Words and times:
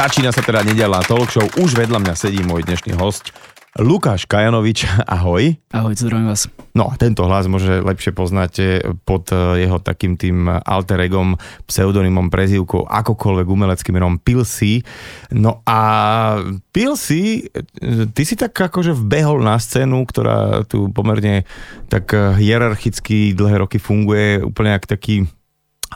Začína 0.00 0.32
sa 0.32 0.40
teda 0.40 0.64
nedelná 0.64 1.04
talk 1.04 1.28
show. 1.28 1.44
Už 1.60 1.76
vedľa 1.76 2.00
mňa 2.00 2.14
sedí 2.16 2.40
môj 2.40 2.64
dnešný 2.64 2.96
host, 2.96 3.36
Lukáš 3.76 4.24
Kajanovič, 4.24 4.88
ahoj. 5.04 5.60
Ahoj, 5.76 5.92
zdravím 5.92 6.32
vás. 6.32 6.48
No 6.72 6.88
a 6.88 6.96
tento 6.96 7.20
hlas 7.28 7.44
môže 7.52 7.84
lepšie 7.84 8.16
poznáte 8.16 8.80
pod 9.04 9.28
eh, 9.28 9.68
jeho 9.68 9.76
takým 9.76 10.16
tým 10.16 10.48
alter 10.48 11.04
egom, 11.04 11.36
pseudonymom, 11.68 12.32
prezývkou, 12.32 12.88
akokoľvek 12.88 13.46
umeleckým 13.52 14.00
menom 14.00 14.16
Pilsi. 14.16 14.80
No 15.36 15.60
a 15.68 15.80
Pilsi, 16.72 17.44
eh, 17.52 18.08
ty 18.08 18.22
si 18.24 18.40
tak 18.40 18.56
akože 18.56 18.96
vbehol 18.96 19.44
na 19.44 19.60
scénu, 19.60 20.08
ktorá 20.08 20.64
tu 20.64 20.88
pomerne 20.96 21.44
tak 21.92 22.08
eh, 22.16 22.40
hierarchicky 22.40 23.36
dlhé 23.36 23.68
roky 23.68 23.76
funguje, 23.76 24.40
úplne 24.40 24.80
jak 24.80 24.88
taký 24.96 25.28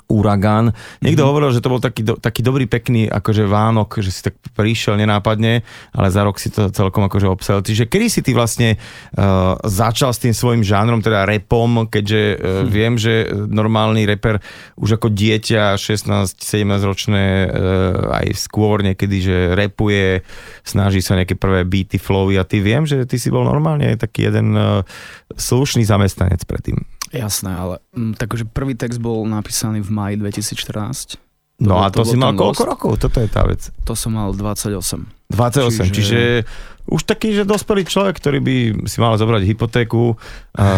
uragán. 0.09 0.77
Niekto 1.01 1.25
mm-hmm. 1.25 1.31
hovoril, 1.31 1.51
že 1.55 1.63
to 1.65 1.73
bol 1.73 1.81
taký, 1.81 2.03
do, 2.05 2.15
taký 2.21 2.45
dobrý, 2.45 2.69
pekný 2.69 3.09
akože 3.09 3.49
Vánok, 3.49 4.05
že 4.05 4.11
si 4.13 4.21
tak 4.21 4.37
prišiel 4.53 5.01
nenápadne, 5.01 5.65
ale 5.97 6.09
za 6.13 6.23
rok 6.23 6.37
si 6.37 6.53
to 6.53 6.69
celkom 6.69 7.09
akože 7.09 7.29
obsel. 7.29 7.59
Čiže 7.65 7.89
kedy 7.89 8.07
si 8.13 8.21
ty 8.21 8.37
vlastne 8.37 8.77
uh, 8.77 9.57
začal 9.65 10.13
s 10.13 10.21
tým 10.21 10.37
svojim 10.37 10.63
žánrom, 10.63 11.01
teda 11.01 11.25
repom, 11.25 11.89
keďže 11.89 12.21
uh, 12.21 12.37
hm. 12.37 12.67
viem, 12.69 12.95
že 13.01 13.29
normálny 13.33 14.05
reper 14.05 14.41
už 14.77 15.01
ako 15.01 15.09
dieťa 15.09 15.81
16-17 15.81 16.37
ročné 16.85 17.49
uh, 17.49 18.21
aj 18.21 18.27
skôr 18.37 18.85
niekedy, 18.85 19.17
že 19.25 19.37
repuje, 19.57 20.21
snaží 20.63 21.01
sa 21.01 21.17
nejaké 21.17 21.35
prvé 21.35 21.65
beaty, 21.65 21.97
flowy 21.97 22.37
a 22.37 22.45
ty 22.45 22.61
viem, 22.61 22.85
že 22.85 23.09
ty 23.09 23.17
si 23.17 23.33
bol 23.33 23.45
normálne 23.45 23.97
taký 23.97 24.29
jeden 24.29 24.53
uh, 24.55 24.85
slušný 25.35 25.83
zamestnanec 25.89 26.45
predtým. 26.45 26.94
Jasné, 27.15 27.57
ale 27.57 27.79
mm, 27.95 28.15
takže 28.19 28.45
prvý 28.45 28.75
text 28.75 28.99
bol 28.99 29.23
napísaný 29.27 29.81
v 29.81 29.91
maji 29.91 30.15
2014. 30.17 31.24
No 31.63 31.79
to, 31.79 31.83
a 31.83 31.87
to, 31.91 32.03
to 32.03 32.11
si 32.11 32.17
mal 32.19 32.35
koľko 32.35 32.65
rokov? 32.67 32.91
Toto 32.99 33.23
je 33.23 33.31
tá 33.31 33.47
vec. 33.47 33.71
To 33.87 33.95
som 33.95 34.19
mal 34.19 34.35
28. 34.35 35.07
28, 35.31 35.89
čiže, 35.89 35.93
čiže 35.95 36.21
už 36.85 37.01
taký, 37.09 37.33
že 37.33 37.49
dospelý 37.49 37.89
človek, 37.89 38.21
ktorý 38.21 38.39
by 38.45 38.57
si 38.85 39.01
mal 39.01 39.17
zobrať 39.17 39.43
hypotéku 39.49 40.21
a, 40.53 40.69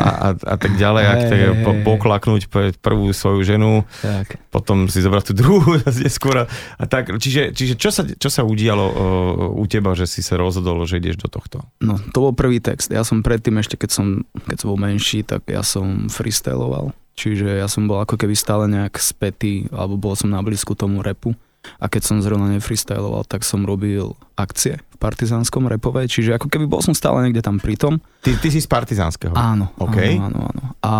a, 0.00 0.28
a 0.32 0.54
tak 0.56 0.72
ďalej, 0.80 1.04
ak 1.04 1.20
tak 1.28 1.40
po, 1.60 1.70
poklaknúť 1.84 2.48
pre 2.48 2.72
prvú 2.72 3.12
svoju 3.12 3.44
ženu, 3.44 3.84
tak. 4.00 4.40
potom 4.48 4.88
si 4.88 5.04
zobrať 5.04 5.30
tú 5.30 5.32
druhú 5.36 5.76
neskôr. 6.00 6.48
A 6.48 6.84
tak, 6.88 7.12
čiže, 7.20 7.52
čiže 7.52 7.76
čo, 7.76 7.92
sa, 7.92 8.08
čo 8.08 8.32
sa 8.32 8.40
udialo 8.40 8.86
uh, 8.88 9.60
u 9.60 9.64
teba, 9.68 9.92
že 9.92 10.08
si 10.08 10.24
sa 10.24 10.40
rozhodol, 10.40 10.80
že 10.88 10.96
ideš 10.96 11.20
do 11.20 11.28
tohto? 11.28 11.60
No, 11.84 12.00
to 12.00 12.24
bol 12.24 12.32
prvý 12.32 12.64
text. 12.64 12.88
Ja 12.88 13.04
som 13.04 13.20
predtým 13.20 13.60
ešte, 13.60 13.76
keď 13.76 13.90
som, 13.92 14.06
keď 14.48 14.56
som 14.64 14.66
bol 14.72 14.80
menší, 14.80 15.28
tak 15.28 15.44
ja 15.44 15.60
som 15.60 16.08
freestyloval. 16.08 16.96
Čiže 17.18 17.60
ja 17.60 17.68
som 17.68 17.84
bol 17.84 18.00
ako 18.00 18.16
keby 18.16 18.32
stále 18.32 18.64
nejak 18.70 18.96
spätý, 18.96 19.68
alebo 19.74 20.00
bol 20.00 20.14
som 20.16 20.32
na 20.32 20.40
blízku 20.40 20.72
tomu 20.72 21.04
repu. 21.04 21.36
A 21.76 21.92
keď 21.92 22.02
som 22.08 22.24
zrovna 22.24 22.48
nefreestyloval, 22.56 23.28
tak 23.28 23.44
som 23.44 23.68
robil 23.68 24.16
akcie 24.32 24.80
v 24.80 24.96
partizánskom 24.96 25.68
repovej, 25.68 26.08
čiže 26.08 26.40
ako 26.40 26.48
keby 26.48 26.64
bol 26.64 26.80
som 26.80 26.96
stále 26.96 27.20
niekde 27.28 27.44
tam 27.44 27.60
pri 27.60 27.76
tom. 27.76 28.00
Ty, 28.24 28.40
ty 28.40 28.48
si 28.48 28.64
z 28.64 28.68
partizánskeho? 28.68 29.36
Áno, 29.36 29.68
okay. 29.76 30.16
áno, 30.16 30.24
áno, 30.24 30.40
áno. 30.48 30.64
A 30.80 30.92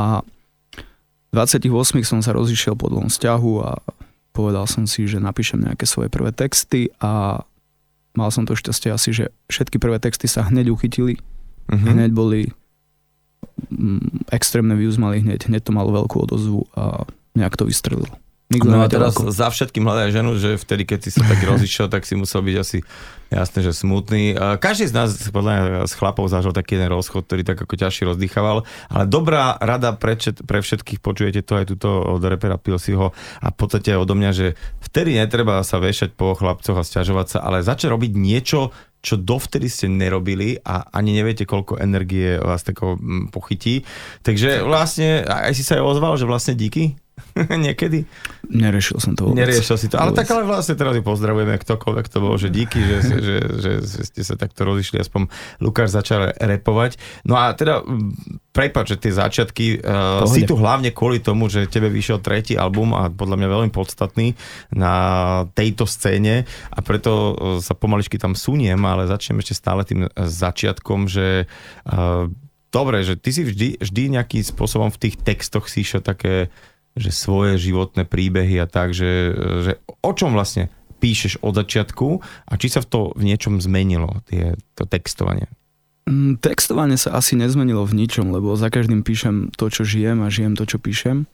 28 1.32 1.72
som 2.04 2.20
sa 2.20 2.36
rozišiel 2.36 2.76
po 2.76 2.92
dlhom 2.92 3.08
vzťahu 3.08 3.52
a 3.64 3.80
povedal 4.36 4.68
som 4.68 4.84
si, 4.84 5.08
že 5.08 5.16
napíšem 5.22 5.62
nejaké 5.64 5.88
svoje 5.88 6.12
prvé 6.12 6.34
texty 6.34 6.92
a 7.00 7.42
mal 8.12 8.28
som 8.34 8.44
to 8.44 8.58
šťastie 8.58 8.90
asi, 8.90 9.10
že 9.14 9.24
všetky 9.48 9.78
prvé 9.78 10.02
texty 10.02 10.26
sa 10.26 10.46
hneď 10.46 10.74
uchytili, 10.74 11.16
uh-huh. 11.70 11.88
hneď 11.88 12.10
boli 12.12 12.50
extrémne 14.30 14.74
views 14.74 14.98
mali 14.98 15.22
hneď, 15.22 15.46
hneď 15.46 15.62
to 15.68 15.72
malo 15.72 15.94
veľkú 15.94 16.16
odozvu 16.26 16.66
a 16.74 17.06
nejak 17.38 17.54
to 17.56 17.64
vystrelilo. 17.68 18.12
Nikto 18.50 18.66
no 18.66 18.82
a 18.82 18.90
teraz 18.90 19.14
ako... 19.14 19.30
za 19.30 19.46
všetkým 19.46 19.86
hľadaj 19.86 20.10
ženu, 20.10 20.34
že 20.34 20.58
vtedy, 20.58 20.82
keď 20.82 20.98
si 21.06 21.10
sa 21.14 21.22
tak 21.22 21.38
rozišiel, 21.54 21.86
tak 21.86 22.02
si 22.02 22.18
musel 22.18 22.42
byť 22.42 22.56
asi 22.58 22.82
jasné, 23.30 23.62
že 23.62 23.70
smutný. 23.70 24.34
Každý 24.58 24.90
z 24.90 24.94
nás, 24.98 25.14
podľa 25.30 25.50
mňa, 25.54 25.62
z 25.86 25.94
chlapov 25.94 26.26
zažil 26.26 26.50
taký 26.50 26.74
jeden 26.74 26.90
rozchod, 26.90 27.30
ktorý 27.30 27.46
tak 27.46 27.62
ako 27.62 27.78
ťažšie 27.78 28.10
rozdýchaval, 28.10 28.66
ale 28.90 29.04
dobrá 29.06 29.54
rada 29.54 29.94
pre, 29.94 30.18
pre 30.18 30.58
všetkých, 30.66 30.98
počujete 30.98 31.46
to 31.46 31.62
aj 31.62 31.70
tuto 31.70 32.18
od 32.18 32.22
repera 32.26 32.58
Pilsiho 32.58 33.14
a 33.14 33.46
v 33.54 33.56
podstate 33.56 33.94
aj 33.94 34.02
odo 34.02 34.18
mňa, 34.18 34.30
že 34.34 34.58
vtedy 34.82 35.14
netreba 35.14 35.62
sa 35.62 35.78
vešať 35.78 36.18
po 36.18 36.34
chlapcoch 36.34 36.74
a 36.74 36.82
stiažovať 36.82 37.26
sa, 37.30 37.46
ale 37.46 37.62
začať 37.62 37.94
robiť 37.94 38.18
niečo, 38.18 38.74
čo 39.00 39.16
dovtedy 39.16 39.66
ste 39.66 39.88
nerobili 39.88 40.60
a 40.60 40.84
ani 40.92 41.16
neviete, 41.16 41.48
koľko 41.48 41.80
energie 41.80 42.36
vás 42.36 42.60
tako 42.60 43.00
mm, 43.00 43.32
pochytí. 43.32 43.84
Takže 44.20 44.64
vlastne 44.64 45.24
aj 45.24 45.56
si 45.56 45.64
sa 45.64 45.80
aj 45.80 45.84
ozval, 45.96 46.20
že 46.20 46.28
vlastne 46.28 46.54
díky 46.56 47.00
Niekedy? 47.66 48.04
Neriešil 48.50 48.98
som 48.98 49.12
to 49.14 49.30
vôbec. 49.30 49.46
Neriešil 49.46 49.76
si 49.78 49.86
to. 49.86 49.96
Ale 49.96 50.12
tak 50.12 50.28
ale 50.32 50.42
vlastne 50.42 50.74
teraz 50.74 50.96
pozdravujeme 51.00 51.54
ktokoľvek 51.56 52.06
to 52.10 52.18
bol, 52.18 52.34
že 52.34 52.48
díky, 52.50 52.80
že, 52.82 52.96
že, 53.02 53.36
že, 53.60 53.72
že 53.82 54.00
ste 54.08 54.22
sa 54.26 54.34
takto 54.34 54.66
rozišli, 54.66 54.98
aspoň 55.00 55.30
Lukáš 55.62 55.94
začal 55.94 56.34
repovať. 56.34 56.98
No 57.24 57.38
a 57.38 57.54
teda, 57.54 57.84
prepáč, 58.50 58.98
že 58.98 59.00
tie 59.08 59.12
začiatky, 59.14 59.80
uh, 59.80 60.26
si 60.26 60.42
tu 60.44 60.58
hlavne 60.58 60.90
kvôli 60.90 61.22
tomu, 61.22 61.46
že 61.46 61.70
tebe 61.70 61.86
vyšiel 61.86 62.18
tretí 62.18 62.58
album 62.58 62.92
a 62.92 63.06
podľa 63.08 63.36
mňa 63.38 63.48
veľmi 63.48 63.70
podstatný 63.70 64.34
na 64.74 64.94
tejto 65.54 65.86
scéne 65.86 66.44
a 66.74 66.78
preto 66.82 67.10
uh, 67.12 67.34
sa 67.62 67.78
pomaličky 67.78 68.18
tam 68.18 68.34
suniem, 68.34 68.78
ale 68.82 69.06
začnem 69.06 69.38
ešte 69.40 69.54
stále 69.54 69.86
tým 69.86 70.10
začiatkom, 70.18 71.06
že 71.06 71.46
uh, 71.86 72.26
dobre, 72.74 73.02
že 73.02 73.18
ty 73.18 73.30
si 73.34 73.42
vždy, 73.42 73.82
vždy 73.82 74.02
nejakým 74.18 74.42
spôsobom 74.46 74.88
v 74.94 75.00
tých 75.08 75.14
textoch 75.20 75.66
si 75.66 75.82
išiel 75.82 76.00
také 76.00 76.48
že 76.98 77.10
svoje 77.14 77.58
životné 77.58 78.06
príbehy 78.06 78.58
a 78.58 78.66
tak, 78.66 78.94
že, 78.94 79.34
že 79.62 79.72
o 80.02 80.12
čom 80.14 80.34
vlastne 80.34 80.72
píšeš 81.00 81.40
od 81.40 81.56
začiatku 81.56 82.20
a 82.46 82.52
či 82.60 82.68
sa 82.68 82.84
v 82.84 82.88
to 82.90 83.00
v 83.16 83.22
niečom 83.24 83.56
zmenilo, 83.62 84.20
tie, 84.28 84.58
to 84.76 84.84
textovanie? 84.84 85.48
Mm, 86.10 86.42
textovanie 86.42 87.00
sa 87.00 87.16
asi 87.16 87.38
nezmenilo 87.38 87.86
v 87.88 88.04
ničom, 88.04 88.34
lebo 88.34 88.52
za 88.58 88.68
každým 88.68 89.06
píšem 89.06 89.54
to, 89.56 89.72
čo 89.72 89.86
žijem 89.86 90.20
a 90.20 90.28
žijem 90.28 90.58
to, 90.58 90.68
čo 90.68 90.76
píšem. 90.76 91.24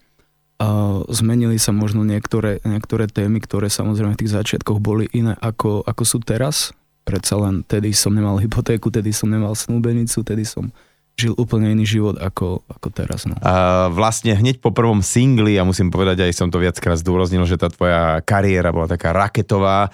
A 0.56 1.00
zmenili 1.12 1.60
sa 1.60 1.72
možno 1.76 2.00
niektoré, 2.00 2.64
niektoré 2.64 3.08
témy, 3.12 3.44
ktoré 3.44 3.68
samozrejme 3.68 4.16
v 4.16 4.20
tých 4.24 4.32
začiatkoch 4.32 4.80
boli 4.80 5.04
iné 5.12 5.36
ako, 5.36 5.84
ako 5.84 6.02
sú 6.04 6.18
teraz. 6.24 6.72
Predsa 7.04 7.36
len 7.36 7.60
tedy 7.68 7.92
som 7.92 8.10
nemal 8.16 8.40
hypotéku, 8.40 8.88
tedy 8.88 9.12
som 9.12 9.28
nemal 9.28 9.52
snúbenicu, 9.52 10.24
tedy 10.24 10.48
som 10.48 10.72
žil 11.16 11.32
úplne 11.40 11.72
iný 11.72 11.88
život 11.88 12.20
ako, 12.20 12.60
ako 12.68 12.88
teraz. 12.92 13.24
No. 13.24 13.32
A 13.40 13.88
vlastne 13.88 14.36
hneď 14.36 14.60
po 14.60 14.68
prvom 14.68 15.00
singli, 15.00 15.56
ja 15.56 15.64
musím 15.64 15.88
povedať, 15.88 16.28
aj 16.28 16.36
som 16.36 16.52
to 16.52 16.60
viackrát 16.60 17.00
zdôraznil, 17.00 17.48
že 17.48 17.56
tá 17.56 17.72
tvoja 17.72 18.20
kariéra 18.20 18.68
bola 18.68 18.84
taká 18.84 19.16
raketová. 19.16 19.88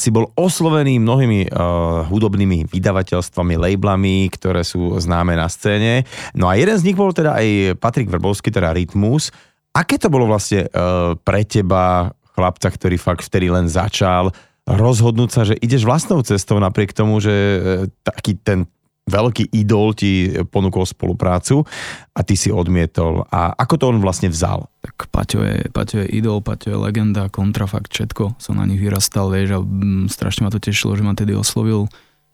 Si 0.00 0.08
bol 0.08 0.32
oslovený 0.32 0.96
mnohými 0.96 1.52
uh, 1.52 2.08
hudobnými 2.08 2.72
vydavateľstvami, 2.72 3.60
labelami, 3.60 4.32
ktoré 4.32 4.64
sú 4.64 4.96
známe 4.96 5.36
na 5.36 5.52
scéne. 5.52 6.08
No 6.32 6.48
a 6.48 6.56
jeden 6.56 6.80
z 6.80 6.88
nich 6.88 6.96
bol 6.96 7.12
teda 7.12 7.36
aj 7.36 7.76
Patrik 7.76 8.08
Vrbovský, 8.08 8.48
teda 8.48 8.72
Rytmus. 8.72 9.28
Aké 9.76 10.00
to 10.00 10.08
bolo 10.08 10.24
vlastne 10.24 10.72
uh, 10.72 11.12
pre 11.20 11.44
teba, 11.44 12.16
chlapca, 12.32 12.72
ktorý 12.72 12.96
fakt 12.96 13.28
vtedy 13.28 13.52
len 13.52 13.68
začal, 13.68 14.32
rozhodnúť 14.64 15.30
sa, 15.36 15.44
že 15.44 15.52
ideš 15.60 15.84
vlastnou 15.84 16.24
cestou 16.24 16.56
napriek 16.56 16.96
tomu, 16.96 17.20
že 17.20 17.32
uh, 17.32 17.60
taký 18.08 18.40
ten 18.40 18.64
veľký 19.02 19.50
idol 19.50 19.98
ti 19.98 20.30
ponúkol 20.46 20.86
spoluprácu 20.86 21.66
a 22.14 22.20
ty 22.22 22.38
si 22.38 22.54
odmietol. 22.54 23.26
A 23.34 23.50
ako 23.58 23.74
to 23.74 23.84
on 23.90 23.98
vlastne 23.98 24.30
vzal? 24.30 24.70
Tak 24.78 25.10
Paťo 25.10 25.42
je, 25.42 25.56
Paťo 25.74 26.06
je 26.06 26.08
idol, 26.14 26.38
Paťo 26.38 26.70
je 26.70 26.78
legenda, 26.78 27.26
kontrafakt, 27.26 27.90
všetko. 27.90 28.38
Som 28.38 28.62
na 28.62 28.66
nich 28.66 28.78
vyrastal, 28.78 29.30
vieš, 29.34 29.58
a 29.58 29.60
mm, 29.60 30.06
strašne 30.06 30.46
ma 30.46 30.54
to 30.54 30.62
tešilo, 30.62 30.94
že 30.94 31.02
ma 31.02 31.18
tedy 31.18 31.34
oslovil. 31.34 31.90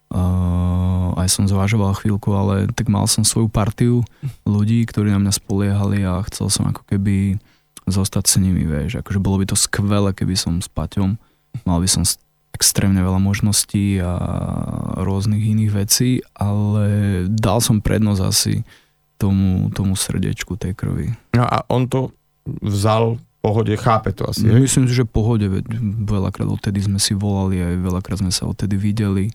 Uh, 0.09 1.13
aj 1.21 1.29
som 1.29 1.45
zvážoval 1.45 1.93
chvíľku, 1.93 2.33
ale 2.33 2.65
tak 2.73 2.89
mal 2.89 3.05
som 3.05 3.29
svoju 3.29 3.53
partiu 3.53 4.01
ľudí, 4.49 4.81
ktorí 4.89 5.13
na 5.13 5.21
mňa 5.21 5.33
spoliehali 5.37 6.01
a 6.05 6.25
chcel 6.33 6.49
som 6.49 6.65
ako 6.69 6.81
keby 6.89 7.37
zostať 7.85 8.25
s 8.25 8.41
nimi, 8.41 8.65
vieš. 8.65 9.01
Akože 9.01 9.21
bolo 9.21 9.41
by 9.41 9.53
to 9.53 9.57
skvelé, 9.57 10.13
keby 10.17 10.37
som 10.37 10.61
s 10.61 10.69
Paťom 10.69 11.21
mal 11.65 11.81
by 11.81 11.89
som 11.89 12.05
extrémne 12.59 12.99
veľa 12.99 13.23
možností 13.23 14.03
a 14.03 14.19
rôznych 14.99 15.55
iných 15.55 15.71
vecí, 15.71 16.27
ale 16.35 17.23
dal 17.31 17.63
som 17.63 17.79
prednosť 17.79 18.23
asi 18.27 18.67
tomu, 19.15 19.71
tomu 19.71 19.95
srdiečku 19.95 20.59
tej 20.59 20.75
krvi. 20.75 21.15
No 21.39 21.47
a 21.47 21.63
on 21.71 21.87
to 21.87 22.11
vzal 22.67 23.23
pohode, 23.39 23.71
chápe 23.79 24.11
to 24.11 24.27
asi. 24.27 24.51
Myslím 24.51 24.91
si, 24.91 24.99
že 24.99 25.07
pohode, 25.07 25.47
veď 25.47 25.71
veľakrát 26.03 26.51
odtedy 26.51 26.83
sme 26.83 26.99
si 26.99 27.15
volali, 27.15 27.63
aj 27.63 27.79
veľakrát 27.79 28.19
sme 28.19 28.35
sa 28.35 28.51
odtedy 28.51 28.75
videli. 28.75 29.31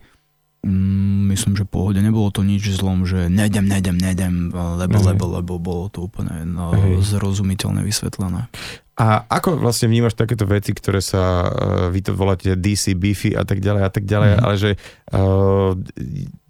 Mm, 0.63 1.27
myslím, 1.35 1.59
že 1.59 1.67
pohode. 1.67 1.99
Nebolo 1.99 2.31
to 2.31 2.43
nič 2.43 2.71
zlom, 2.79 3.03
že 3.03 3.27
nejdem, 3.27 3.67
nejdem, 3.67 3.99
nejdem, 3.99 4.51
lebo, 4.55 4.95
lebo, 5.03 5.23
lebo 5.39 5.53
bolo 5.59 5.91
to 5.91 6.07
úplne 6.07 6.47
no, 6.47 6.71
zrozumiteľne 7.03 7.83
vysvetlené. 7.83 8.47
A 8.93 9.25
ako 9.25 9.57
vlastne 9.57 9.89
vnímaš 9.89 10.13
takéto 10.13 10.45
veci, 10.45 10.69
ktoré 10.69 11.01
sa, 11.01 11.49
uh, 11.49 11.49
vy 11.89 12.05
to 12.05 12.13
voláte 12.13 12.53
DC, 12.53 12.93
Beefy 12.93 13.33
a 13.33 13.41
tak 13.41 13.57
ďalej 13.57 13.81
a 13.81 13.91
tak 13.91 14.05
ďalej, 14.05 14.29
mm 14.37 14.41
ale 14.43 14.55
že 14.59 14.71
uh, 15.17 15.73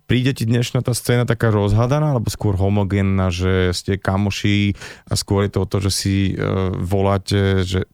príde 0.04 0.36
ti 0.36 0.44
dnešná 0.44 0.84
tá 0.84 0.92
scéna 0.92 1.24
taká 1.24 1.56
rozhadaná, 1.56 2.12
alebo 2.12 2.28
skôr 2.28 2.60
homogénna, 2.60 3.32
že 3.32 3.72
ste 3.72 3.96
kamoši 3.96 4.76
a 5.08 5.16
skôr 5.16 5.48
je 5.48 5.52
to 5.56 5.60
o 5.64 5.70
to, 5.72 5.78
že 5.88 5.92
si 5.96 6.16
uh, 6.36 6.76
voláte 6.76 7.64
že, 7.64 7.88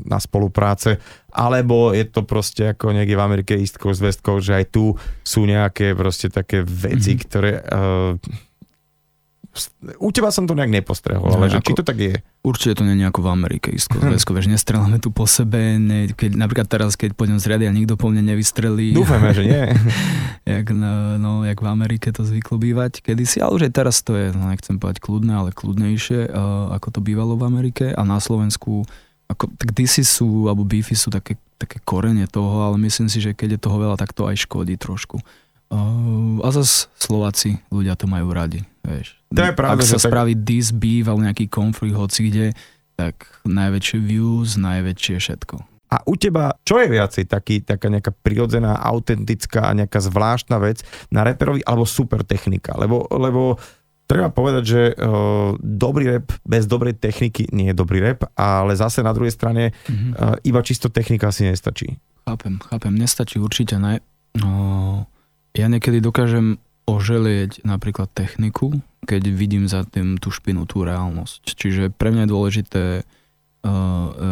na 0.00 0.16
spolupráce, 0.16 0.96
alebo 1.28 1.92
je 1.92 2.08
to 2.08 2.24
proste 2.24 2.72
ako 2.72 2.96
niekde 2.96 3.20
v 3.20 3.24
Amerike 3.24 3.52
East 3.52 3.76
Coast, 3.76 4.00
West 4.00 4.24
Coast, 4.24 4.48
že 4.48 4.64
aj 4.64 4.66
tu 4.72 4.96
sú 5.20 5.44
nejaké 5.44 5.92
proste 5.92 6.32
také 6.32 6.64
veci, 6.64 7.14
mm-hmm. 7.14 7.24
ktoré... 7.28 7.52
Uh, 7.68 8.16
u 9.98 10.08
teba 10.14 10.30
som 10.30 10.46
to 10.46 10.56
nejak 10.56 10.82
nepostrehol, 10.82 11.28
no, 11.28 11.38
ale 11.38 11.52
že, 11.52 11.60
či 11.62 11.74
to 11.74 11.84
tak 11.84 11.98
je? 11.98 12.18
Určite 12.42 12.80
to 12.80 12.82
nie 12.86 12.98
je 12.98 13.06
ako 13.10 13.20
v 13.26 13.28
Amerike, 13.28 13.68
isko, 13.74 13.98
hm. 13.98 14.16
vieš, 14.36 14.46
nestrelame 14.46 14.98
tu 15.02 15.10
po 15.10 15.26
sebe, 15.28 15.76
ne, 15.76 16.10
keď, 16.10 16.38
napríklad 16.38 16.66
teraz, 16.70 16.94
keď 16.94 17.14
pôjdem 17.14 17.38
z 17.42 17.50
riady 17.50 17.64
a 17.68 17.72
nikto 17.74 17.98
po 17.98 18.08
mne 18.08 18.24
nevystrelí. 18.24 18.94
Dúfame, 18.94 19.34
že 19.36 19.44
nie. 19.44 19.64
jak, 20.58 20.66
no, 20.72 21.20
no, 21.20 21.30
jak 21.44 21.58
v 21.58 21.68
Amerike 21.68 22.14
to 22.14 22.22
zvyklo 22.24 22.56
bývať 22.56 23.04
kedysi, 23.04 23.42
ale 23.42 23.58
už 23.58 23.68
aj 23.68 23.72
teraz 23.74 24.00
to 24.00 24.16
je, 24.16 24.32
no, 24.32 24.48
nechcem 24.48 24.78
povedať 24.78 25.02
kľudné, 25.02 25.32
ale 25.34 25.50
kľudnejšie, 25.52 26.30
uh, 26.30 26.74
ako 26.78 26.88
to 26.98 27.00
bývalo 27.04 27.36
v 27.36 27.46
Amerike 27.46 27.92
a 27.92 28.02
na 28.06 28.18
Slovensku 28.18 28.88
ako, 29.28 29.52
tak 29.60 29.76
DC 29.76 30.00
sú, 30.08 30.48
alebo 30.48 30.64
beefy 30.64 30.96
sú 30.96 31.12
také, 31.12 31.36
také 31.60 31.78
korene 31.84 32.24
toho, 32.24 32.64
ale 32.64 32.80
myslím 32.88 33.12
si, 33.12 33.20
že 33.20 33.36
keď 33.36 33.60
je 33.60 33.64
toho 33.68 33.76
veľa, 33.76 34.00
tak 34.00 34.16
to 34.16 34.24
aj 34.24 34.40
škodí 34.40 34.80
trošku. 34.80 35.20
Uh, 35.68 36.40
a 36.40 36.48
zase 36.48 36.88
Slováci, 36.96 37.60
ľudia 37.68 37.92
to 37.92 38.08
majú 38.08 38.32
radi, 38.32 38.64
vieš. 38.88 39.20
To 39.36 39.44
je 39.44 39.52
pravda, 39.52 39.76
Ak 39.76 39.84
sa 39.84 40.00
tak... 40.00 40.08
spraví 40.08 40.32
dis 40.32 40.72
beef 40.72 41.04
alebo 41.04 41.20
nejaký 41.20 41.52
konflikt 41.52 41.94
hoci 41.94 42.32
kde, 42.32 42.46
tak 42.96 43.28
najväčšie 43.44 43.98
views, 44.00 44.56
najväčšie 44.56 45.16
všetko. 45.20 45.56
A 45.88 46.04
u 46.04 46.20
teba, 46.20 46.52
čo 46.68 46.76
je 46.84 46.88
viacej 46.92 47.24
taký, 47.24 47.64
taká 47.64 47.88
nejaká 47.88 48.12
prirodzená, 48.12 48.76
autentická, 48.76 49.72
nejaká 49.72 50.04
zvláštna 50.04 50.60
vec 50.60 50.84
na 51.08 51.24
reperovi 51.24 51.64
alebo 51.64 51.88
super 51.88 52.20
technika? 52.28 52.76
Lebo, 52.76 53.08
lebo 53.08 53.56
treba 54.04 54.28
povedať, 54.28 54.64
že 54.68 54.82
uh, 54.92 55.56
dobrý 55.60 56.20
rap 56.20 56.28
bez 56.44 56.68
dobrej 56.68 57.00
techniky 57.00 57.48
nie 57.56 57.72
je 57.72 57.76
dobrý 57.76 58.04
rap, 58.04 58.28
ale 58.36 58.76
zase 58.76 59.00
na 59.00 59.16
druhej 59.16 59.32
strane 59.32 59.72
mm-hmm. 59.72 60.12
uh, 60.12 60.36
iba 60.44 60.60
čisto 60.60 60.92
technika 60.92 61.32
si 61.32 61.48
nestačí. 61.48 61.96
Chápem, 62.28 62.60
chápem, 62.60 62.92
nestačí 62.92 63.40
určite 63.40 63.80
ne. 63.80 64.04
No, 64.36 65.08
ja 65.56 65.72
niekedy 65.72 66.04
dokážem 66.04 66.60
oželieť 66.88 67.68
napríklad 67.68 68.08
techniku, 68.16 68.80
keď 69.04 69.28
vidím 69.28 69.68
za 69.68 69.84
tým 69.84 70.16
tú 70.16 70.32
špinu, 70.32 70.64
tú 70.64 70.88
reálnosť. 70.88 71.52
Čiže 71.52 71.82
pre 71.92 72.08
mňa 72.08 72.24
je 72.24 72.32
dôležité 72.32 72.84
uh, 73.04 73.70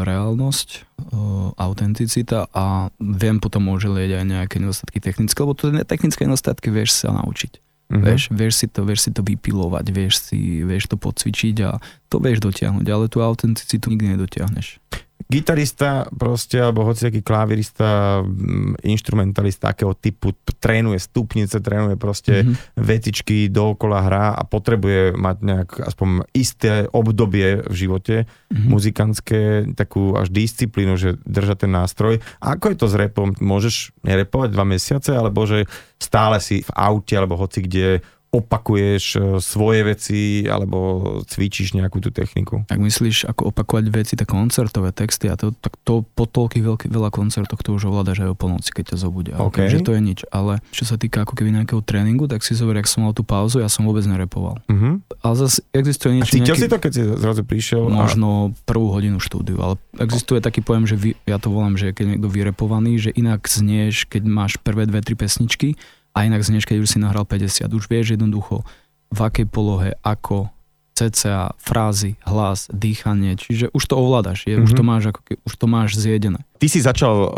reálnosť, 0.03 0.69
uh, 0.81 1.53
autenticita 1.61 2.49
a 2.57 2.89
viem 2.97 3.37
potom 3.37 3.69
oželieť 3.77 4.17
aj 4.17 4.25
nejaké 4.25 4.57
nedostatky 4.57 4.99
technické, 5.05 5.37
lebo 5.45 5.53
to 5.53 5.69
technické 5.85 6.25
nedostatky 6.25 6.73
vieš 6.73 6.97
sa 6.97 7.13
naučiť. 7.13 7.61
Mm-hmm. 7.87 8.03
Vieš, 8.03 8.23
vieš, 8.35 8.55
si 8.59 8.67
to, 8.67 8.83
vieš 8.83 9.01
si 9.07 9.11
to 9.15 9.23
vypilovať, 9.23 9.87
vieš, 9.95 10.19
si, 10.19 10.67
vieš 10.67 10.91
to 10.91 10.99
podcvičiť 10.99 11.57
a 11.71 11.79
to 12.11 12.19
vieš 12.19 12.43
dotiahnuť, 12.43 12.87
ale 12.91 13.07
tú 13.07 13.23
autenticitu 13.23 13.95
nikdy 13.95 14.19
nedotiahneš 14.19 14.83
gitarista 15.27 16.07
proste, 16.15 16.63
alebo 16.63 16.87
hociaký 16.87 17.25
klavirista, 17.25 18.23
mm, 18.23 18.87
instrumentalista 18.87 19.75
takého 19.75 19.97
typu 19.99 20.31
trénuje 20.63 21.03
stupnice, 21.03 21.59
trénuje 21.59 21.99
proste 21.99 22.47
mm-hmm. 22.47 22.79
vetičky, 22.79 23.51
dookola 23.51 24.07
hrá 24.07 24.27
a 24.39 24.47
potrebuje 24.47 25.19
mať 25.19 25.37
nejak 25.43 25.71
aspoň 25.83 26.31
isté 26.31 26.87
obdobie 26.95 27.67
v 27.67 27.75
živote 27.75 28.17
mm-hmm. 28.25 28.69
muzikantské, 28.71 29.41
takú 29.75 30.15
až 30.15 30.31
disciplínu, 30.31 30.95
že 30.95 31.19
držať 31.27 31.67
ten 31.67 31.73
nástroj. 31.75 32.23
A 32.39 32.55
ako 32.55 32.71
je 32.71 32.79
to 32.79 32.87
s 32.87 32.95
repom? 32.95 33.35
Môžeš 33.43 33.97
nerepovať 34.07 34.49
dva 34.55 34.63
mesiace, 34.63 35.11
alebo 35.11 35.43
že 35.43 35.67
stále 35.99 36.39
si 36.39 36.63
v 36.63 36.71
aute, 36.77 37.19
alebo 37.19 37.35
hoci 37.35 37.67
kde 37.67 38.05
opakuješ 38.37 39.05
e, 39.17 39.19
svoje 39.41 39.81
veci 39.87 40.19
alebo 40.45 40.79
cvičíš 41.25 41.73
nejakú 41.73 42.05
tú 42.05 42.13
techniku. 42.13 42.69
Ak 42.69 42.77
myslíš, 42.77 43.25
ako 43.33 43.51
opakovať 43.55 43.85
veci, 43.89 44.15
tak 44.15 44.29
koncertové 44.29 44.93
texty 44.93 45.33
a 45.33 45.41
to, 45.41 45.57
tak 45.57 45.81
to 45.83 46.05
po 46.05 46.29
toľkých 46.29 46.65
veľký, 46.65 46.87
veľa 46.93 47.09
koncertoch 47.09 47.65
to 47.65 47.73
už 47.73 47.89
ovládaš 47.89 48.29
aj 48.29 48.31
o 48.33 48.37
polnoci, 48.37 48.71
keď 48.77 48.93
ťa 48.93 48.97
zobudia. 49.01 49.35
Okay. 49.41 49.73
Takže 49.73 49.79
to 49.83 49.91
je 49.97 50.01
nič. 50.05 50.21
Ale 50.29 50.61
čo 50.69 50.85
sa 50.85 51.01
týka 51.01 51.25
ako 51.25 51.33
keby 51.33 51.57
nejakého 51.57 51.81
tréningu, 51.81 52.29
tak 52.29 52.45
si 52.45 52.53
zober, 52.53 52.77
ak 52.77 52.89
som 52.91 53.09
mal 53.09 53.17
tú 53.17 53.25
pauzu, 53.25 53.65
ja 53.65 53.73
som 53.73 53.89
vôbec 53.89 54.05
nerepoval. 54.05 54.61
Uh-huh. 54.69 55.01
Ale 55.25 55.35
zase 55.41 55.65
existuje 55.73 56.21
niečo... 56.21 56.31
A 56.31 56.37
cítil 56.37 56.55
nejaký, 56.55 56.63
si 56.63 56.73
to, 56.73 56.77
keď 56.77 56.93
si 56.93 57.03
zrazu 57.17 57.43
prišiel? 57.47 57.83
Možno 57.89 58.29
a... 58.29 58.55
prvú 58.69 58.93
hodinu 58.93 59.17
štúdiu, 59.23 59.57
ale 59.63 59.75
existuje 59.97 60.45
taký 60.45 60.61
pojem, 60.61 60.85
že 60.85 60.97
vy, 60.99 61.11
ja 61.25 61.41
to 61.41 61.49
volám, 61.49 61.81
že 61.81 61.97
keď 61.97 62.03
je 62.05 62.11
niekto 62.17 62.29
vyrepovaný, 62.29 62.93
že 63.01 63.11
inak 63.17 63.49
znieš, 63.49 64.11
keď 64.11 64.23
máš 64.29 64.53
prvé 64.61 64.85
dve, 64.85 65.01
tri 65.01 65.17
pesničky 65.17 65.79
a 66.17 66.25
inak 66.25 66.41
znieš, 66.41 66.65
keď 66.65 66.81
už 66.81 66.89
si 66.89 66.99
nahral 66.99 67.29
50. 67.29 67.69
Už 67.77 67.93
vieš 67.93 68.17
jednoducho, 68.17 68.65
v 69.13 69.21
akej 69.21 69.47
polohe, 69.53 69.93
ako, 70.01 70.49
cca, 70.97 71.53
frázy, 71.61 72.17
hlas, 72.25 72.73
dýchanie, 72.73 73.37
čiže 73.37 73.69
už 73.77 73.85
to 73.85 74.01
ovládaš, 74.01 74.49
je, 74.49 74.57
mm-hmm. 74.57 74.65
už, 74.65 74.73
to 74.73 74.83
mhm. 74.83 74.89
máš 74.89 75.03
ako, 75.13 75.21
už 75.45 75.55
to 75.61 75.67
máš 75.69 75.91
zjedené. 76.01 76.41
Ty 76.57 76.67
si 76.73 76.81
začal 76.81 77.15
uh, 77.21 77.29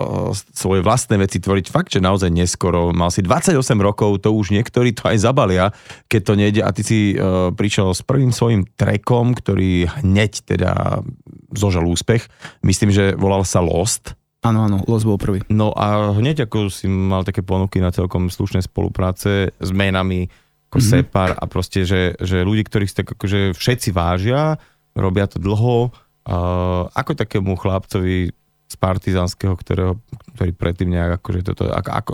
svoje 0.54 0.78
vlastné 0.78 1.18
veci 1.18 1.42
tvoriť 1.42 1.66
fakt, 1.74 1.90
že 1.90 1.98
naozaj 1.98 2.30
neskoro. 2.30 2.94
Mal 2.94 3.10
si 3.10 3.18
28 3.18 3.58
rokov, 3.82 4.22
to 4.22 4.30
už 4.30 4.54
niektorí 4.54 4.94
to 4.94 5.10
aj 5.10 5.18
zabalia, 5.18 5.74
keď 6.06 6.20
to 6.22 6.32
nejde 6.38 6.60
a 6.62 6.70
ty 6.70 6.82
si 6.86 6.98
uh, 7.18 7.50
prišiel 7.50 7.90
s 7.90 8.06
prvým 8.06 8.30
svojim 8.30 8.62
trekom, 8.78 9.34
ktorý 9.34 9.90
hneď 10.06 10.46
teda 10.46 11.02
zožal 11.50 11.82
úspech. 11.90 12.30
Myslím, 12.62 12.94
že 12.94 13.18
volal 13.18 13.42
sa 13.42 13.58
Lost 13.58 14.17
Áno, 14.38 14.70
áno, 14.70 14.86
Los 14.86 15.02
bol 15.02 15.18
prvý. 15.18 15.42
No 15.50 15.74
a 15.74 16.14
hneď 16.14 16.46
ako 16.46 16.70
si 16.70 16.86
mal 16.86 17.26
také 17.26 17.42
ponuky 17.42 17.82
na 17.82 17.90
celkom 17.90 18.30
slušné 18.30 18.62
spolupráce 18.62 19.50
s 19.50 19.70
menami 19.74 20.30
ako 20.68 20.78
mm-hmm. 20.78 20.92
Separ 21.00 21.30
a 21.34 21.44
proste, 21.48 21.82
že, 21.88 22.14
že 22.20 22.44
ľudí, 22.44 22.62
ktorých 22.68 22.92
tak 22.92 23.06
akože 23.16 23.56
všetci 23.56 23.88
vážia, 23.90 24.60
robia 24.92 25.24
to 25.26 25.40
dlho, 25.40 25.88
uh, 25.88 26.84
ako 26.92 27.16
takému 27.16 27.56
chlapcovi 27.56 28.30
z 28.68 28.74
partizánskeho, 28.76 29.56
ktorého, 29.56 29.96
ktorý 30.36 30.52
predtým 30.52 30.92
nejak 30.92 31.24
akože 31.24 31.40
toto, 31.40 31.72
ako, 31.72 31.90
ako, 31.90 32.12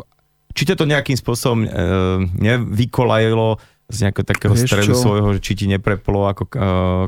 či 0.54 0.70
to 0.70 0.86
nejakým 0.86 1.18
spôsobom 1.18 1.66
uh, 1.66 2.22
nevykolajilo 2.38 3.58
z 3.88 4.08
nejakého 4.08 4.24
takého 4.24 4.54
Vieš 4.56 4.64
stredu 4.64 4.92
čo? 4.96 5.00
svojho, 5.00 5.28
či 5.38 5.52
ti 5.52 5.68
nepreplo 5.68 6.24
ako 6.24 6.42
uh, 6.48 6.52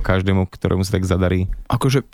každému, 0.05 0.45
ktorému 0.53 0.85
sa 0.85 1.01
tak 1.01 1.09
zadarí? 1.09 1.49
Akože 1.73 2.05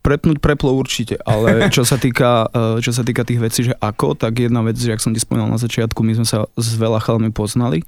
prepnúť 0.00 0.40
preplo 0.40 0.72
určite, 0.72 1.20
ale 1.28 1.64
čo 1.76 1.84
sa 1.84 2.00
týka, 2.00 2.48
uh, 2.48 2.80
čo 2.80 2.96
sa 2.96 3.04
týka 3.04 3.28
tých 3.28 3.40
vecí, 3.40 3.68
že 3.68 3.76
ako, 3.76 4.16
tak 4.16 4.40
jedna 4.40 4.64
vec, 4.64 4.80
že 4.80 4.96
ak 4.96 5.04
som 5.04 5.12
ti 5.12 5.20
spomínal 5.20 5.52
na 5.52 5.60
začiatku, 5.60 6.00
my 6.00 6.16
sme 6.16 6.26
sa 6.26 6.48
s 6.56 6.68
veľa 6.80 7.04
chalami 7.04 7.28
poznali, 7.28 7.84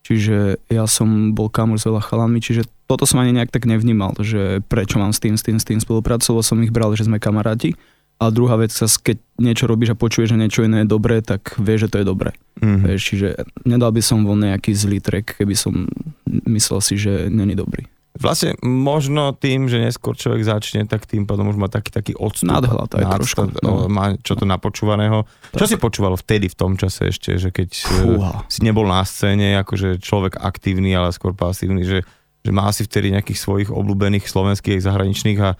čiže 0.00 0.64
ja 0.72 0.88
som 0.88 1.36
bol 1.36 1.52
kamor 1.52 1.76
s 1.76 1.84
veľa 1.84 2.00
chalami, 2.08 2.40
čiže 2.40 2.64
toto 2.88 3.04
som 3.04 3.20
ani 3.20 3.36
nejak 3.36 3.52
tak 3.52 3.68
nevnímal, 3.68 4.16
že 4.18 4.64
prečo 4.66 4.96
mám 4.96 5.12
s 5.12 5.20
tým, 5.20 5.36
s 5.36 5.44
tým, 5.44 5.60
s 5.60 5.68
tým 5.68 5.78
spolupracovať, 5.78 6.42
som 6.42 6.58
ich 6.64 6.72
bral, 6.72 6.90
že 6.96 7.04
sme 7.04 7.20
kamaráti 7.20 7.76
a 8.20 8.28
druhá 8.28 8.60
vec, 8.60 8.68
keď 8.76 9.16
niečo 9.40 9.64
robíš 9.64 9.96
a 9.96 9.98
počuješ, 9.98 10.36
že 10.36 10.40
niečo 10.40 10.60
iné 10.60 10.84
je 10.84 10.92
dobré, 10.92 11.24
tak 11.24 11.56
vieš, 11.56 11.88
že 11.88 11.90
to 11.96 11.96
je 12.04 12.06
dobré. 12.06 12.30
Mm-hmm. 12.60 12.84
Vieš, 12.84 13.00
čiže 13.00 13.28
nedal 13.64 13.96
by 13.96 14.02
som 14.04 14.28
von 14.28 14.44
nejaký 14.44 14.76
zlý 14.76 15.00
track, 15.00 15.40
keby 15.40 15.56
som 15.56 15.88
myslel 16.28 16.84
si, 16.84 17.00
že 17.00 17.32
není 17.32 17.56
dobrý. 17.56 17.88
Vlastne 18.20 18.58
možno 18.60 19.32
tým, 19.32 19.70
že 19.70 19.80
neskôr 19.80 20.12
človek 20.12 20.44
začne, 20.44 20.84
tak 20.84 21.08
tým 21.08 21.24
potom 21.24 21.48
už 21.48 21.56
má 21.56 21.72
taký, 21.72 21.88
taký 21.88 22.12
odstup. 22.12 22.52
Nadhľad 22.52 22.92
aj 23.00 23.04
trošku. 23.16 23.42
No. 23.64 23.88
Má 23.88 24.20
čo 24.20 24.36
to 24.36 24.44
napočúvaného. 24.44 25.24
Tak. 25.54 25.64
Čo 25.64 25.66
si 25.72 25.76
počúval 25.80 26.20
vtedy, 26.20 26.52
v 26.52 26.58
tom 26.58 26.76
čase 26.76 27.08
ešte, 27.08 27.40
že 27.40 27.48
keď 27.48 27.70
Fúha. 27.72 28.44
si 28.52 28.60
nebol 28.60 28.84
na 28.84 29.00
scéne, 29.08 29.56
akože 29.64 30.02
človek 30.02 30.36
aktívny, 30.36 30.92
ale 30.92 31.16
skôr 31.16 31.32
pasívny, 31.32 31.88
že, 31.88 32.04
že 32.44 32.50
má 32.52 32.68
si 32.74 32.84
vtedy 32.84 33.14
nejakých 33.16 33.40
svojich 33.40 33.70
obľúbených 33.72 34.28
slovenských 34.28 34.84
zahraničných 34.84 35.38
a 35.40 35.56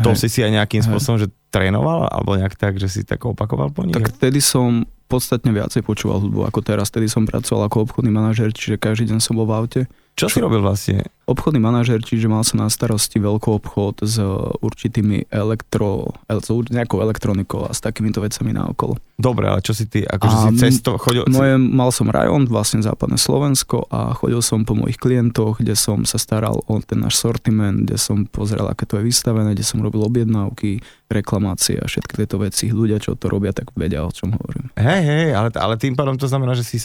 to 0.00 0.12
Hej. 0.12 0.18
si 0.24 0.28
si 0.28 0.40
aj 0.40 0.52
nejakým 0.56 0.82
spôsobom, 0.82 1.20
že 1.20 1.28
trénoval, 1.52 2.08
alebo 2.08 2.36
nejak 2.38 2.56
tak, 2.56 2.80
že 2.80 2.88
si 2.88 3.00
tak 3.04 3.22
opakoval 3.22 3.70
po 3.70 3.84
nich? 3.84 3.94
Tak 3.94 4.16
vtedy 4.16 4.40
som 4.40 4.88
podstatne 5.10 5.50
viacej 5.50 5.82
počúval 5.82 6.22
hudbu 6.22 6.46
ako 6.46 6.62
teraz. 6.62 6.88
Vtedy 6.88 7.10
som 7.10 7.26
pracoval 7.26 7.66
ako 7.66 7.90
obchodný 7.90 8.14
manažer, 8.14 8.54
čiže 8.54 8.78
každý 8.78 9.10
deň 9.10 9.18
som 9.18 9.34
bol 9.34 9.46
v 9.50 9.54
aute. 9.58 9.80
Čo 10.18 10.28
si 10.28 10.38
robil 10.42 10.60
vlastne? 10.60 11.08
Obchodný 11.24 11.62
manažer, 11.62 12.02
čiže 12.02 12.28
mal 12.28 12.42
som 12.44 12.60
na 12.60 12.68
starosti 12.68 13.16
veľký 13.22 13.62
obchod 13.62 14.04
s 14.04 14.20
určitými 14.60 15.30
elektro, 15.32 16.12
s 16.28 16.50
nejakou 16.50 17.00
elektronikou 17.00 17.64
a 17.64 17.72
s 17.72 17.80
takýmito 17.80 18.20
vecami 18.20 18.52
na 18.52 18.68
okolo. 18.68 18.98
Dobre, 19.16 19.48
ale 19.48 19.64
čo 19.64 19.72
si 19.72 19.88
ty, 19.88 20.04
akože 20.04 20.36
a 20.36 20.40
si 20.50 20.60
cesto 20.60 20.98
chodil? 21.00 21.24
Moje, 21.30 21.56
mal 21.56 21.88
som 21.94 22.10
rajón, 22.10 22.50
vlastne 22.50 22.84
západné 22.84 23.16
Slovensko 23.16 23.88
a 23.88 24.12
chodil 24.12 24.42
som 24.44 24.66
po 24.66 24.76
mojich 24.76 25.00
klientoch, 25.00 25.62
kde 25.62 25.72
som 25.72 26.04
sa 26.04 26.20
staral 26.20 26.60
o 26.66 26.74
ten 26.82 27.00
náš 27.00 27.16
sortiment, 27.16 27.88
kde 27.88 27.96
som 27.96 28.26
pozrel, 28.28 28.66
aké 28.68 28.84
to 28.84 29.00
je 29.00 29.06
vystavené, 29.08 29.56
kde 29.56 29.64
som 29.64 29.80
robil 29.80 30.04
objednávky, 30.04 30.84
reklamácie 31.08 31.80
a 31.80 31.88
všetky 31.88 32.26
tieto 32.26 32.36
veci. 32.42 32.68
Ľudia, 32.68 33.00
čo 33.00 33.16
to 33.16 33.30
robia, 33.30 33.54
tak 33.56 33.72
vedia, 33.72 34.04
o 34.04 34.12
čom 34.12 34.36
hovorím. 34.36 34.68
Hej, 34.76 35.00
hej, 35.00 35.26
ale, 35.32 35.48
ale 35.54 35.80
tým 35.80 35.96
pádom 35.96 36.18
to 36.20 36.28
znamená, 36.28 36.52
že 36.58 36.66
si 36.66 36.76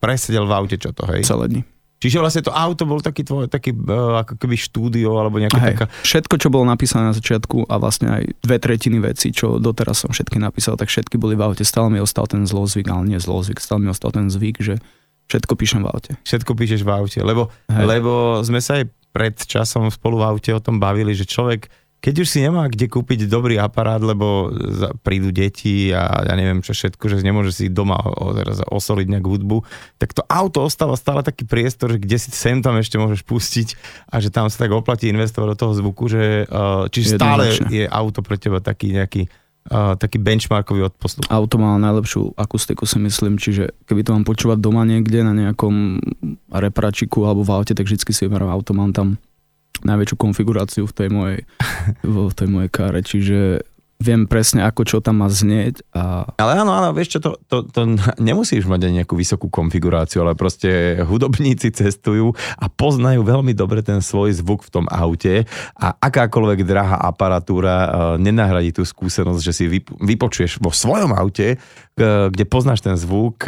presedel 0.00 0.48
v 0.48 0.52
aute, 0.56 0.76
čo 0.80 0.94
to, 0.96 1.04
hej? 1.10 1.26
Celé 1.26 1.50
dni. 1.52 1.62
Čiže 2.02 2.18
vlastne 2.18 2.42
to 2.42 2.50
auto 2.50 2.82
bol 2.82 2.98
taký 2.98 3.22
tvoj, 3.22 3.46
taký 3.46 3.70
uh, 3.70 4.26
ako 4.26 4.34
keby 4.34 4.58
štúdio 4.58 5.14
alebo 5.22 5.38
nejaká 5.38 5.58
Hej, 5.62 5.68
taká... 5.78 5.84
Všetko, 6.02 6.34
čo 6.42 6.48
bolo 6.50 6.66
napísané 6.66 7.06
na 7.06 7.14
začiatku 7.14 7.70
a 7.70 7.78
vlastne 7.78 8.10
aj 8.10 8.22
dve 8.42 8.58
tretiny 8.58 8.98
veci, 8.98 9.30
čo 9.30 9.62
doteraz 9.62 10.02
som 10.02 10.10
všetky 10.10 10.42
napísal, 10.42 10.74
tak 10.74 10.90
všetky 10.90 11.14
boli 11.14 11.38
v 11.38 11.46
aute. 11.46 11.62
Stále 11.62 11.94
mi 11.94 12.02
ostal 12.02 12.26
ten 12.26 12.42
zlozvyk, 12.42 12.90
ale 12.90 13.06
nie 13.06 13.22
zlozvyk, 13.22 13.62
stále 13.62 13.86
mi 13.86 13.88
ostal 13.94 14.10
ten 14.10 14.26
zvyk, 14.26 14.58
že 14.58 14.82
Všetko 15.30 15.54
píšem 15.56 15.80
v 15.80 15.88
aute. 15.88 16.12
Všetko 16.28 16.52
píšeš 16.52 16.84
v 16.84 16.90
aute, 16.92 17.20
lebo, 17.24 17.48
lebo 17.72 18.44
sme 18.44 18.60
sa 18.60 18.82
aj 18.82 18.84
pred 19.16 19.32
časom 19.36 19.88
spolu 19.88 20.20
v 20.20 20.28
aute 20.28 20.50
o 20.52 20.60
tom 20.60 20.76
bavili, 20.76 21.16
že 21.16 21.24
človek 21.24 21.72
keď 22.02 22.26
už 22.26 22.28
si 22.28 22.42
nemá 22.42 22.66
kde 22.66 22.90
kúpiť 22.90 23.30
dobrý 23.30 23.62
aparát, 23.62 24.02
lebo 24.02 24.50
prídu 25.06 25.30
deti 25.30 25.94
a 25.94 26.26
ja 26.26 26.34
neviem 26.34 26.58
čo 26.58 26.74
všetko, 26.74 27.06
že 27.06 27.22
nemôže 27.22 27.54
si 27.54 27.70
doma 27.70 27.94
osoliť 28.66 29.06
nejak 29.06 29.22
hudbu, 29.22 29.62
tak 30.02 30.10
to 30.10 30.26
auto 30.26 30.66
ostáva 30.66 30.98
stále 30.98 31.22
taký 31.22 31.46
priestor, 31.46 31.94
že 31.94 32.02
kde 32.02 32.18
si 32.18 32.34
sem 32.34 32.58
tam 32.58 32.74
ešte 32.74 32.98
môžeš 32.98 33.22
pustiť 33.22 33.68
a 34.10 34.18
že 34.18 34.34
tam 34.34 34.50
sa 34.50 34.66
tak 34.66 34.74
oplatí 34.74 35.06
investovať 35.14 35.54
do 35.54 35.56
toho 35.56 35.72
zvuku, 35.78 36.10
že 36.10 36.50
uh, 36.50 36.90
čiže 36.90 37.22
stále 37.22 37.54
je 37.70 37.86
auto 37.86 38.18
pre 38.26 38.34
teba 38.34 38.58
taký 38.58 38.98
nejaký 38.98 39.30
uh, 39.70 39.94
taký 39.94 40.18
benchmarkový 40.18 40.90
odposluch. 40.90 41.30
Auto 41.30 41.54
má 41.62 41.78
najlepšiu 41.78 42.34
akustiku 42.34 42.82
si 42.82 42.98
myslím, 42.98 43.38
čiže 43.38 43.78
keby 43.86 44.02
to 44.02 44.10
mám 44.10 44.26
počúvať 44.26 44.58
doma 44.58 44.82
niekde 44.82 45.22
na 45.22 45.38
nejakom 45.38 46.02
reparačiku 46.50 47.30
alebo 47.30 47.46
v 47.46 47.62
aute, 47.62 47.78
tak 47.78 47.86
vždy 47.86 48.02
si 48.10 48.26
vyberám 48.26 48.50
auto, 48.50 48.74
mám 48.74 48.90
tam 48.90 49.22
najväčšiu 49.80 50.16
konfiguráciu 50.20 50.84
v 50.84 50.94
tej 50.94 51.08
mojej, 51.08 51.40
v 52.04 52.34
tej 52.36 52.48
mojej 52.48 52.70
káre, 52.70 53.00
čiže 53.00 53.64
viem 54.02 54.26
presne, 54.26 54.66
ako 54.66 54.82
čo 54.82 54.98
tam 54.98 55.22
má 55.22 55.30
znieť. 55.30 55.86
A... 55.94 56.26
Ale 56.34 56.58
áno, 56.58 56.74
áno, 56.74 56.90
vieš 56.90 57.16
čo, 57.16 57.18
to, 57.22 57.30
to, 57.46 57.62
to 57.70 57.80
nemusíš 58.28 58.66
mať 58.66 58.90
aj 58.90 58.92
nejakú 59.00 59.14
vysokú 59.14 59.46
konfiguráciu, 59.46 60.26
ale 60.26 60.34
proste 60.34 61.00
hudobníci 61.06 61.70
cestujú 61.70 62.34
a 62.58 62.66
poznajú 62.66 63.22
veľmi 63.22 63.54
dobre 63.54 63.86
ten 63.86 64.02
svoj 64.02 64.34
zvuk 64.34 64.66
v 64.66 64.82
tom 64.82 64.84
aute 64.90 65.46
a 65.78 65.94
akákoľvek 65.94 66.66
drahá 66.66 66.98
aparatúra 66.98 67.76
uh, 67.78 67.90
nenahradí 68.18 68.74
tú 68.74 68.82
skúsenosť, 68.82 69.40
že 69.40 69.52
si 69.54 69.64
vypočuješ 69.86 70.58
vo 70.58 70.74
svojom 70.74 71.14
aute 71.14 71.62
kde 71.92 72.44
poznáš 72.48 72.80
ten 72.80 72.96
zvuk, 72.96 73.44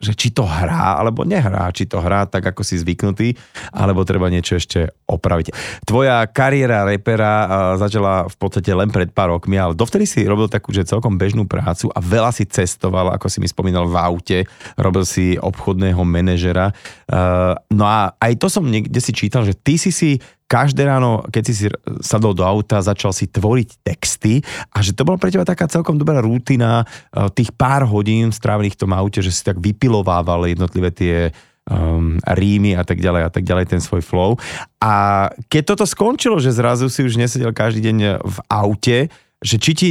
že 0.00 0.12
či 0.16 0.32
to 0.32 0.48
hrá, 0.48 0.96
alebo 0.96 1.28
nehrá, 1.28 1.68
či 1.76 1.84
to 1.84 2.00
hrá 2.00 2.24
tak, 2.24 2.40
ako 2.48 2.64
si 2.64 2.80
zvyknutý, 2.80 3.36
alebo 3.68 4.00
treba 4.08 4.32
niečo 4.32 4.56
ešte 4.56 4.96
opraviť. 5.04 5.52
Tvoja 5.84 6.24
kariéra 6.24 6.88
repera 6.88 7.46
začala 7.76 8.32
v 8.32 8.36
podstate 8.40 8.72
len 8.72 8.88
pred 8.88 9.12
pár 9.12 9.36
rokmi, 9.36 9.60
ale 9.60 9.76
dovtedy 9.76 10.08
si 10.08 10.24
robil 10.24 10.48
takú, 10.48 10.72
že 10.72 10.88
celkom 10.88 11.20
bežnú 11.20 11.44
prácu 11.44 11.92
a 11.92 12.00
veľa 12.00 12.32
si 12.32 12.48
cestoval, 12.48 13.12
ako 13.12 13.28
si 13.28 13.44
mi 13.44 13.48
spomínal, 13.48 13.84
v 13.84 13.96
aute, 14.00 14.38
robil 14.80 15.04
si 15.04 15.36
obchodného 15.36 16.00
manažera. 16.00 16.72
No 17.68 17.84
a 17.84 18.16
aj 18.16 18.32
to 18.40 18.48
som 18.48 18.64
niekde 18.64 19.04
si 19.04 19.12
čítal, 19.12 19.44
že 19.44 19.52
ty 19.52 19.76
si 19.76 19.92
si 19.92 20.16
každé 20.52 20.84
ráno, 20.84 21.24
keď 21.32 21.42
si 21.48 21.64
sadol 22.04 22.36
do 22.36 22.44
auta, 22.44 22.84
začal 22.84 23.16
si 23.16 23.24
tvoriť 23.24 23.80
texty 23.80 24.44
a 24.68 24.84
že 24.84 24.92
to 24.92 25.08
bolo 25.08 25.16
pre 25.16 25.32
teba 25.32 25.48
taká 25.48 25.64
celkom 25.64 25.96
dobrá 25.96 26.20
rutina 26.20 26.84
eh, 26.84 27.32
tých 27.32 27.56
pár 27.56 27.88
hodín 27.88 28.28
strávených 28.28 28.76
v 28.76 28.80
tom 28.84 28.92
aute, 28.92 29.24
že 29.24 29.32
si 29.32 29.40
tak 29.40 29.56
vypilovával 29.56 30.44
jednotlivé 30.52 30.92
tie 30.92 31.32
um, 31.70 32.20
rímy 32.20 32.76
a 32.76 32.84
tak 32.84 33.00
ďalej 33.00 33.22
a 33.24 33.30
tak 33.32 33.48
ďalej, 33.48 33.64
ten 33.72 33.80
svoj 33.80 34.04
flow. 34.04 34.36
A 34.82 35.26
keď 35.48 35.72
toto 35.72 35.84
skončilo, 35.88 36.36
že 36.42 36.52
zrazu 36.52 36.92
si 36.92 37.00
už 37.00 37.16
nesedel 37.16 37.54
každý 37.54 37.88
deň 37.88 37.98
v 38.20 38.36
aute, 38.50 38.98
že 39.42 39.56
či 39.58 39.72
ti 39.74 39.90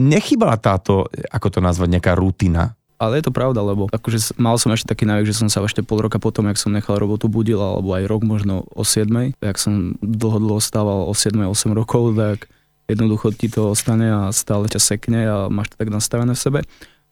nechybala 0.00 0.58
táto, 0.58 1.06
ako 1.30 1.48
to 1.52 1.60
nazvať, 1.62 1.88
nejaká 1.98 2.12
rutina? 2.16 2.74
Ale 3.00 3.16
je 3.16 3.24
to 3.24 3.32
pravda, 3.32 3.64
lebo 3.64 3.88
akože 3.88 4.36
mal 4.36 4.60
som 4.60 4.76
ešte 4.76 4.92
taký 4.92 5.08
návyk, 5.08 5.32
že 5.32 5.40
som 5.40 5.48
sa 5.48 5.64
ešte 5.64 5.80
pol 5.80 6.04
roka 6.04 6.20
potom, 6.20 6.44
jak 6.52 6.60
som 6.60 6.68
nechal 6.68 7.00
robotu 7.00 7.32
budil, 7.32 7.56
alebo 7.56 7.96
aj 7.96 8.04
rok 8.04 8.28
možno 8.28 8.68
o 8.76 8.84
7, 8.84 9.40
jak 9.40 9.56
som 9.56 9.96
dlho, 10.04 10.36
dlho 10.36 10.60
stával 10.60 11.08
o 11.08 11.14
7, 11.16 11.32
8 11.40 11.72
rokov, 11.72 12.12
tak 12.12 12.52
jednoducho 12.92 13.32
ti 13.32 13.48
to 13.48 13.72
ostane 13.72 14.12
a 14.12 14.28
stále 14.36 14.68
ťa 14.68 14.80
sekne 14.84 15.20
a 15.24 15.36
máš 15.48 15.72
to 15.72 15.80
tak 15.80 15.88
nastavené 15.88 16.36
v 16.36 16.44
sebe. 16.44 16.60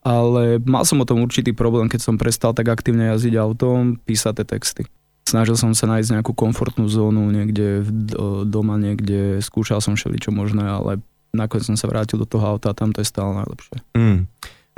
Ale 0.05 0.61
mal 0.61 0.85
som 0.85 1.01
o 1.01 1.09
tom 1.09 1.25
určitý 1.25 1.57
problém, 1.57 1.89
keď 1.89 2.05
som 2.05 2.21
prestal 2.21 2.53
tak 2.53 2.69
aktívne 2.69 3.09
jazdiť 3.17 3.33
autom, 3.41 3.97
písať 3.97 4.33
tie 4.39 4.45
texty. 4.45 4.83
Snažil 5.25 5.57
som 5.57 5.73
sa 5.73 5.89
nájsť 5.89 6.21
nejakú 6.21 6.37
komfortnú 6.37 6.85
zónu 6.85 7.33
niekde 7.33 7.81
v, 7.81 7.89
doma, 8.45 8.77
niekde, 8.77 9.41
skúšal 9.41 9.81
som 9.81 9.97
všeličo 9.97 10.29
možné, 10.29 10.69
ale 10.69 11.01
nakoniec 11.33 11.65
som 11.65 11.77
sa 11.77 11.89
vrátil 11.89 12.21
do 12.21 12.29
toho 12.29 12.45
auta 12.45 12.71
a 12.71 12.77
tam 12.77 12.93
to 12.93 13.01
je 13.01 13.09
stále 13.09 13.33
najlepšie. 13.33 13.77
Mm. 13.97 14.29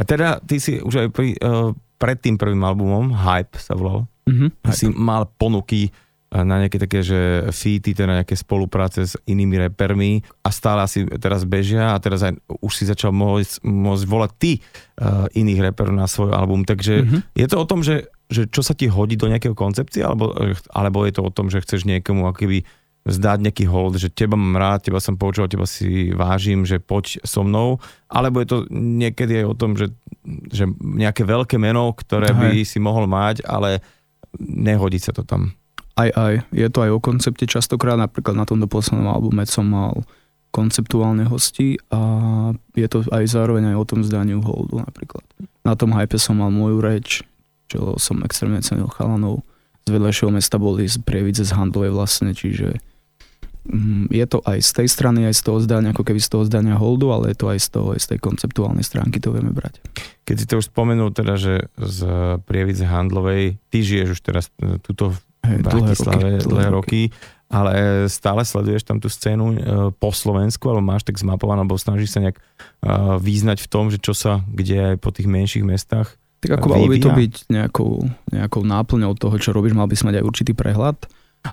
A 0.01 0.03
teda 0.03 0.41
ty 0.41 0.58
si 0.58 0.81
už 0.81 1.05
aj 1.05 1.08
pri, 1.13 1.38
uh, 1.38 1.70
pred 2.01 2.17
tým 2.17 2.41
prvým 2.41 2.65
albumom, 2.65 3.13
Hype 3.13 3.62
sa 3.62 3.77
volal, 3.77 4.10
mm-hmm, 4.25 4.74
si 4.74 4.89
hype. 4.89 4.98
mal 4.98 5.29
ponuky 5.38 5.93
eh, 5.93 6.41
na 6.41 6.58
nejaké 6.58 6.81
také, 6.81 7.05
že 7.05 7.46
feety, 7.53 7.93
teda 7.93 8.25
nejaké 8.25 8.34
spolupráce 8.34 9.05
s 9.05 9.13
inými 9.29 9.62
repermi 9.70 10.25
a 10.41 10.50
stále 10.50 10.81
asi 10.81 11.05
teraz 11.22 11.46
bežia 11.46 11.93
a 11.93 12.01
teraz 12.01 12.25
aj 12.25 12.34
už 12.50 12.74
si 12.74 12.89
začal 12.89 13.13
môcť, 13.13 13.62
môcť 13.62 14.03
volať 14.10 14.31
ty 14.41 14.51
uh, 14.58 15.29
iných 15.38 15.70
reperov 15.70 15.93
na 15.93 16.10
svoj 16.10 16.34
album, 16.34 16.65
takže 16.65 17.05
mm-hmm. 17.05 17.22
je 17.38 17.46
to 17.46 17.55
o 17.62 17.65
tom, 17.70 17.86
že, 17.86 18.10
že 18.34 18.50
čo 18.50 18.65
sa 18.65 18.74
ti 18.74 18.89
hodí 18.89 19.22
do 19.22 19.29
nejakého 19.29 19.53
koncepcie, 19.53 20.01
alebo, 20.01 20.34
alebo 20.74 21.05
je 21.05 21.13
to 21.13 21.22
o 21.22 21.29
tom, 21.29 21.53
že 21.53 21.62
chceš 21.62 21.86
niekomu 21.86 22.25
akýby 22.25 22.65
vzdať 23.01 23.38
nejaký 23.41 23.65
hold, 23.65 23.98
že 23.98 24.13
teba 24.13 24.38
mám 24.38 24.62
rád, 24.62 24.86
teba 24.86 25.01
som 25.01 25.17
počul, 25.17 25.50
teba 25.50 25.65
si 25.65 26.13
vážim, 26.13 26.62
že 26.70 26.77
poď 26.77 27.17
so 27.25 27.41
mnou, 27.41 27.81
alebo 28.05 28.38
je 28.41 28.48
to 28.48 28.58
niekedy 28.70 29.41
aj 29.41 29.46
o 29.50 29.55
tom, 29.58 29.74
že, 29.74 29.89
že 30.53 30.70
nejaké 30.77 31.25
veľké 31.25 31.58
meno, 31.58 31.89
ktoré 31.98 32.29
aj. 32.29 32.38
by 32.38 32.50
si 32.62 32.77
mohol 32.77 33.10
mať, 33.10 33.41
ale 33.41 33.81
nehodí 34.38 35.01
sa 35.01 35.12
to 35.17 35.25
tam. 35.25 35.58
Aj, 35.98 36.13
aj. 36.13 36.46
Je 36.53 36.67
to 36.70 36.86
aj 36.86 36.91
o 36.93 37.00
koncepte. 37.03 37.43
Častokrát 37.50 38.00
napríklad 38.00 38.38
na 38.38 38.46
tomto 38.48 38.70
poslednom 38.70 39.12
albume 39.12 39.43
som 39.50 39.67
mal 39.67 40.05
konceptuálne 40.51 41.25
hosti 41.31 41.79
a 41.89 42.00
je 42.75 42.88
to 42.91 43.08
aj 43.08 43.24
zároveň 43.24 43.72
aj 43.72 43.75
o 43.79 43.88
tom 43.88 44.01
zdaniu 44.03 44.43
holdu 44.43 44.84
napríklad. 44.84 45.24
Na 45.63 45.79
tom 45.79 45.96
hype 45.96 46.20
som 46.20 46.38
mal 46.38 46.51
moju 46.51 46.84
reč, 46.84 47.24
čo 47.72 47.96
som 47.96 48.20
extrémne 48.27 48.60
cenil 48.60 48.91
chalanov. 48.91 49.48
Vedľajšieho 49.92 50.32
mesta 50.32 50.56
boli 50.56 50.88
z 50.88 50.98
Prievidze 51.04 51.44
z 51.44 51.52
Handlovej 51.52 51.92
vlastne, 51.92 52.32
čiže 52.32 52.80
Mm, 53.62 54.10
je 54.10 54.26
to 54.26 54.42
aj 54.42 54.58
z 54.58 54.72
tej 54.74 54.88
strany, 54.90 55.30
aj 55.30 55.38
z 55.38 55.42
toho 55.46 55.62
zdania, 55.62 55.94
ako 55.94 56.02
keby 56.02 56.18
z 56.18 56.34
toho 56.34 56.44
zdania 56.50 56.82
holdu, 56.82 57.14
ale 57.14 57.30
je 57.32 57.38
to 57.38 57.54
aj 57.54 57.60
z, 57.62 57.68
toho, 57.70 57.88
aj 57.94 58.00
z 58.02 58.08
tej 58.16 58.20
konceptuálnej 58.20 58.82
stránky, 58.82 59.22
to 59.22 59.30
vieme 59.30 59.54
brať. 59.54 59.78
Keď 60.26 60.36
si 60.36 60.46
to 60.50 60.58
už 60.58 60.74
spomenul 60.74 61.14
teda, 61.14 61.38
že 61.38 61.70
z 61.78 62.00
Prievidze 62.50 62.90
Handlovej, 62.90 63.62
ty 63.70 63.78
žiješ 63.86 64.18
už 64.18 64.22
teraz 64.26 64.50
e, 64.58 64.82
tuto 64.82 65.14
v 65.14 65.62
Bratislave 65.62 66.42
dlhé 66.42 66.42
roky, 66.42 66.50
dlhé 66.50 66.68
roky, 66.74 67.02
ale 67.54 67.74
stále 68.10 68.42
sleduješ 68.42 68.82
tam 68.82 68.98
tú 68.98 69.14
scénu 69.14 69.46
e, 69.54 69.58
po 69.94 70.10
Slovensku, 70.10 70.66
alebo 70.66 70.82
máš 70.82 71.06
tak 71.06 71.22
zmapované, 71.22 71.62
alebo 71.62 71.78
snažíš 71.78 72.18
sa 72.18 72.20
nejak 72.26 72.42
e, 72.42 72.44
význať 73.22 73.62
v 73.62 73.68
tom, 73.70 73.94
že 73.94 74.02
čo 74.02 74.18
sa 74.18 74.42
kde 74.50 74.98
aj 74.98 74.98
po 74.98 75.14
tých 75.14 75.30
menších 75.30 75.62
mestách 75.62 76.18
tak 76.42 76.58
ako 76.58 76.68
malo 76.74 76.90
by 76.90 76.98
to 76.98 77.12
byť 77.14 77.34
nejakou, 77.54 77.92
nejakou 78.34 78.62
náplňou 78.66 79.14
toho, 79.14 79.38
čo 79.38 79.54
robíš, 79.54 79.78
mal 79.78 79.86
by 79.86 79.94
si 79.94 80.04
mať 80.04 80.22
aj 80.22 80.26
určitý 80.26 80.52
prehľad 80.58 80.98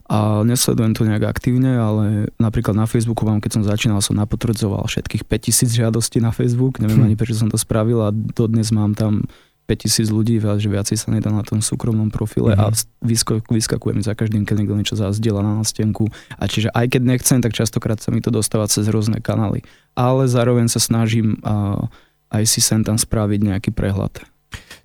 a 0.09 0.45
nesledujem 0.45 0.93
to 0.93 1.09
nejak 1.09 1.25
aktívne, 1.25 1.81
ale 1.81 2.05
napríklad 2.37 2.77
na 2.77 2.85
Facebooku 2.85 3.25
vám, 3.25 3.41
keď 3.41 3.61
som 3.61 3.63
začínal, 3.65 4.05
som 4.05 4.17
napotvrdzoval 4.21 4.85
všetkých 4.85 5.25
5000 5.25 5.81
žiadostí 5.81 6.21
na 6.21 6.33
Facebook, 6.33 6.81
neviem 6.81 7.05
hm. 7.05 7.07
ani 7.09 7.17
prečo 7.17 7.37
som 7.37 7.49
to 7.49 7.57
spravil 7.57 8.05
a 8.05 8.13
dodnes 8.13 8.69
mám 8.69 8.93
tam 8.93 9.25
5000 9.69 10.09
ľudí, 10.09 10.41
že 10.41 10.69
viacej 10.73 10.97
sa 10.97 11.13
nedá 11.13 11.29
na 11.29 11.45
tom 11.45 11.61
súkromnom 11.61 12.09
profile 12.09 12.57
mm-hmm. 12.57 12.65
a 12.65 12.73
mhm. 12.73 13.45
vyskakujem 13.53 14.01
za 14.01 14.17
každým, 14.17 14.49
keď 14.49 14.65
niekto 14.65 14.81
niečo 14.81 14.97
zazdiela 14.97 15.45
na 15.45 15.61
nástenku. 15.61 16.09
A 16.41 16.49
čiže 16.49 16.73
aj 16.73 16.97
keď 16.97 17.03
nechcem, 17.05 17.45
tak 17.45 17.53
častokrát 17.53 18.01
sa 18.01 18.09
mi 18.09 18.25
to 18.25 18.33
dostáva 18.33 18.65
cez 18.65 18.89
rôzne 18.89 19.21
kanály. 19.21 19.61
Ale 19.93 20.25
zároveň 20.25 20.73
sa 20.73 20.81
snažím 20.81 21.37
uh, 21.45 21.85
aj 22.33 22.45
si 22.49 22.65
sem 22.65 22.81
tam 22.81 22.97
spraviť 22.97 23.41
nejaký 23.45 23.71
prehľad. 23.77 24.25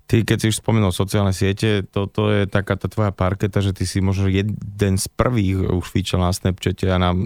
Ty, 0.04 0.20
keď 0.20 0.36
si 0.36 0.46
už 0.52 0.60
spomenul 0.60 0.92
sociálne 0.92 1.32
siete, 1.32 1.80
toto 1.88 2.28
je 2.28 2.44
taká 2.44 2.76
tá 2.76 2.92
tvoja 2.92 3.08
parketa, 3.08 3.64
že 3.64 3.72
ty 3.72 3.88
si 3.88 4.04
možno 4.04 4.28
jeden 4.28 4.94
z 5.00 5.06
prvých 5.08 5.64
už 5.64 5.86
fíčal 5.88 6.20
na 6.20 6.28
Snapchate 6.28 6.92
a 6.92 7.00
na 7.00 7.16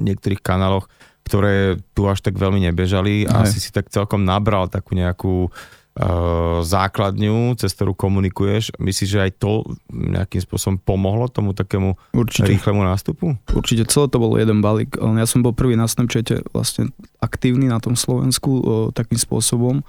niektorých 0.00 0.40
kanáloch, 0.40 0.88
ktoré 1.28 1.76
tu 1.92 2.08
až 2.08 2.24
tak 2.24 2.40
veľmi 2.40 2.64
nebežali 2.72 3.28
a 3.28 3.44
si 3.44 3.60
si 3.60 3.68
tak 3.68 3.92
celkom 3.92 4.24
nabral 4.24 4.72
takú 4.72 4.96
nejakú 4.96 5.52
uh, 5.52 6.64
základňu, 6.64 7.52
cez 7.60 7.76
ktorú 7.76 7.92
komunikuješ. 7.92 8.74
Myslíš, 8.80 9.10
že 9.12 9.22
aj 9.28 9.32
to 9.36 9.68
nejakým 9.92 10.40
spôsobom 10.40 10.80
pomohlo 10.80 11.28
tomu 11.28 11.52
takému 11.52 12.00
Určite. 12.16 12.48
rýchlemu 12.48 12.80
nástupu? 12.80 13.36
Určite, 13.52 13.86
celé 13.92 14.08
to 14.08 14.18
bol 14.18 14.40
jeden 14.40 14.64
balík. 14.64 14.96
Ja 14.96 15.28
som 15.28 15.44
bol 15.44 15.52
prvý 15.52 15.76
na 15.76 15.84
Snapchate 15.84 16.42
vlastne 16.56 16.96
aktívny 17.20 17.68
na 17.68 17.76
tom 17.76 17.92
Slovensku 17.92 18.50
uh, 18.50 18.64
takým 18.90 19.20
spôsobom, 19.20 19.84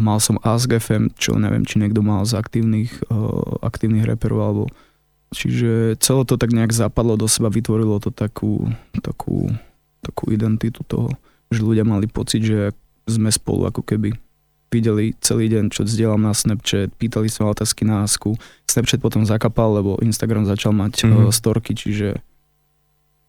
mal 0.00 0.18
som 0.22 0.40
Ask 0.40 0.72
FM, 0.72 1.12
čo 1.20 1.36
neviem, 1.36 1.68
či 1.68 1.76
niekto 1.76 2.00
mal 2.00 2.24
z 2.24 2.38
aktívnych, 2.38 2.92
uh, 3.12 3.60
aktívnych 3.60 4.08
reperov, 4.08 4.40
alebo 4.40 4.64
čiže 5.32 6.00
celé 6.00 6.22
to 6.24 6.40
tak 6.40 6.52
nejak 6.52 6.72
zapadlo 6.72 7.20
do 7.20 7.28
seba, 7.28 7.52
vytvorilo 7.52 8.00
to 8.00 8.08
takú, 8.08 8.72
takú, 9.04 9.52
takú 10.00 10.24
identitu 10.32 10.80
toho, 10.84 11.12
že 11.52 11.60
ľudia 11.60 11.84
mali 11.84 12.08
pocit, 12.08 12.40
že 12.40 12.72
sme 13.04 13.28
spolu 13.28 13.68
ako 13.68 13.84
keby 13.84 14.16
videli 14.72 15.12
celý 15.20 15.52
deň, 15.52 15.68
čo 15.68 15.84
zdieľam 15.84 16.24
na 16.24 16.32
Snapchat, 16.32 16.96
pýtali 16.96 17.28
sa 17.28 17.44
otázky 17.44 17.84
na 17.84 18.08
Asku. 18.08 18.32
Snapchat 18.64 19.04
potom 19.04 19.28
zakapal, 19.28 19.76
lebo 19.76 20.00
Instagram 20.00 20.48
začal 20.48 20.72
mať 20.72 21.04
mm-hmm. 21.04 21.28
storky, 21.28 21.76
čiže 21.76 22.24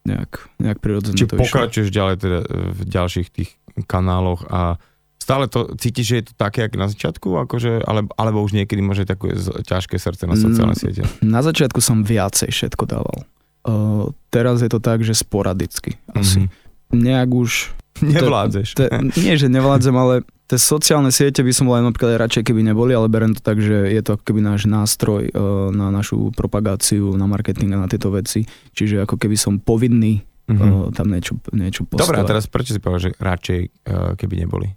nejak, 0.08 0.32
nejak 0.64 0.80
prirodzene 0.80 1.20
Či 1.20 1.28
to 1.28 1.36
pokračuješ 1.36 1.92
išlo. 1.92 1.98
ďalej 2.00 2.16
teda 2.24 2.40
v 2.48 2.82
ďalších 2.88 3.28
tých 3.28 3.52
kanáloch 3.88 4.48
a 4.48 4.80
Stále 5.24 5.48
to 5.48 5.72
cítiš, 5.80 6.06
že 6.12 6.16
je 6.20 6.26
to 6.28 6.34
také, 6.36 6.68
ako 6.68 6.76
na 6.76 6.92
začiatku, 6.92 7.28
akože, 7.48 7.88
ale, 7.88 8.04
alebo 8.20 8.44
už 8.44 8.52
niekedy 8.60 8.84
môže 8.84 9.08
také 9.08 9.32
ťažké 9.64 9.96
srdce 9.96 10.28
na 10.28 10.36
sociálne 10.36 10.76
siete? 10.76 11.08
Na 11.24 11.40
začiatku 11.40 11.80
som 11.80 12.04
viacej 12.04 12.52
všetko 12.52 12.84
dával. 12.84 13.24
Uh, 13.64 14.12
teraz 14.28 14.60
je 14.60 14.68
to 14.68 14.84
tak, 14.84 15.00
že 15.00 15.16
sporadicky 15.16 15.96
asi. 16.12 16.52
Mm-hmm. 16.52 17.00
Nejak 17.00 17.30
už... 17.32 17.52
Nevládzeš. 18.04 18.76
Te, 18.76 18.92
te, 18.92 19.00
nie, 19.16 19.40
že 19.40 19.48
nevládzem, 19.48 19.96
ale 19.96 20.28
tie 20.52 20.60
sociálne 20.60 21.08
siete 21.08 21.40
by 21.40 21.56
som 21.56 21.72
aj 21.72 21.88
napríklad 21.88 22.20
radšej, 22.20 22.44
keby 22.52 22.60
neboli, 22.60 22.92
ale 22.92 23.08
berem 23.08 23.32
to 23.32 23.40
tak, 23.40 23.64
že 23.64 23.96
je 23.96 24.02
to 24.04 24.20
keby 24.20 24.44
náš 24.44 24.68
nástroj 24.68 25.32
uh, 25.32 25.72
na 25.72 25.88
našu 25.88 26.36
propagáciu, 26.36 27.16
na 27.16 27.32
marketing 27.32 27.80
a 27.80 27.80
na 27.80 27.88
tieto 27.88 28.12
veci. 28.12 28.44
Čiže 28.76 29.08
ako 29.08 29.16
keby 29.16 29.40
som 29.40 29.64
povinný 29.64 30.20
mm-hmm. 30.52 30.60
uh, 30.60 30.92
tam 30.92 31.08
niečo, 31.16 31.40
niečo 31.56 31.88
postovať. 31.88 32.04
Dobre, 32.04 32.18
a 32.20 32.28
teraz 32.28 32.44
prečo 32.52 32.76
si 32.76 32.84
povedal, 32.84 33.08
že 33.08 33.10
radšej 33.16 33.60
uh, 33.64 34.20
keby 34.20 34.44
neboli? 34.44 34.68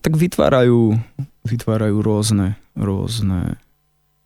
Tak 0.00 0.16
vytvárajú, 0.16 0.96
vytvárajú 1.44 1.96
rôzne, 2.00 2.56
rôzne 2.72 3.60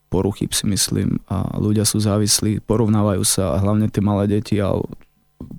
poruchy, 0.08 0.48
si 0.48 0.64
myslím, 0.64 1.20
a 1.28 1.58
ľudia 1.60 1.84
sú 1.84 2.00
závislí, 2.00 2.64
porovnávajú 2.64 3.22
sa, 3.26 3.58
a 3.58 3.60
hlavne 3.60 3.92
tie 3.92 4.00
malé 4.00 4.40
deti 4.40 4.56
a 4.56 4.72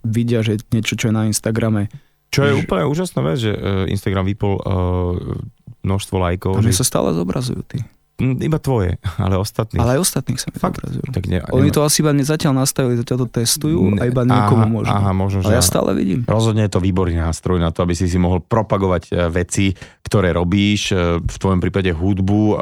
vidia, 0.01 0.41
že 0.41 0.58
niečo, 0.74 0.98
čo 0.98 1.12
je 1.12 1.13
na 1.13 1.29
Instagrame. 1.29 1.91
Čo 2.34 2.46
je 2.46 2.51
že... 2.58 2.60
úplne 2.65 2.86
úžasná 2.89 3.22
vec, 3.22 3.38
že 3.41 3.53
e, 3.53 3.89
Instagram 3.94 4.25
vypol 4.25 4.58
uh, 4.58 4.63
množstvo 5.86 6.15
lajkov. 6.18 6.53
Že... 6.62 6.82
sa 6.82 6.86
stále 6.86 7.13
zobrazujú 7.13 7.62
tí. 7.70 7.79
Mm, 8.19 8.35
iba 8.43 8.59
tvoje, 8.59 8.99
ale 9.15 9.39
ostatných. 9.39 9.79
Ale 9.79 9.95
aj 9.95 9.99
ostatných 10.03 10.39
sa 10.39 10.51
mi 10.51 10.59
Fakt? 10.59 10.83
Tak 10.83 11.23
ne, 11.31 11.39
Oni 11.55 11.71
to 11.71 11.88
asi 11.88 12.03
iba 12.03 12.11
zatiaľ 12.19 12.67
nastavili, 12.67 12.99
zatiaľ 12.99 13.25
to 13.25 13.27
testujú 13.31 13.95
ne, 13.95 14.03
a 14.03 14.11
iba 14.11 14.27
niekomu 14.27 14.67
aha, 14.67 14.75
možno. 14.75 14.91
Aha, 14.91 15.11
možno, 15.15 15.39
ale 15.47 15.55
ja 15.55 15.63
stále 15.63 15.95
vidím. 15.95 16.27
Rozhodne 16.27 16.67
je 16.67 16.71
to 16.75 16.83
výborný 16.83 17.15
nástroj 17.15 17.63
na 17.63 17.71
to, 17.71 17.88
aby 17.88 17.95
si 17.95 18.11
si 18.11 18.19
mohol 18.19 18.43
propagovať 18.43 19.03
e, 19.07 19.11
veci, 19.31 19.71
ktoré 20.03 20.35
robíš, 20.35 20.91
e, 20.91 21.23
v 21.23 21.38
tvojom 21.39 21.63
prípade 21.63 21.95
hudbu, 21.95 22.59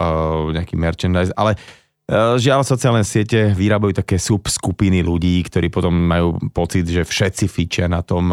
nejaký 0.54 0.78
merchandise, 0.78 1.34
ale 1.34 1.58
e, 1.58 2.38
Žiaľ, 2.38 2.62
sociálne 2.62 3.02
siete 3.02 3.52
vyrábajú 3.58 3.98
také 3.98 4.22
subskupiny 4.22 5.02
ľudí, 5.02 5.42
ktorí 5.42 5.74
potom 5.74 5.92
majú 5.92 6.38
pocit, 6.54 6.86
že 6.86 7.02
všetci 7.02 7.46
fičia 7.50 7.90
na 7.90 8.06
tom, 8.06 8.30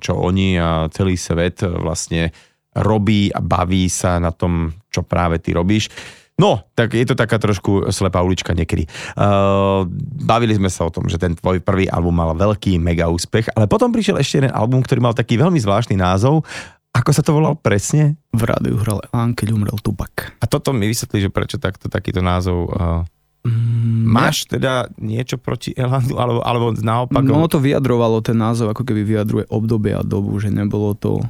čo 0.00 0.16
oni 0.16 0.56
a 0.56 0.88
celý 0.88 1.20
svet 1.20 1.60
vlastne 1.60 2.32
robí 2.74 3.30
a 3.30 3.38
baví 3.38 3.86
sa 3.86 4.18
na 4.18 4.34
tom, 4.34 4.74
čo 4.90 5.06
práve 5.06 5.38
ty 5.38 5.54
robíš. 5.54 5.86
No, 6.34 6.66
tak 6.74 6.98
je 6.98 7.06
to 7.06 7.14
taká 7.14 7.38
trošku 7.38 7.94
slepá 7.94 8.18
ulička 8.18 8.50
niekedy. 8.58 8.90
Uh, 9.14 9.86
bavili 10.18 10.58
sme 10.58 10.66
sa 10.66 10.82
o 10.82 10.90
tom, 10.90 11.06
že 11.06 11.14
ten 11.14 11.38
tvoj 11.38 11.62
prvý 11.62 11.86
album 11.86 12.18
mal 12.18 12.34
veľký 12.34 12.74
mega 12.82 13.06
úspech, 13.06 13.54
ale 13.54 13.70
potom 13.70 13.94
prišiel 13.94 14.18
ešte 14.18 14.42
jeden 14.42 14.50
album, 14.50 14.82
ktorý 14.82 14.98
mal 14.98 15.14
taký 15.14 15.38
veľmi 15.38 15.62
zvláštny 15.62 15.94
názov. 15.94 16.42
Ako 16.94 17.10
sa 17.14 17.22
to 17.22 17.34
volal 17.34 17.54
presne? 17.54 18.18
V 18.34 18.42
rádiu 18.46 18.78
hral 18.82 19.02
Elán, 19.10 19.34
keď 19.34 19.54
umrel 19.54 19.78
Tupak. 19.78 20.34
A 20.42 20.46
toto 20.50 20.74
mi 20.74 20.90
vysvetlí, 20.90 21.26
že 21.26 21.30
prečo 21.30 21.58
takto, 21.58 21.86
takýto 21.86 22.22
názov 22.22 22.70
uh, 22.70 23.02
Mm, 23.44 24.08
Máš 24.08 24.48
teda 24.48 24.88
niečo 24.96 25.36
proti 25.36 25.76
Elandu, 25.76 26.16
alebo, 26.16 26.40
alebo 26.40 26.72
naopak? 26.72 27.20
No 27.20 27.44
to 27.44 27.60
vyjadrovalo 27.60 28.24
ten 28.24 28.40
názov, 28.40 28.72
ako 28.72 28.88
keby 28.88 29.04
vyjadruje 29.04 29.44
obdobie 29.52 29.92
a 29.92 30.00
dobu, 30.00 30.32
že 30.40 30.48
nebolo 30.48 30.96
to 30.96 31.20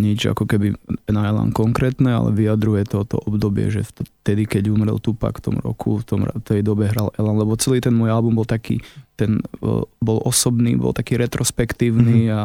nič 0.00 0.24
ako 0.32 0.48
keby 0.48 0.72
na 1.12 1.28
Elan 1.28 1.52
konkrétne, 1.52 2.08
ale 2.08 2.32
vyjadruje 2.32 2.88
to 2.88 3.04
to 3.04 3.20
obdobie, 3.20 3.68
že 3.68 3.84
vtedy, 3.84 4.48
keď 4.48 4.72
umrel 4.72 4.96
Tupac 4.96 5.36
v 5.36 5.44
tom 5.52 5.56
roku, 5.60 6.00
v 6.00 6.04
tom, 6.08 6.20
tej 6.40 6.64
dobe 6.64 6.88
hral 6.88 7.12
Elan, 7.20 7.36
lebo 7.36 7.60
celý 7.60 7.84
ten 7.84 7.92
môj 7.92 8.08
album 8.08 8.40
bol 8.40 8.48
taký, 8.48 8.80
ten 9.20 9.44
uh, 9.60 9.84
bol 10.00 10.18
osobný, 10.24 10.80
bol 10.80 10.96
taký 10.96 11.20
retrospektívny 11.20 12.32
mm-hmm. 12.32 12.36
a 12.36 12.40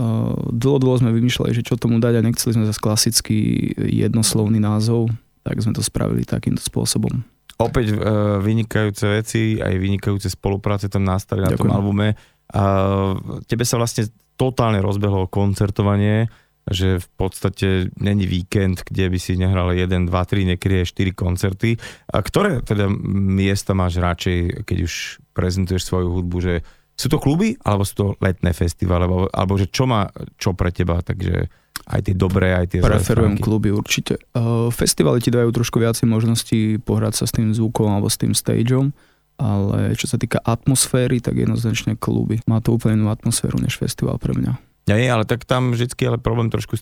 uh, 0.00 0.34
dlho, 0.48 0.80
dlho 0.80 0.96
sme 1.04 1.12
vymýšľali, 1.12 1.52
že 1.52 1.66
čo 1.68 1.76
tomu 1.76 2.00
dať 2.00 2.18
a 2.18 2.24
nechceli 2.24 2.56
sme 2.56 2.64
zase 2.64 2.80
klasický 2.80 3.38
jednoslovný 3.76 4.56
názov, 4.56 5.12
tak 5.44 5.60
sme 5.60 5.76
to 5.76 5.84
spravili 5.84 6.24
takýmto 6.24 6.64
spôsobom. 6.64 7.20
Opäť 7.58 7.92
uh, 7.92 8.38
vynikajúce 8.40 9.04
veci, 9.10 9.58
aj 9.60 9.74
vynikajúce 9.76 10.32
spolupráce 10.32 10.88
tam 10.88 11.04
nastali 11.04 11.44
na 11.44 11.52
Ďakujem. 11.52 11.68
tom 11.68 11.74
albume. 11.74 12.08
Uh, 12.48 13.42
tebe 13.44 13.66
sa 13.66 13.76
vlastne 13.76 14.08
totálne 14.38 14.78
rozbehlo 14.78 15.26
koncertovanie 15.26 16.30
že 16.68 17.00
v 17.00 17.08
podstate 17.16 17.68
není 17.96 18.28
víkend, 18.28 18.84
kde 18.84 19.08
by 19.08 19.18
si 19.18 19.40
nehral 19.40 19.72
1, 19.72 19.88
2, 19.88 20.10
3, 20.10 20.50
niekedy 20.54 20.84
aj 20.84 20.86
4 20.92 21.12
koncerty. 21.16 21.70
A 22.12 22.20
ktoré 22.20 22.60
teda 22.60 22.88
miesta 23.12 23.72
máš 23.72 24.00
radšej, 24.00 24.64
keď 24.68 24.78
už 24.84 25.22
prezentuješ 25.32 25.88
svoju 25.88 26.08
hudbu, 26.12 26.36
že 26.40 26.54
sú 26.98 27.06
to 27.06 27.22
kluby, 27.22 27.54
alebo 27.62 27.86
sú 27.86 27.94
to 27.94 28.06
letné 28.18 28.50
festivály, 28.50 29.06
alebo, 29.06 29.30
alebo 29.30 29.54
že 29.54 29.70
čo 29.70 29.86
má 29.86 30.10
čo 30.34 30.52
pre 30.58 30.74
teba, 30.74 30.98
takže 30.98 31.46
aj 31.88 32.00
tie 32.04 32.14
dobré, 32.18 32.58
aj 32.58 32.66
tie 32.74 32.80
Preferujem 32.82 33.38
kluby 33.38 33.70
určite. 33.70 34.18
Uh, 34.34 34.68
festivaly 34.68 35.22
ti 35.22 35.30
dajú 35.30 35.48
trošku 35.54 35.78
viacej 35.78 36.10
možností 36.10 36.60
pohrať 36.82 37.22
sa 37.22 37.24
s 37.30 37.32
tým 37.32 37.54
zvukom 37.54 37.88
alebo 37.88 38.10
s 38.10 38.18
tým 38.18 38.34
stageom, 38.34 38.90
ale 39.38 39.94
čo 39.94 40.10
sa 40.10 40.18
týka 40.18 40.42
atmosféry, 40.42 41.22
tak 41.22 41.38
jednoznačne 41.38 41.94
kluby. 41.94 42.42
Má 42.50 42.58
to 42.58 42.74
úplne 42.74 42.98
inú 42.98 43.14
atmosféru 43.14 43.62
než 43.62 43.78
festival 43.78 44.18
pre 44.18 44.34
mňa. 44.34 44.67
Nie, 44.88 45.12
ale 45.12 45.28
tak 45.28 45.44
tam 45.44 45.76
vždycky 45.76 46.08
ale 46.08 46.16
problém 46.16 46.48
trošku, 46.48 46.80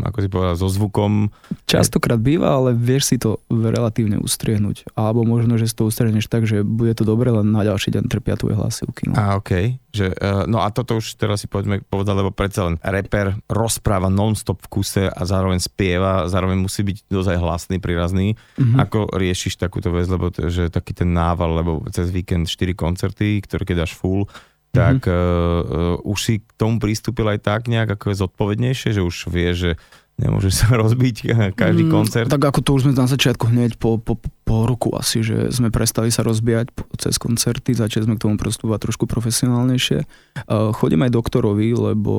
ako 0.00 0.18
si 0.24 0.28
povedal, 0.32 0.56
so 0.56 0.68
zvukom. 0.72 1.28
Častokrát 1.68 2.16
býva, 2.16 2.56
ale 2.56 2.72
vieš 2.72 3.12
si 3.12 3.16
to 3.20 3.44
relatívne 3.52 4.16
ustriehnúť. 4.16 4.88
Alebo 4.96 5.28
možno, 5.28 5.60
že 5.60 5.68
si 5.68 5.76
to 5.76 5.84
ustrihneš 5.84 6.32
tak, 6.32 6.48
že 6.48 6.64
bude 6.64 6.96
to 6.96 7.04
dobre, 7.04 7.28
len 7.28 7.52
na 7.52 7.60
ďalší 7.62 7.92
deň 7.92 8.04
trpia 8.08 8.40
tvoje 8.40 8.56
hlasivky. 8.56 9.12
No. 9.12 9.14
A 9.14 9.36
okej. 9.36 9.76
Okay. 9.76 9.80
Že, 9.92 10.08
uh, 10.16 10.48
no 10.48 10.64
a 10.64 10.72
toto 10.72 10.96
už 11.04 11.20
teraz 11.20 11.44
si 11.44 11.48
poďme 11.52 11.84
povedať, 11.84 12.16
lebo 12.16 12.32
predsa 12.32 12.64
len 12.64 12.80
reper 12.80 13.36
rozpráva 13.52 14.08
non-stop 14.08 14.64
v 14.64 14.70
kuse 14.72 15.04
a 15.04 15.20
zároveň 15.28 15.60
spieva, 15.60 16.24
zároveň 16.32 16.64
musí 16.64 16.80
byť 16.80 17.12
dosť 17.12 17.36
hlasný, 17.36 17.76
prírazný. 17.76 18.40
Mm-hmm. 18.56 18.80
Ako 18.88 19.12
riešiš 19.12 19.60
takúto 19.60 19.92
vec, 19.92 20.08
lebo 20.08 20.32
to, 20.32 20.48
že 20.48 20.72
taký 20.72 20.96
ten 20.96 21.12
nával, 21.12 21.60
lebo 21.60 21.84
cez 21.92 22.08
víkend 22.08 22.48
4 22.48 22.72
koncerty, 22.72 23.44
ktoré 23.44 23.68
keď 23.68 23.84
dáš 23.84 23.92
full, 23.92 24.24
tak 24.72 25.04
mm-hmm. 25.04 26.00
uh, 26.00 26.08
už 26.08 26.18
si 26.18 26.34
k 26.40 26.48
tomu 26.56 26.80
pristúpil 26.80 27.28
aj 27.28 27.44
tak 27.44 27.68
nejak 27.68 27.92
ako 28.00 28.08
je 28.08 28.16
zodpovednejšie, 28.24 28.96
že 28.96 29.04
už 29.04 29.28
vie, 29.28 29.52
že 29.52 29.70
nemôže 30.16 30.48
sa 30.48 30.72
rozbiť 30.82 31.28
každý 31.52 31.84
mm, 31.86 31.92
koncert. 31.92 32.28
Tak 32.32 32.40
ako 32.40 32.60
to 32.64 32.70
už 32.80 32.82
sme 32.88 32.96
na 32.96 33.04
začiatku 33.04 33.52
hneď 33.52 33.76
po, 33.76 34.00
po, 34.00 34.16
po 34.48 34.64
roku 34.64 34.96
asi, 34.96 35.20
že 35.20 35.52
sme 35.52 35.68
prestali 35.68 36.08
sa 36.08 36.24
rozbíjať 36.24 36.72
cez 36.96 37.20
koncerty, 37.20 37.76
začali 37.76 38.08
sme 38.08 38.16
k 38.16 38.24
tomu 38.24 38.40
pristúpať 38.40 38.88
trošku 38.88 39.04
profesionálnejšie. 39.04 40.08
Uh, 40.48 40.72
chodím 40.72 41.04
aj 41.04 41.20
doktorovi, 41.20 41.76
lebo 41.76 42.14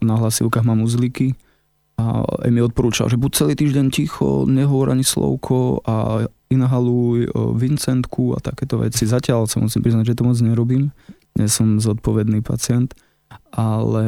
na 0.00 0.16
hlasivkách 0.16 0.64
mám 0.64 0.80
uzlíky 0.80 1.36
a 1.98 2.22
mi 2.46 2.62
odporúčal, 2.62 3.10
že 3.10 3.18
buď 3.18 3.30
celý 3.34 3.54
týždeň 3.58 3.86
ticho, 3.90 4.46
nehovor 4.46 4.94
ani 4.94 5.02
slovko 5.02 5.82
a 5.82 6.24
inhaluj 6.46 7.26
Vincentku 7.58 8.32
a 8.32 8.40
takéto 8.40 8.78
veci. 8.78 9.02
Zatiaľ 9.02 9.50
sa 9.50 9.58
musím 9.58 9.82
priznať, 9.82 10.14
že 10.14 10.16
to 10.16 10.22
moc 10.22 10.38
nerobím 10.38 10.94
nie 11.38 11.48
som 11.48 11.78
zodpovedný 11.78 12.42
pacient, 12.42 12.92
ale 13.54 14.06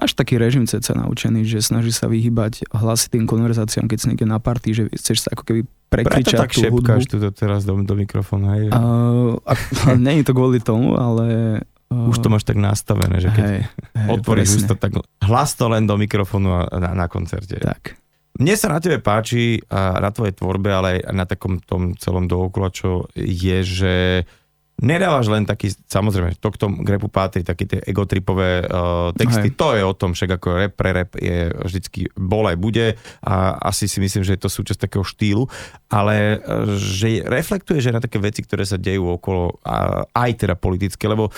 máš 0.00 0.16
taký 0.16 0.40
režim 0.40 0.64
ceca 0.64 0.96
naučený, 0.96 1.44
že 1.44 1.60
snaží 1.60 1.92
sa 1.92 2.08
vyhybať 2.08 2.72
hlasitým 2.72 3.28
konverzáciám, 3.28 3.86
keď 3.86 3.98
si 4.00 4.06
niekde 4.08 4.26
na 4.26 4.40
party, 4.40 4.68
že 4.72 4.82
chceš 4.96 5.28
sa 5.28 5.36
ako 5.36 5.44
keby 5.44 5.60
prekričať 5.92 6.40
Preto 6.40 6.44
tak 6.48 6.52
tú 6.56 6.60
hudbu. 6.72 7.04
tu 7.04 7.16
teraz 7.36 7.68
do, 7.68 7.76
do 7.76 7.94
mikrofónu, 7.94 8.46
hej? 8.56 8.64
Uh, 8.72 9.36
a, 9.44 9.52
a 9.52 9.86
nie 10.04 10.24
je 10.24 10.24
to 10.24 10.32
kvôli 10.32 10.58
tomu, 10.58 10.96
ale... 10.96 11.60
Uh, 11.92 12.08
Už 12.08 12.24
to 12.24 12.32
máš 12.32 12.48
tak 12.48 12.56
nastavené, 12.56 13.20
že 13.20 13.28
keď 13.28 13.44
hej, 13.44 13.60
hej, 13.68 14.08
otvoríš 14.08 14.64
ústa, 14.64 14.72
tak 14.72 14.96
hlas 15.20 15.52
to 15.52 15.68
len 15.68 15.84
do 15.84 16.00
mikrofónu 16.00 16.48
a 16.48 16.60
na, 16.80 16.96
na 16.96 17.06
koncerte. 17.12 17.60
Tak. 17.60 18.00
Mne 18.40 18.56
sa 18.56 18.72
na 18.72 18.80
tebe 18.80 18.96
páči 19.04 19.60
a 19.68 20.00
na 20.00 20.08
tvojej 20.08 20.32
tvorbe, 20.32 20.72
ale 20.72 21.04
aj 21.04 21.12
na 21.12 21.28
takom 21.28 21.60
tom 21.60 21.92
celom 22.00 22.24
dookola, 22.24 22.72
čo 22.72 23.12
je, 23.12 23.60
že 23.60 23.94
uh, 24.24 24.41
nedávaš 24.80 25.28
len 25.28 25.44
taký, 25.44 25.70
samozrejme, 25.86 26.38
to 26.40 26.48
k 26.48 26.60
tomu 26.60 26.82
grepu 26.82 27.06
patrí, 27.12 27.44
také 27.44 27.68
tie 27.68 27.80
egotripové 27.84 28.64
uh, 28.64 29.12
texty, 29.14 29.52
Hej. 29.52 29.58
to 29.58 29.68
je 29.76 29.82
o 29.84 29.94
tom, 29.94 30.16
však 30.16 30.40
ako 30.40 30.48
rap 30.58 30.72
pre 30.74 30.90
rap 30.90 31.10
je 31.18 31.52
vždycky 31.52 32.08
bol 32.16 32.48
aj 32.48 32.56
bude 32.56 32.86
a 33.22 33.34
asi 33.62 33.86
si 33.86 34.02
myslím, 34.02 34.26
že 34.26 34.34
je 34.34 34.42
to 34.42 34.50
súčasť 34.50 34.88
takého 34.88 35.04
štýlu, 35.06 35.46
ale 35.92 36.40
uh, 36.40 36.74
že 36.80 37.22
reflektuje, 37.22 37.78
že 37.78 37.94
na 37.94 38.02
také 38.02 38.18
veci, 38.18 38.42
ktoré 38.42 38.66
sa 38.66 38.80
dejú 38.80 39.12
okolo, 39.20 39.62
a, 39.62 40.02
aj 40.08 40.30
teda 40.46 40.54
politické, 40.58 41.06
lebo 41.06 41.30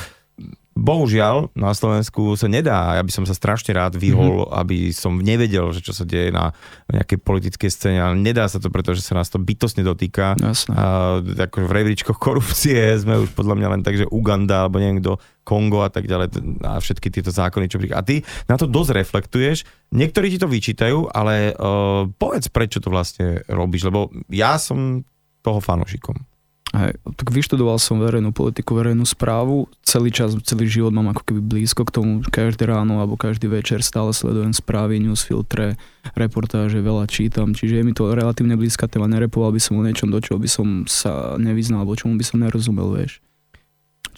bohužiaľ 0.74 1.54
na 1.54 1.70
Slovensku 1.70 2.34
sa 2.34 2.50
nedá, 2.50 2.98
ja 2.98 3.02
by 3.06 3.12
som 3.14 3.24
sa 3.24 3.32
strašne 3.32 3.70
rád 3.78 3.94
vyhol, 3.94 4.44
mm-hmm. 4.44 4.58
aby 4.58 4.78
som 4.90 5.14
nevedel, 5.22 5.70
že 5.70 5.80
čo 5.80 5.94
sa 5.94 6.02
deje 6.02 6.34
na 6.34 6.50
nejakej 6.90 7.18
politickej 7.22 7.70
scéne, 7.70 7.98
ale 8.02 8.18
nedá 8.18 8.50
sa 8.50 8.58
to, 8.58 8.68
pretože 8.74 9.06
sa 9.06 9.14
nás 9.14 9.30
to 9.30 9.38
bytosne 9.38 9.87
dotýka. 9.87 10.34
Jasne. 10.34 10.74
A, 10.74 10.84
ako 11.22 11.70
v 11.70 11.72
rebríčkoch 11.72 12.18
korupcie 12.18 12.76
sme 13.02 13.22
už 13.22 13.32
podľa 13.38 13.54
mňa 13.54 13.68
len 13.78 13.82
tak, 13.87 13.94
že 13.94 14.10
Uganda 14.10 14.66
alebo 14.66 14.82
neviem 14.82 14.98
kto, 14.98 15.22
Kongo 15.46 15.84
a 15.84 15.92
tak 15.92 16.08
ďalej 16.08 16.32
a 16.64 16.80
všetky 16.80 17.12
tieto 17.12 17.30
zákony, 17.30 17.68
čo 17.70 17.78
príklad. 17.78 18.00
A 18.00 18.06
ty 18.06 18.24
na 18.48 18.56
to 18.56 18.64
dosť 18.64 18.96
reflektuješ, 18.96 19.62
niektorí 19.92 20.32
ti 20.32 20.40
to 20.40 20.48
vyčítajú, 20.48 21.12
ale 21.12 21.52
uh, 21.52 22.08
povedz, 22.16 22.48
prečo 22.48 22.80
to 22.80 22.88
vlastne 22.88 23.44
robíš, 23.46 23.92
lebo 23.92 24.08
ja 24.32 24.56
som 24.56 25.04
toho 25.44 25.60
fanošikom. 25.60 26.34
Hej, 26.74 26.98
tak 27.14 27.30
vyštudoval 27.30 27.78
som 27.78 28.02
verejnú 28.02 28.34
politiku, 28.34 28.74
verejnú 28.74 29.06
správu. 29.06 29.70
Celý 29.87 30.10
čas, 30.10 30.34
celý 30.42 30.66
život 30.66 30.90
mám 30.90 31.14
ako 31.14 31.22
keby 31.22 31.40
blízko 31.40 31.87
k 31.87 31.94
tomu. 31.94 32.12
Každé 32.26 32.66
ráno 32.66 32.98
alebo 32.98 33.14
každý 33.14 33.46
večer 33.46 33.78
stále 33.87 34.10
sledujem 34.10 34.50
správy, 34.50 34.98
newsfiltre, 34.98 35.78
reportáže, 36.18 36.82
veľa 36.82 37.06
čítam. 37.06 37.54
Čiže 37.54 37.78
je 37.78 37.87
mi 37.87 37.94
to 37.94 38.10
relatívne 38.10 38.58
blízka 38.58 38.90
téma. 38.90 39.06
Nerepoval 39.06 39.54
by 39.54 39.60
som 39.62 39.78
o 39.78 39.87
niečom, 39.87 40.10
do 40.10 40.18
čoho 40.18 40.42
by 40.42 40.50
som 40.50 40.82
sa 40.90 41.38
nevyznal, 41.38 41.87
alebo 41.87 41.94
čomu 41.94 42.18
by 42.18 42.26
som 42.26 42.42
nerozumel, 42.42 42.90
vieš. 42.90 43.22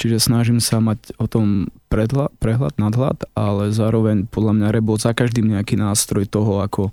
Čiže 0.01 0.25
snažím 0.25 0.61
sa 0.61 0.81
mať 0.81 1.13
o 1.21 1.29
tom 1.29 1.69
predhľad, 1.93 2.33
prehľad, 2.41 2.81
nadhľad, 2.81 3.37
ale 3.37 3.69
zároveň 3.69 4.33
podľa 4.33 4.53
mňa 4.57 4.69
rebol 4.73 4.97
za 4.97 5.13
každým 5.13 5.53
nejaký 5.53 5.77
nástroj 5.77 6.25
toho, 6.25 6.65
ako 6.65 6.89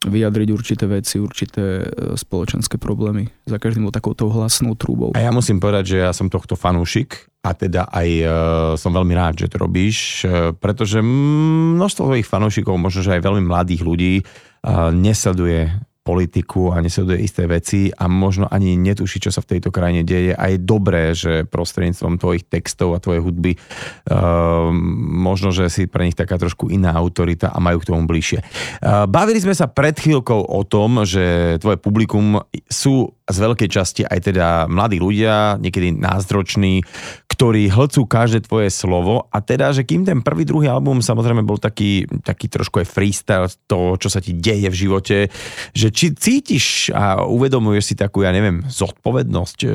vyjadriť 0.00 0.48
určité 0.48 0.84
veci, 0.88 1.20
určité 1.20 1.84
e, 1.84 2.16
spoločenské 2.16 2.80
problémy. 2.80 3.28
Za 3.44 3.60
každým 3.60 3.84
bol 3.84 3.92
takouto 3.92 4.32
hlasnou 4.32 4.72
trúbou. 4.72 5.12
A 5.12 5.20
ja 5.20 5.28
musím 5.28 5.60
povedať, 5.60 5.96
že 5.96 5.96
ja 6.00 6.16
som 6.16 6.32
tohto 6.32 6.56
fanúšik 6.56 7.28
a 7.40 7.56
teda 7.56 7.88
aj 7.88 8.08
uh, 8.20 8.30
som 8.76 8.92
veľmi 8.92 9.16
rád, 9.16 9.40
že 9.40 9.48
to 9.48 9.64
robíš, 9.64 10.28
uh, 10.28 10.52
pretože 10.52 11.00
množstvo 11.00 12.12
tvojich 12.12 12.28
fanúšikov, 12.28 12.76
možno 12.76 13.00
že 13.00 13.16
aj 13.16 13.24
veľmi 13.24 13.48
mladých 13.48 13.80
ľudí, 13.80 14.14
uh, 14.20 14.92
nesleduje 14.92 15.72
politiku 16.00 16.72
a 16.72 16.80
nesleduje 16.80 17.20
isté 17.20 17.44
veci 17.44 17.92
a 17.92 18.08
možno 18.08 18.48
ani 18.48 18.74
netuší, 18.80 19.20
čo 19.20 19.30
sa 19.30 19.44
v 19.44 19.56
tejto 19.56 19.68
krajine 19.68 20.00
deje 20.00 20.32
a 20.32 20.44
je 20.48 20.58
dobré, 20.58 21.12
že 21.12 21.44
prostredníctvom 21.44 22.16
tvojich 22.16 22.48
textov 22.48 22.96
a 22.96 23.02
tvojej 23.04 23.20
hudby 23.20 23.52
uh, 23.56 24.72
možno, 25.20 25.52
že 25.52 25.68
si 25.68 25.84
pre 25.84 26.08
nich 26.08 26.16
taká 26.16 26.40
trošku 26.40 26.72
iná 26.72 26.96
autorita 26.96 27.52
a 27.52 27.60
majú 27.60 27.84
k 27.84 27.88
tomu 27.92 28.08
bližšie. 28.08 28.40
Uh, 28.80 29.04
bavili 29.04 29.44
sme 29.44 29.52
sa 29.52 29.68
pred 29.68 29.92
chvíľkou 29.92 30.40
o 30.40 30.60
tom, 30.64 31.04
že 31.04 31.56
tvoje 31.60 31.76
publikum 31.76 32.40
sú 32.72 33.12
z 33.30 33.36
veľkej 33.36 33.68
časti 33.70 34.02
aj 34.02 34.32
teda 34.32 34.46
mladí 34.66 34.98
ľudia, 34.98 35.60
niekedy 35.62 35.94
názdroční, 35.94 36.82
ktorí 37.30 37.70
hlcú 37.70 38.04
každé 38.04 38.44
tvoje 38.44 38.68
slovo 38.68 39.30
a 39.30 39.38
teda, 39.40 39.72
že 39.72 39.86
kým 39.86 40.04
ten 40.04 40.20
prvý, 40.20 40.44
druhý 40.44 40.68
album 40.68 41.00
samozrejme 41.00 41.46
bol 41.46 41.56
taký, 41.56 42.04
taký 42.20 42.50
trošku 42.50 42.82
aj 42.82 42.90
freestyle 42.90 43.48
toho, 43.64 43.96
čo 43.96 44.10
sa 44.10 44.20
ti 44.20 44.36
deje 44.36 44.68
v 44.68 44.76
živote, 44.76 45.16
že 45.72 45.88
či 45.90 46.14
cítiš 46.14 46.94
a 46.94 47.22
uvedomuješ 47.26 47.92
si 47.92 47.94
takú, 47.94 48.22
ja 48.24 48.32
neviem, 48.32 48.64
zodpovednosť 48.66 49.58
e, 49.62 49.68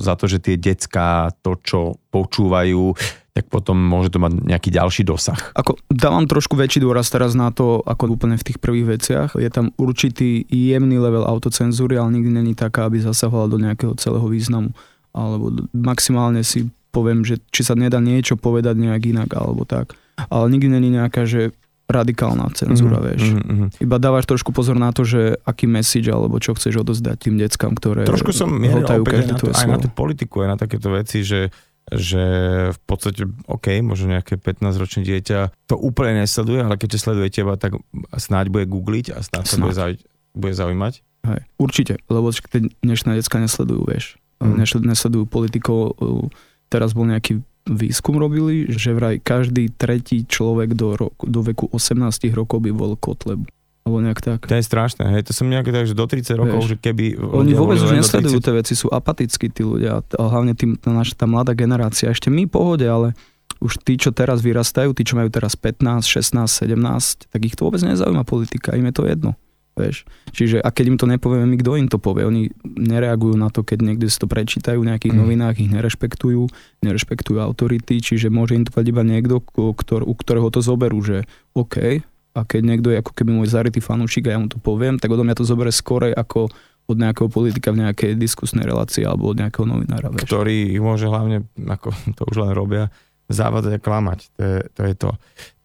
za 0.00 0.14
to, 0.14 0.24
že 0.30 0.38
tie 0.42 0.56
decka 0.58 1.34
to, 1.44 1.58
čo 1.60 1.80
počúvajú, 2.10 2.94
tak 3.38 3.46
potom 3.54 3.78
môže 3.78 4.10
to 4.10 4.18
mať 4.18 4.42
nejaký 4.42 4.74
ďalší 4.74 5.06
dosah. 5.06 5.38
Ako 5.54 5.78
dávam 5.86 6.26
trošku 6.26 6.58
väčší 6.58 6.82
dôraz 6.82 7.06
teraz 7.06 7.38
na 7.38 7.54
to, 7.54 7.86
ako 7.86 8.18
úplne 8.18 8.34
v 8.34 8.46
tých 8.50 8.58
prvých 8.58 8.98
veciach. 8.98 9.38
Je 9.38 9.46
tam 9.46 9.70
určitý 9.78 10.42
jemný 10.50 10.98
level 10.98 11.22
autocenzúry, 11.22 11.94
ale 11.94 12.18
nikdy 12.18 12.34
není 12.34 12.58
taká, 12.58 12.90
aby 12.90 12.98
zasahovala 12.98 13.46
do 13.46 13.62
nejakého 13.62 13.94
celého 13.94 14.26
významu. 14.26 14.74
Alebo 15.14 15.54
maximálne 15.70 16.42
si 16.42 16.66
poviem, 16.90 17.22
že 17.22 17.38
či 17.54 17.62
sa 17.62 17.78
nedá 17.78 18.02
niečo 18.02 18.34
povedať 18.34 18.74
nejak 18.74 19.02
inak, 19.06 19.30
alebo 19.38 19.62
tak. 19.62 19.94
Ale 20.18 20.50
nikdy 20.50 20.66
není 20.66 20.90
nejaká, 20.90 21.22
že 21.22 21.54
radikálna 21.88 22.52
cenzúra, 22.52 23.00
mm-hmm, 23.00 23.08
vieš. 23.08 23.22
Mm-hmm. 23.32 23.68
Iba 23.80 23.96
dávaš 23.96 24.28
trošku 24.28 24.52
pozor 24.52 24.76
na 24.76 24.92
to, 24.92 25.08
že 25.08 25.40
aký 25.48 25.64
message 25.64 26.12
alebo 26.12 26.36
čo 26.36 26.52
chceš 26.52 26.84
odozdať 26.84 27.16
tým 27.16 27.40
deckám, 27.40 27.72
ktoré 27.72 28.04
Trošku 28.04 28.36
som 28.36 28.52
mieril 28.52 28.84
opäť 28.84 29.24
aj 29.24 29.26
na, 29.32 29.36
to, 29.40 29.46
aj 29.48 29.66
na 29.66 29.78
tú 29.80 29.88
politiku, 29.88 30.44
aj 30.44 30.48
na 30.52 30.58
takéto 30.60 30.92
veci, 30.92 31.24
že 31.24 31.48
že 31.88 32.24
v 32.68 32.80
podstate, 32.84 33.24
OK, 33.48 33.80
možno 33.80 34.12
nejaké 34.12 34.36
15-ročné 34.36 35.08
dieťa 35.08 35.56
to 35.72 35.80
úplne 35.80 36.20
nesleduje, 36.20 36.60
ale 36.60 36.76
keďže 36.76 37.00
sleduje 37.00 37.32
teba, 37.32 37.56
tak 37.56 37.80
snáď 38.12 38.52
bude 38.52 38.68
googliť 38.68 39.16
a 39.16 39.24
snáď, 39.24 39.44
snáď. 39.48 39.48
sa 39.48 39.56
bude, 39.56 39.72
zauj- 39.76 40.04
bude 40.36 40.52
zaujímať. 40.52 40.94
Hej, 41.24 41.40
určite, 41.56 41.94
lebo 42.12 42.28
tie 42.28 42.68
dnešné 42.84 43.16
detská 43.16 43.40
nesledujú, 43.40 43.88
vieš. 43.88 44.20
Mm. 44.38 44.68
Nesledujú 44.84 45.24
politikov. 45.26 45.98
Teraz 46.68 46.92
bol 46.92 47.08
nejaký 47.08 47.40
výskum 47.68 48.16
robili, 48.16 48.66
že 48.72 48.96
vraj 48.96 49.20
každý 49.20 49.68
tretí 49.68 50.24
človek 50.24 50.72
do, 50.72 50.96
roku, 50.96 51.28
do 51.28 51.44
veku 51.44 51.68
18 51.70 52.32
rokov 52.32 52.64
by 52.64 52.72
bol 52.72 52.96
Kotlebu 52.96 53.46
alebo 53.88 54.04
nejak 54.04 54.20
tak. 54.20 54.44
To 54.44 54.52
je 54.52 54.60
strašné, 54.68 55.08
hej, 55.16 55.24
to 55.24 55.32
som 55.32 55.48
nejaké 55.48 55.72
tak, 55.72 55.88
že 55.88 55.96
do 55.96 56.04
30 56.04 56.36
rokov, 56.36 56.60
Vieš, 56.60 56.68
že 56.68 56.76
keby... 56.76 57.16
Oni 57.16 57.56
vôbec 57.56 57.80
už 57.80 57.96
nesledujú 57.96 58.36
30... 58.36 58.44
tie 58.44 58.54
veci, 58.60 58.72
sú 58.76 58.92
apatickí 58.92 59.48
tí 59.48 59.64
ľudia, 59.64 60.04
a 60.04 60.22
hlavne 60.28 60.52
tým, 60.52 60.76
tá 60.76 60.92
naša 60.92 61.16
tá 61.16 61.24
mladá 61.24 61.56
generácia, 61.56 62.12
ešte 62.12 62.28
my 62.28 62.44
pohode, 62.44 62.84
ale 62.84 63.16
už 63.64 63.80
tí, 63.80 63.96
čo 63.96 64.12
teraz 64.12 64.44
vyrastajú, 64.44 64.92
tí, 64.92 65.08
čo 65.08 65.16
majú 65.16 65.32
teraz 65.32 65.56
15, 65.56 66.04
16, 66.04 66.68
17, 66.68 67.32
tak 67.32 67.40
ich 67.40 67.56
to 67.56 67.64
vôbec 67.64 67.80
nezaujíma 67.80 68.28
politika, 68.28 68.76
im 68.76 68.92
je 68.92 68.94
to 68.94 69.08
jedno. 69.08 69.32
Vieš. 69.78 69.96
Čiže 70.34 70.56
a 70.58 70.68
keď 70.74 70.84
im 70.90 70.98
to 70.98 71.06
nepovieme 71.06 71.46
my, 71.46 71.56
kto 71.62 71.70
im 71.78 71.88
to 71.88 72.02
povie? 72.02 72.26
Oni 72.26 72.42
nereagujú 72.66 73.38
na 73.38 73.48
to, 73.48 73.62
keď 73.62 73.78
niekde 73.86 74.10
si 74.10 74.18
to 74.18 74.26
prečítajú 74.26 74.82
v 74.82 74.90
nejakých 74.90 75.14
mm. 75.14 75.20
novinách, 75.22 75.56
ich 75.62 75.70
nerešpektujú, 75.70 76.50
nerešpektujú 76.82 77.38
autority, 77.38 78.02
čiže 78.02 78.28
môže 78.28 78.58
im 78.58 78.66
to 78.66 78.74
povedať 78.74 78.90
iba 78.90 79.02
niekto, 79.06 79.38
ktor, 79.48 80.02
u 80.02 80.14
ktorého 80.18 80.50
to 80.50 80.58
zoberú, 80.58 80.98
že 80.98 81.24
OK, 81.54 82.02
a 82.38 82.40
keď 82.46 82.60
niekto 82.62 82.88
je 82.94 83.00
ako 83.02 83.12
keby 83.14 83.30
môj 83.34 83.50
zarytý 83.50 83.82
fanúšik 83.82 84.30
a 84.30 84.34
ja 84.34 84.38
mu 84.38 84.46
to 84.46 84.62
poviem, 84.62 84.98
tak 85.00 85.10
odo 85.10 85.26
mňa 85.26 85.38
to 85.38 85.48
zoberie 85.48 85.74
skorej 85.74 86.14
ako 86.14 86.46
od 86.88 86.96
nejakého 86.96 87.28
politika 87.28 87.74
v 87.74 87.84
nejakej 87.84 88.16
diskusnej 88.16 88.64
relácii 88.64 89.04
alebo 89.04 89.28
od 89.28 89.36
nejakého 89.36 89.68
novinára. 89.68 90.08
Vieš. 90.08 90.24
Ktorý 90.24 90.72
ich 90.72 90.80
môže 90.80 91.04
hlavne, 91.10 91.44
ako 91.58 91.92
to 92.16 92.22
už 92.30 92.36
len 92.48 92.52
robia, 92.56 92.88
závadzať 93.28 93.76
a 93.76 93.80
klamať. 93.82 94.18
To 94.38 94.42
je 94.42 94.60
to. 94.72 94.80
Je 94.88 94.96
to. 94.96 95.10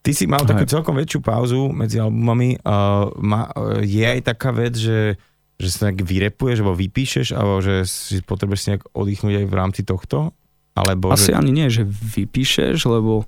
Ty 0.03 0.11
si 0.11 0.27
mal 0.27 0.43
takú 0.43 0.67
celkom 0.67 0.99
väčšiu 0.99 1.23
pauzu 1.23 1.71
medzi 1.71 1.95
albumami. 1.95 2.59
Uh, 2.59 3.07
ma, 3.23 3.47
uh, 3.55 3.79
je 3.79 4.03
aj 4.03 4.35
taká 4.35 4.51
vec, 4.51 4.75
že, 4.75 5.15
že 5.55 5.67
sa 5.71 5.87
nejak 5.87 6.03
vyrepuješ, 6.03 6.59
alebo 6.59 6.75
vypíšeš, 6.75 7.31
alebo 7.31 7.63
že 7.63 7.87
si 7.87 8.19
potrebuješ 8.19 8.59
si 8.59 8.67
nejak 8.75 8.83
oddychnúť 8.91 9.33
aj 9.39 9.47
v 9.47 9.55
rámci 9.55 9.81
tohto? 9.87 10.35
Alebo 10.75 11.15
Asi 11.15 11.31
že... 11.31 11.39
ani 11.39 11.55
nie, 11.55 11.71
že 11.71 11.87
vypíšeš, 11.87 12.83
lebo 12.83 13.23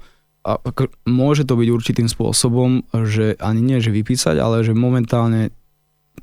a, 0.45 0.61
ako, 0.61 0.91
môže 1.07 1.47
to 1.47 1.57
byť 1.57 1.69
určitým 1.71 2.07
spôsobom, 2.11 2.83
že 3.07 3.39
ani 3.39 3.63
nie, 3.63 3.79
že 3.79 3.95
vypísať, 3.95 4.35
ale 4.37 4.61
že 4.61 4.75
momentálne 4.75 5.55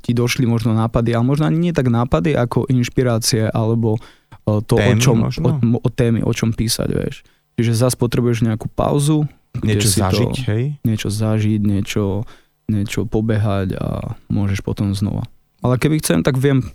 ti 0.03 0.11
došli 0.15 0.47
možno 0.47 0.71
nápady, 0.75 1.15
ale 1.15 1.27
možno 1.27 1.47
ani 1.47 1.59
nie 1.69 1.73
tak 1.75 1.91
nápady 1.91 2.35
ako 2.35 2.67
inšpirácie 2.67 3.47
alebo 3.51 3.99
e, 4.47 4.59
to, 4.63 4.75
témy 4.75 4.99
o 4.99 5.03
čom, 5.03 5.17
o, 5.27 5.51
o 5.79 5.89
témy, 5.91 6.19
o 6.23 6.31
čom 6.31 6.51
písať, 6.51 6.89
vieš. 6.91 7.23
Čiže 7.59 7.87
zase 7.87 7.95
potrebuješ 7.99 8.43
nejakú 8.47 8.67
pauzu. 8.71 9.27
Niečo 9.61 9.89
zažiť, 9.93 10.33
to, 10.33 10.49
hej? 10.49 10.63
Niečo 10.81 11.09
zažiť, 11.13 11.61
niečo, 11.61 12.25
niečo 12.65 13.05
pobehať 13.05 13.77
a 13.77 14.17
môžeš 14.33 14.65
potom 14.65 14.97
znova. 14.97 15.29
Ale 15.61 15.77
keby 15.77 16.01
chcem, 16.01 16.25
tak 16.25 16.41
viem, 16.41 16.65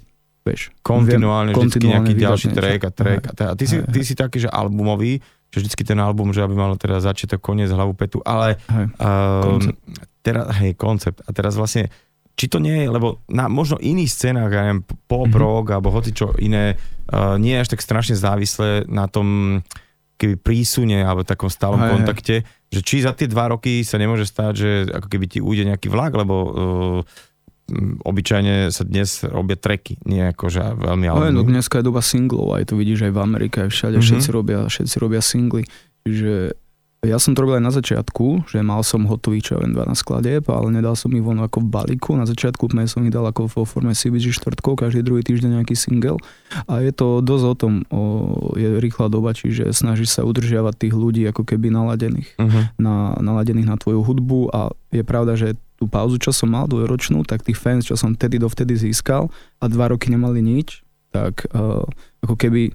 vieš. 0.46 0.70
Kontinuálne, 0.86 1.52
viem, 1.52 1.66
vždycky 1.66 1.86
nejaký 1.90 2.12
ďalší 2.14 2.48
track 2.54 2.80
a 2.86 2.90
track. 2.94 3.22
A, 3.28 3.32
a 3.50 3.54
ty, 3.58 3.64
si, 3.66 3.82
ty 3.82 4.00
si 4.06 4.14
taký, 4.14 4.46
že 4.46 4.48
albumový, 4.48 5.18
že 5.50 5.58
vždycky 5.64 5.82
ten 5.82 5.98
album, 5.98 6.30
že 6.30 6.44
aby 6.44 6.54
mal 6.54 6.76
teda 6.78 7.00
začiatok, 7.00 7.40
koniec, 7.40 7.72
hlavu, 7.72 7.96
petu, 7.96 8.20
ale 8.22 8.60
hej, 8.68 8.86
um, 9.00 9.58
koncept. 9.58 9.80
Teraz, 10.20 10.44
hej, 10.60 10.72
koncept. 10.76 11.18
A 11.24 11.30
teraz 11.32 11.56
vlastne, 11.56 11.88
či 12.36 12.46
to 12.52 12.60
nie 12.60 12.84
je, 12.84 12.86
lebo 12.88 13.24
na 13.32 13.48
možno 13.48 13.80
iných 13.80 14.12
scénach, 14.12 14.52
ja 14.52 14.68
neviem, 14.68 14.84
pop, 15.08 15.26
mm-hmm. 15.26 15.40
rock, 15.40 15.66
alebo 15.72 15.88
hoci 15.90 16.12
čo 16.12 16.36
iné, 16.36 16.76
uh, 17.10 17.40
nie 17.40 17.56
je 17.56 17.62
až 17.64 17.68
tak 17.72 17.80
strašne 17.80 18.14
závislé 18.14 18.84
na 18.86 19.08
tom, 19.08 19.60
keby 20.18 20.34
prísune 20.36 20.98
alebo 20.98 21.22
takom 21.22 21.46
stálom 21.46 21.78
hej, 21.78 21.90
kontakte, 21.94 22.36
hej. 22.42 22.74
že 22.74 22.80
či 22.82 22.96
za 23.06 23.14
tie 23.14 23.30
dva 23.30 23.54
roky 23.54 23.86
sa 23.86 23.96
nemôže 24.02 24.26
stať, 24.26 24.52
že 24.58 24.70
ako 24.90 25.06
keby 25.06 25.26
ti 25.30 25.38
ujde 25.38 25.70
nejaký 25.70 25.86
vlak, 25.88 26.12
lebo 26.18 26.34
uh, 26.34 27.00
obyčajne 28.02 28.72
sa 28.72 28.82
dnes 28.82 29.22
robia 29.28 29.54
treky, 29.54 30.00
nie 30.08 30.24
ako 30.32 30.48
že 30.48 30.60
veľmi 30.74 31.06
ale... 31.06 31.30
No, 31.30 31.44
dneska 31.44 31.80
je 31.80 31.88
doba 31.88 32.00
singlov, 32.00 32.56
aj 32.56 32.72
to 32.72 32.74
vidíš 32.74 33.08
aj 33.08 33.12
v 33.12 33.20
Amerike, 33.20 33.56
aj 33.64 33.70
všade, 33.70 33.96
mm-hmm. 34.00 34.08
všetci, 34.08 34.28
robia, 34.32 34.58
všetci 34.66 34.96
robia 34.98 35.22
singly. 35.22 35.62
Čiže 36.02 36.56
ja 37.06 37.14
som 37.22 37.30
to 37.30 37.46
robil 37.46 37.62
aj 37.62 37.64
na 37.64 37.70
začiatku, 37.70 38.50
že 38.50 38.58
mal 38.58 38.82
som 38.82 39.06
hotový, 39.06 39.38
čo 39.38 39.54
ja 39.54 39.62
viem, 39.62 39.70
12 39.70 39.94
skladieb, 40.02 40.42
ale 40.50 40.74
nedal 40.74 40.98
som 40.98 41.14
ich 41.14 41.22
von 41.22 41.38
ako 41.38 41.62
v 41.62 41.70
balíku. 41.70 42.18
Na 42.18 42.26
začiatku 42.26 42.66
som 42.66 43.06
ich 43.06 43.14
dal 43.14 43.22
ako 43.22 43.46
vo 43.46 43.62
forme 43.62 43.94
CBG 43.94 44.34
štvrtkov, 44.34 44.82
každý 44.82 45.06
druhý 45.06 45.22
týždeň 45.22 45.62
nejaký 45.62 45.78
single. 45.78 46.18
A 46.66 46.82
je 46.82 46.90
to 46.90 47.22
dosť 47.22 47.44
o 47.46 47.54
tom, 47.54 47.72
o, 47.94 48.02
je 48.58 48.82
rýchla 48.82 49.06
doba, 49.14 49.30
čiže 49.30 49.70
snažíš 49.70 50.18
sa 50.18 50.26
udržiavať 50.26 50.74
tých 50.74 50.94
ľudí 50.98 51.22
ako 51.30 51.46
keby 51.46 51.70
naladených, 51.70 52.34
uh-huh. 52.34 52.74
na, 52.82 53.14
naladených 53.22 53.70
na 53.70 53.76
tvoju 53.78 54.02
hudbu 54.02 54.50
a 54.50 54.74
je 54.90 55.06
pravda, 55.06 55.38
že 55.38 55.54
tú 55.78 55.86
pauzu, 55.86 56.18
čo 56.18 56.34
som 56.34 56.50
mal 56.50 56.66
dvojročnú, 56.66 57.22
tak 57.22 57.46
tých 57.46 57.62
fans, 57.62 57.86
čo 57.86 57.94
som 57.94 58.18
vtedy 58.18 58.42
dovtedy 58.42 58.74
získal 58.74 59.30
a 59.62 59.64
dva 59.70 59.94
roky 59.94 60.10
nemali 60.10 60.42
nič, 60.42 60.82
tak 61.14 61.46
uh, 61.54 61.86
ako 62.26 62.34
keby 62.34 62.74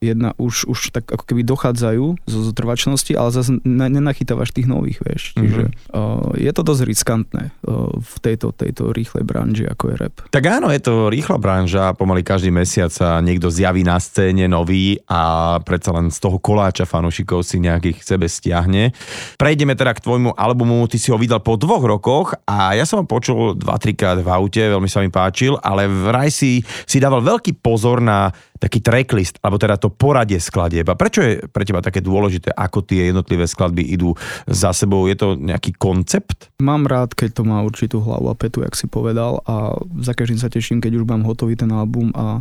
jedna 0.00 0.36
už, 0.36 0.68
už 0.68 0.92
tak 0.92 1.08
ako 1.08 1.24
keby 1.24 1.42
dochádzajú 1.46 2.04
zo 2.28 2.40
zotrvačnosti, 2.44 3.12
ale 3.16 3.30
zase 3.32 3.58
nenachytávaš 3.64 4.52
tých 4.52 4.68
nových, 4.68 5.00
vieš. 5.00 5.32
Čiže 5.36 5.72
mm-hmm. 5.72 5.96
uh, 5.96 6.36
je 6.36 6.52
to 6.52 6.62
dosť 6.62 6.82
riskantné 6.84 7.42
uh, 7.64 7.90
v 7.96 8.14
tejto, 8.20 8.52
tejto 8.52 8.92
rýchlej 8.92 9.24
branži, 9.24 9.64
ako 9.64 9.92
je 9.92 9.96
rap. 9.96 10.14
Tak 10.28 10.44
áno, 10.44 10.68
je 10.68 10.80
to 10.84 11.08
rýchla 11.08 11.40
branža, 11.40 11.96
pomaly 11.96 12.20
každý 12.20 12.52
mesiac 12.52 12.92
sa 12.92 13.18
niekto 13.24 13.48
zjaví 13.48 13.82
na 13.82 13.96
scéne 13.96 14.44
nový 14.46 15.00
a 15.08 15.56
predsa 15.64 15.96
len 15.96 16.12
z 16.12 16.18
toho 16.20 16.36
koláča 16.36 16.84
fanúšikov 16.84 17.42
si 17.42 17.56
nejakých 17.58 18.04
sebe 18.04 18.28
stiahne. 18.28 18.92
Prejdeme 19.40 19.72
teda 19.72 19.96
k 19.96 20.04
tvojmu 20.04 20.36
albumu, 20.36 20.84
ty 20.92 21.00
si 21.00 21.08
ho 21.08 21.16
vydal 21.16 21.40
po 21.40 21.56
dvoch 21.56 21.82
rokoch 21.82 22.28
a 22.44 22.76
ja 22.76 22.84
som 22.84 23.00
ho 23.02 23.06
počul 23.08 23.56
2-3 23.56 23.96
krát 23.96 24.18
v 24.20 24.28
aute, 24.28 24.60
veľmi 24.60 24.88
sa 24.88 25.00
mi 25.00 25.08
páčil, 25.08 25.56
ale 25.64 25.88
vraj 25.88 26.28
si, 26.28 26.60
si 26.84 27.00
dával 27.00 27.24
veľký 27.24 27.58
pozor 27.64 28.04
na 28.04 28.28
taký 28.56 28.80
tracklist, 28.80 29.36
alebo 29.44 29.60
teda 29.60 29.76
to 29.76 29.92
poradie 29.92 30.40
skladieb. 30.40 30.88
A 30.88 30.96
prečo 30.96 31.20
je 31.20 31.44
pre 31.48 31.64
teba 31.68 31.84
také 31.84 32.00
dôležité, 32.00 32.52
ako 32.56 32.84
tie 32.84 33.12
jednotlivé 33.12 33.44
skladby 33.44 33.84
idú 33.84 34.16
za 34.48 34.72
sebou? 34.72 35.04
Je 35.04 35.16
to 35.16 35.36
nejaký 35.36 35.76
koncept? 35.76 36.48
Mám 36.60 36.88
rád, 36.88 37.12
keď 37.12 37.40
to 37.40 37.42
má 37.44 37.60
určitú 37.60 38.00
hlavu 38.00 38.32
a 38.32 38.38
petu, 38.38 38.64
jak 38.64 38.72
si 38.72 38.88
povedal 38.88 39.44
a 39.44 39.76
za 40.00 40.16
každým 40.16 40.40
sa 40.40 40.48
teším, 40.48 40.80
keď 40.80 41.00
už 41.00 41.04
mám 41.04 41.24
hotový 41.28 41.56
ten 41.56 41.68
album 41.72 42.12
a 42.16 42.40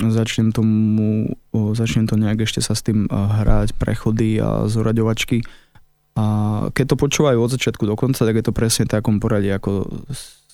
začnem 0.00 0.54
tomu, 0.54 1.34
začnem 1.52 2.08
to 2.08 2.16
nejak 2.16 2.48
ešte 2.48 2.64
sa 2.64 2.72
s 2.72 2.80
tým 2.80 3.10
hrať, 3.10 3.76
prechody 3.76 4.40
a 4.40 4.64
zoraďovačky. 4.70 5.44
A 6.16 6.24
keď 6.72 6.94
to 6.94 6.96
počúvajú 6.96 7.38
od 7.38 7.52
začiatku 7.52 7.84
do 7.84 7.94
konca, 7.98 8.24
tak 8.24 8.34
je 8.38 8.44
to 8.44 8.56
presne 8.56 8.88
takom 8.88 9.20
poradí, 9.20 9.52
ako 9.52 9.86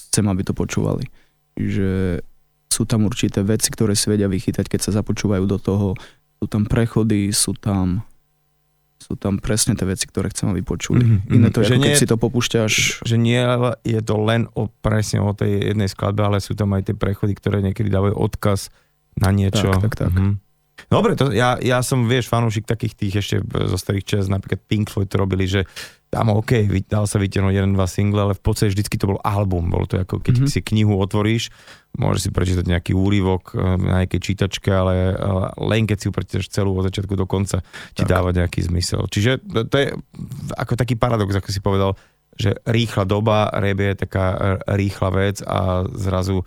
chcem, 0.08 0.26
aby 0.26 0.42
to 0.42 0.52
počúvali. 0.56 1.06
Že 1.54 2.20
sú 2.76 2.84
tam 2.84 3.08
určité 3.08 3.40
veci, 3.40 3.72
ktoré 3.72 3.96
si 3.96 4.12
vedia 4.12 4.28
vychytať, 4.28 4.68
keď 4.68 4.80
sa 4.84 4.90
započúvajú 5.00 5.48
do 5.48 5.56
toho. 5.56 5.96
Sú 6.36 6.44
tam 6.44 6.68
prechody, 6.68 7.32
sú 7.32 7.56
tam 7.56 8.04
sú 8.96 9.14
tam 9.14 9.38
presne 9.38 9.78
tie 9.78 9.86
veci, 9.86 10.08
ktoré 10.08 10.32
chcem, 10.32 10.50
aby 10.50 10.66
počuli. 10.66 11.04
Mm-hmm. 11.04 11.36
Iné 11.36 11.48
to 11.54 11.62
je, 11.62 11.70
že 11.70 11.74
ako 11.78 11.82
nie, 11.84 11.88
keď 11.94 12.00
si 12.00 12.10
to 12.10 12.18
popúšťaš. 12.18 12.72
Že 13.06 13.16
nie 13.22 13.44
je 13.86 14.00
to 14.02 14.14
len 14.18 14.50
o, 14.56 14.66
presne 14.82 15.22
o 15.22 15.30
tej 15.30 15.72
jednej 15.72 15.86
skladbe, 15.86 16.26
ale 16.26 16.42
sú 16.42 16.58
tam 16.58 16.74
aj 16.74 16.90
tie 16.90 16.96
prechody, 16.96 17.36
ktoré 17.38 17.62
niekedy 17.62 17.86
dávajú 17.86 18.18
odkaz 18.18 18.74
na 19.14 19.30
niečo. 19.30 19.70
Tak, 19.78 19.94
tak, 19.94 19.94
tak. 19.94 20.10
Mm-hmm. 20.10 20.34
Dobre, 20.90 21.12
to, 21.14 21.30
ja, 21.30 21.56
ja 21.60 21.80
som, 21.86 22.04
vieš, 22.04 22.28
fanúšik 22.28 22.68
takých 22.68 22.94
tých 22.98 23.14
ešte 23.22 23.36
zo 23.46 23.78
starých 23.78 24.04
čas, 24.04 24.22
napríklad 24.28 24.60
Pink 24.68 24.92
Floyd 24.92 25.08
to 25.08 25.16
robili, 25.16 25.48
že 25.48 25.64
tam 26.06 26.32
OK, 26.32 26.70
dal 26.86 27.04
sa 27.10 27.18
vytiahnuť 27.18 27.54
jeden, 27.54 27.74
dva 27.74 27.90
single, 27.90 28.30
ale 28.30 28.34
v 28.38 28.42
podstate 28.42 28.72
vždycky 28.72 28.94
to 28.96 29.10
bol 29.10 29.18
album. 29.26 29.68
Bolo 29.68 29.90
to 29.90 29.98
ako 29.98 30.22
keď 30.22 30.34
mm-hmm. 30.38 30.52
si 30.52 30.60
knihu 30.62 30.94
otvoríš, 30.96 31.50
môžeš 31.98 32.20
si 32.26 32.30
prečítať 32.30 32.64
nejaký 32.64 32.92
úryvok 32.94 33.52
eh, 33.52 33.76
na 33.76 34.04
nejakej 34.04 34.20
čítačke, 34.22 34.70
ale 34.70 35.18
len 35.58 35.84
keď 35.84 35.96
si 35.98 36.06
ju 36.08 36.12
prečítaš 36.14 36.46
celú 36.48 36.78
od 36.78 36.86
začiatku 36.86 37.18
do 37.18 37.26
konca, 37.26 37.60
ti 37.92 38.06
tak. 38.06 38.10
dáva 38.10 38.30
nejaký 38.30 38.64
zmysel. 38.64 39.10
Čiže 39.10 39.42
to 39.66 39.76
je 39.76 39.86
ako 40.54 40.78
taký 40.78 40.94
paradox, 40.94 41.34
ako 41.34 41.50
si 41.50 41.60
povedal, 41.60 41.98
že 42.36 42.52
rýchla 42.68 43.08
doba, 43.08 43.48
rap 43.48 43.80
je 43.80 43.92
taká 43.96 44.60
rýchla 44.68 45.08
vec 45.08 45.36
a 45.40 45.88
zrazu 45.96 46.44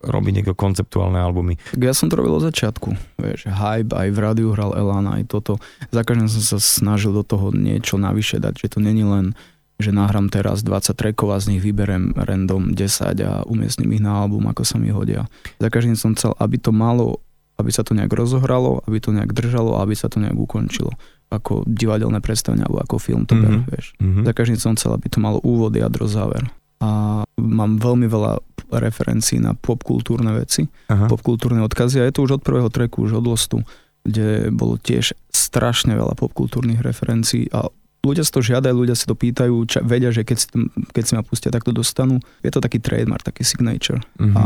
robí 0.00 0.32
niekto 0.32 0.56
konceptuálne 0.56 1.20
albumy. 1.20 1.60
Ja 1.76 1.92
som 1.92 2.08
to 2.08 2.16
robil 2.16 2.40
od 2.40 2.44
začiatku. 2.44 3.20
Vieš, 3.20 3.52
hype, 3.52 3.92
aj 3.92 4.08
v 4.08 4.18
rádiu 4.18 4.48
hral 4.56 4.72
Elana, 4.72 5.20
aj 5.20 5.28
toto. 5.28 5.60
Za 5.92 6.02
každým 6.02 6.28
som 6.32 6.42
sa 6.42 6.58
snažil 6.58 7.12
do 7.12 7.22
toho 7.22 7.52
niečo 7.52 8.00
navyše 8.00 8.40
dať, 8.40 8.66
že 8.66 8.76
to 8.76 8.78
není 8.80 9.04
len 9.04 9.36
že 9.76 9.92
nahrám 9.92 10.32
teraz 10.32 10.64
20 10.64 10.96
trackov 10.96 11.36
a 11.36 11.38
z 11.40 11.52
nich 11.52 11.60
vyberem 11.60 12.16
random 12.16 12.72
10 12.72 13.12
a 13.20 13.44
umiestním 13.44 13.92
ich 13.92 14.00
na 14.00 14.24
album, 14.24 14.48
ako 14.48 14.64
sa 14.64 14.80
mi 14.80 14.88
hodia. 14.88 15.28
Za 15.60 15.68
každým 15.68 15.92
som 16.00 16.16
chcel, 16.16 16.32
aby 16.40 16.56
to 16.56 16.72
malo, 16.72 17.20
aby 17.60 17.68
sa 17.68 17.84
to 17.84 17.92
nejak 17.92 18.08
rozohralo, 18.08 18.80
aby 18.88 19.04
to 19.04 19.12
nejak 19.12 19.36
držalo 19.36 19.76
a 19.76 19.84
aby 19.84 19.92
sa 19.92 20.08
to 20.08 20.16
nejak 20.16 20.36
ukončilo. 20.36 20.96
Ako 21.28 21.68
divadelné 21.68 22.24
predstavenie 22.24 22.64
alebo 22.64 22.80
ako 22.80 22.96
film 22.96 23.28
to 23.28 23.36
mm-hmm. 23.36 23.68
vieš. 23.68 23.92
Mm-hmm. 24.00 24.24
Za 24.24 24.32
každým 24.32 24.56
som 24.56 24.72
chcel, 24.80 24.96
aby 24.96 25.12
to 25.12 25.20
malo 25.20 25.44
úvod, 25.44 25.76
jadro, 25.76 26.08
záver. 26.08 26.48
A 26.80 27.20
mám 27.36 27.76
veľmi 27.76 28.08
veľa 28.08 28.40
referencií 28.70 29.38
na 29.38 29.54
popkultúrne 29.54 30.32
veci, 30.34 30.66
Aha. 30.90 31.06
popkultúrne 31.06 31.62
odkazy 31.66 32.02
a 32.02 32.06
je 32.08 32.14
to 32.14 32.24
už 32.26 32.40
od 32.40 32.42
prvého 32.42 32.68
treku, 32.70 33.06
už 33.06 33.18
od 33.18 33.26
Lostu, 33.26 33.58
kde 34.06 34.54
bolo 34.54 34.78
tiež 34.78 35.14
strašne 35.30 35.94
veľa 35.98 36.14
popkultúrnych 36.14 36.82
referencií 36.82 37.50
a 37.50 37.66
ľudia 38.06 38.22
si 38.22 38.30
to 38.30 38.40
žiadajú, 38.40 38.74
ľudia 38.86 38.94
si 38.94 39.06
to 39.10 39.18
pýtajú, 39.18 39.54
ča, 39.66 39.82
vedia, 39.82 40.14
že 40.14 40.22
keď 40.22 40.36
si, 40.38 40.46
keď 40.94 41.02
si 41.02 41.12
ma 41.18 41.22
pustia, 41.26 41.50
tak 41.50 41.66
to 41.66 41.74
dostanú. 41.74 42.22
Je 42.46 42.54
to 42.54 42.62
taký 42.62 42.78
trademark, 42.78 43.26
taký 43.26 43.42
signature. 43.42 43.98
Uh-huh. 44.22 44.38
A 44.38 44.42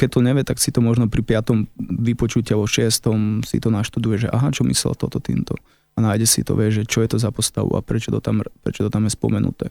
keď 0.00 0.08
to 0.16 0.20
nevie, 0.24 0.42
tak 0.42 0.56
si 0.56 0.72
to 0.72 0.80
možno 0.80 1.06
pri 1.12 1.20
piatom 1.20 1.68
vypočutia 1.78 2.56
vo 2.56 2.64
šiestom 2.64 3.44
si 3.44 3.60
to 3.60 3.68
naštuduje, 3.68 4.26
že 4.26 4.28
aha, 4.32 4.48
čo 4.48 4.64
myslel 4.64 4.96
toto 4.96 5.20
týmto. 5.20 5.54
A 5.92 6.00
nájde 6.00 6.24
si 6.24 6.40
to, 6.40 6.56
vie, 6.56 6.72
že 6.72 6.88
čo 6.88 7.04
je 7.04 7.12
to 7.12 7.18
za 7.20 7.28
postavu 7.28 7.76
a 7.76 7.84
prečo 7.84 8.08
to 8.08 8.24
tam, 8.24 8.40
prečo 8.64 8.80
to 8.80 8.88
tam 8.88 9.04
je 9.04 9.12
spomenuté. 9.12 9.68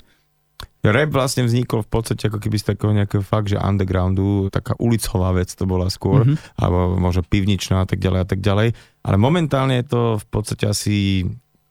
Rap 0.81 1.13
vlastne 1.13 1.45
vznikol 1.45 1.85
v 1.85 1.89
podstate 1.93 2.25
ako 2.25 2.41
keby 2.41 2.57
z 2.57 2.65
takého 2.73 2.91
nejakého 2.95 3.21
fakt, 3.21 3.53
že 3.53 3.61
undergroundu, 3.61 4.49
taká 4.49 4.73
ulicová 4.81 5.29
vec 5.37 5.53
to 5.53 5.69
bola 5.69 5.93
skôr, 5.93 6.25
mm-hmm. 6.25 6.57
alebo 6.57 6.97
možno 6.97 7.21
pivničná 7.21 7.85
a 7.85 7.87
tak 7.87 8.01
ďalej 8.01 8.19
a 8.25 8.27
tak 8.27 8.39
ďalej. 8.41 8.73
Ale 9.05 9.15
momentálne 9.21 9.77
je 9.81 9.85
to 9.85 10.01
v 10.17 10.25
podstate 10.29 10.65
asi 10.65 11.25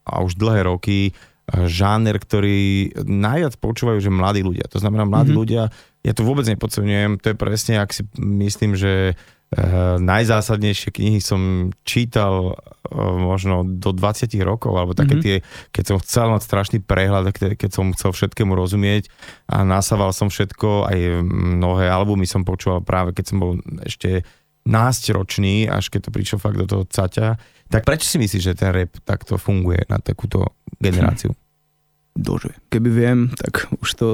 a 0.06 0.22
už 0.22 0.38
dlhé 0.38 0.66
roky 0.66 1.10
e, 1.10 1.12
žáner, 1.66 2.18
ktorý 2.18 2.90
najviac 3.02 3.58
počúvajú, 3.58 3.98
že 3.98 4.14
mladí 4.14 4.42
ľudia. 4.46 4.66
To 4.70 4.78
znamená, 4.78 5.06
mladí 5.06 5.34
mm-hmm. 5.34 5.42
ľudia, 5.42 5.62
ja 6.00 6.12
to 6.14 6.22
vôbec 6.22 6.46
nepodceňujem, 6.48 7.20
to 7.20 7.34
je 7.34 7.36
presne, 7.36 7.82
ak 7.82 7.90
si 7.92 8.02
myslím, 8.18 8.78
že 8.78 9.18
najzásadnejšie 9.98 10.94
knihy 10.94 11.18
som 11.18 11.74
čítal 11.82 12.54
uh, 12.54 13.14
možno 13.18 13.66
do 13.66 13.90
20 13.90 14.30
rokov, 14.46 14.70
alebo 14.78 14.94
také 14.94 15.18
mm-hmm. 15.18 15.26
tie, 15.26 15.36
keď 15.74 15.84
som 15.90 15.96
chcel 15.98 16.26
mať 16.30 16.42
strašný 16.46 16.78
prehľad, 16.78 17.34
keď 17.34 17.70
som 17.70 17.90
chcel 17.90 18.14
všetkému 18.14 18.54
rozumieť 18.54 19.10
a 19.50 19.66
nasával 19.66 20.14
som 20.14 20.30
všetko, 20.30 20.86
aj 20.86 20.98
mnohé 21.26 21.90
albumy 21.90 22.30
som 22.30 22.46
počúval 22.46 22.86
práve 22.86 23.10
keď 23.10 23.24
som 23.26 23.38
bol 23.42 23.58
ešte 23.82 24.22
náctiročný, 24.70 25.66
až 25.66 25.90
keď 25.90 26.00
to 26.06 26.14
prišlo 26.14 26.38
fakt 26.38 26.58
do 26.62 26.66
toho 26.70 26.84
caťa. 26.86 27.34
Tak 27.66 27.82
prečo 27.82 28.06
si 28.06 28.22
myslíš, 28.22 28.54
že 28.54 28.54
ten 28.54 28.70
rap 28.70 29.02
takto 29.02 29.34
funguje 29.34 29.82
na 29.90 29.98
takúto 29.98 30.54
generáciu? 30.78 31.34
Dože. 32.18 32.52
Keby 32.68 32.88
viem, 32.90 33.18
tak 33.38 33.70
už 33.80 33.90
to 33.94 34.08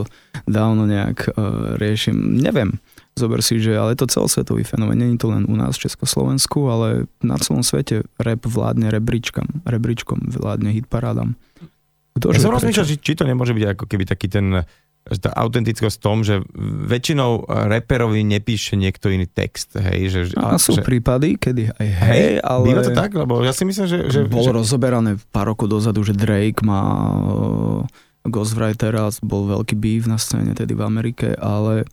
dávno 0.45 0.85
nejak 0.85 1.33
uh, 1.33 1.75
riešim. 1.81 2.39
Neviem 2.39 2.79
Zober 3.17 3.41
si, 3.41 3.57
že 3.57 3.73
ale 3.73 3.97
je 3.97 4.05
to 4.05 4.13
celosvetový 4.13 4.61
fenomén, 4.61 5.01
je 5.01 5.17
to 5.17 5.33
len 5.33 5.49
u 5.49 5.57
nás 5.57 5.81
v 5.81 5.89
Československu, 5.89 6.69
ale 6.69 7.09
na 7.25 7.41
celom 7.41 7.65
svete 7.65 8.05
rap 8.21 8.45
vládne 8.45 8.93
rebríčkam, 8.93 9.65
rebríčkom 9.65 10.37
vládne 10.37 10.77
hitparádam. 10.77 11.33
Kto, 12.13 12.37
ja 12.37 12.45
som 12.45 12.53
rozmýšľal, 12.53 12.85
či, 12.85 12.97
či 13.01 13.17
to 13.17 13.25
nemôže 13.25 13.57
byť 13.57 13.65
ako 13.73 13.85
keby 13.89 14.05
taký 14.05 14.29
ten 14.29 14.69
tá 15.07 15.31
autentickosť 15.31 15.97
v 15.97 16.03
tom, 16.03 16.27
že 16.27 16.43
väčšinou 16.91 17.47
reperovi 17.47 18.27
nepíše 18.27 18.75
niekto 18.75 19.07
iný 19.11 19.31
text, 19.31 19.79
hej. 19.79 20.11
Že, 20.11 20.21
a 20.35 20.59
sú 20.59 20.79
že, 20.79 20.83
prípady, 20.83 21.39
kedy 21.39 21.71
aj 21.79 21.89
hej, 21.89 22.11
hej, 22.11 22.33
ale... 22.43 22.65
Býva 22.67 22.83
to 22.83 22.91
tak? 22.91 23.15
Lebo 23.15 23.47
ja 23.47 23.55
si 23.55 23.63
myslím, 23.63 23.87
že... 23.87 23.99
že 24.11 24.21
bolo 24.27 24.51
že... 24.51 24.57
rozoberané 24.67 25.23
pár 25.31 25.55
rokov 25.55 25.71
dozadu, 25.71 26.03
že 26.03 26.11
Drake 26.11 26.67
má 26.67 26.83
uh, 26.83 27.87
Ghostwritera, 28.27 29.07
bol 29.23 29.47
veľký 29.47 29.79
beef 29.79 30.11
na 30.11 30.19
scéne 30.19 30.59
tedy 30.59 30.75
v 30.75 30.83
Amerike, 30.83 31.39
ale 31.39 31.87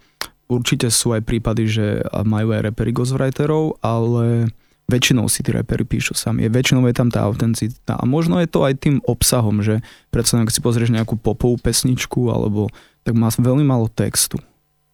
Určite 0.52 0.92
sú 0.92 1.16
aj 1.16 1.26
prípady, 1.26 1.66
že 1.66 1.86
majú 2.28 2.54
aj 2.54 2.70
repery 2.70 2.92
ghostwriterov, 2.94 3.80
ale 3.80 4.52
väčšinou 4.92 5.26
si 5.32 5.42
tí 5.42 5.50
repery 5.50 5.88
píšu 5.88 6.14
sami. 6.14 6.46
Väčšinou 6.46 6.86
je 6.92 6.96
tam 6.96 7.10
tá 7.10 7.24
autenticita. 7.24 7.98
A 7.98 8.04
možno 8.04 8.38
je 8.44 8.52
to 8.52 8.62
aj 8.62 8.78
tým 8.78 9.00
obsahom, 9.08 9.64
že 9.64 9.82
predsa 10.14 10.38
ak 10.38 10.52
si 10.52 10.60
pozrieš 10.60 10.92
nejakú 10.94 11.16
popovú 11.16 11.56
pesničku, 11.58 12.30
alebo 12.30 12.70
tak 13.04 13.14
má 13.16 13.30
veľmi 13.32 13.64
málo 13.68 13.92
textu. 13.92 14.40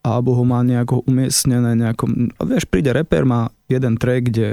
Alebo 0.02 0.34
ho 0.34 0.43
má 0.48 0.65
nejako 0.65 1.06
umiestnené 1.06 1.76
nejakom... 1.76 2.34
A 2.39 2.41
vieš, 2.48 2.65
príde 2.65 2.89
reper, 2.95 3.28
má 3.28 3.52
jeden 3.67 4.00
track, 4.00 4.32
kde 4.32 4.48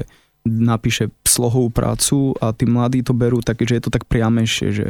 napíše 0.47 1.11
slohovú 1.27 1.71
prácu 1.75 2.35
a 2.38 2.55
tí 2.55 2.69
mladí 2.69 3.03
to 3.03 3.11
berú 3.11 3.42
tak, 3.42 3.59
že 3.62 3.79
je 3.79 3.83
to 3.83 3.90
tak 3.90 4.07
priamejšie, 4.07 4.69
že 4.71 4.88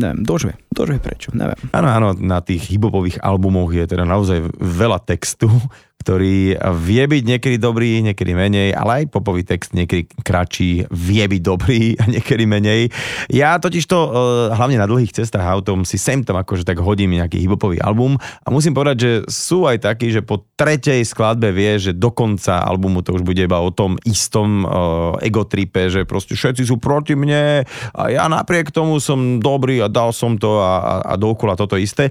Neviem, 0.00 0.24
dožve, 0.24 0.56
dožve 0.72 0.96
prečo, 0.96 1.28
neviem. 1.36 1.60
Áno, 1.76 1.88
áno, 1.92 2.08
na 2.16 2.40
tých 2.40 2.72
hibopových 2.72 3.20
albumoch 3.20 3.68
je 3.68 3.84
teda 3.84 4.08
naozaj 4.08 4.48
veľa 4.56 4.96
textu, 5.04 5.52
ktorý 6.00 6.56
vie 6.80 7.04
byť 7.04 7.22
niekedy 7.28 7.56
dobrý, 7.60 8.00
niekedy 8.00 8.32
menej, 8.32 8.72
ale 8.72 9.04
aj 9.04 9.12
popový 9.12 9.44
text 9.44 9.76
niekedy 9.76 10.08
kratší, 10.24 10.88
vie 10.88 11.24
byť 11.28 11.42
dobrý 11.44 11.94
a 12.00 12.08
niekedy 12.08 12.48
menej. 12.48 12.88
Ja 13.28 13.60
totiž 13.60 13.84
to 13.84 13.98
uh, 14.08 14.08
hlavne 14.56 14.80
na 14.80 14.88
dlhých 14.88 15.12
cestách 15.12 15.44
autom 15.44 15.84
si 15.84 16.00
sem 16.00 16.24
tam 16.24 16.40
akože 16.40 16.64
tak 16.64 16.80
hodím 16.80 17.20
nejaký 17.20 17.44
hibopový 17.44 17.84
album 17.84 18.16
a 18.16 18.48
musím 18.48 18.72
povedať, 18.72 18.96
že 18.96 19.12
sú 19.28 19.68
aj 19.68 19.84
takí, 19.84 20.08
že 20.08 20.24
po 20.24 20.48
tretej 20.56 21.04
skladbe 21.04 21.52
vie, 21.52 21.76
že 21.76 21.92
do 21.92 22.08
konca 22.08 22.64
albumu 22.64 23.04
to 23.04 23.12
už 23.12 23.22
bude 23.22 23.44
iba 23.44 23.60
o 23.60 23.68
tom 23.68 24.00
istom 24.08 24.64
uh, 24.64 25.20
egotripe, 25.20 25.92
že 25.92 26.08
proste 26.08 26.32
všetci 26.32 26.64
sú 26.64 26.80
proti 26.80 27.12
mne 27.12 27.68
a 27.92 28.02
ja 28.08 28.24
napriek 28.24 28.72
tomu 28.72 28.96
som 29.04 29.36
dobrý 29.36 29.84
a 29.84 29.92
dal 29.92 30.16
som 30.16 30.40
to 30.40 30.64
a, 30.64 30.72
a, 30.80 30.94
a 31.12 31.14
dokola 31.20 31.60
toto 31.60 31.76
isté 31.76 32.08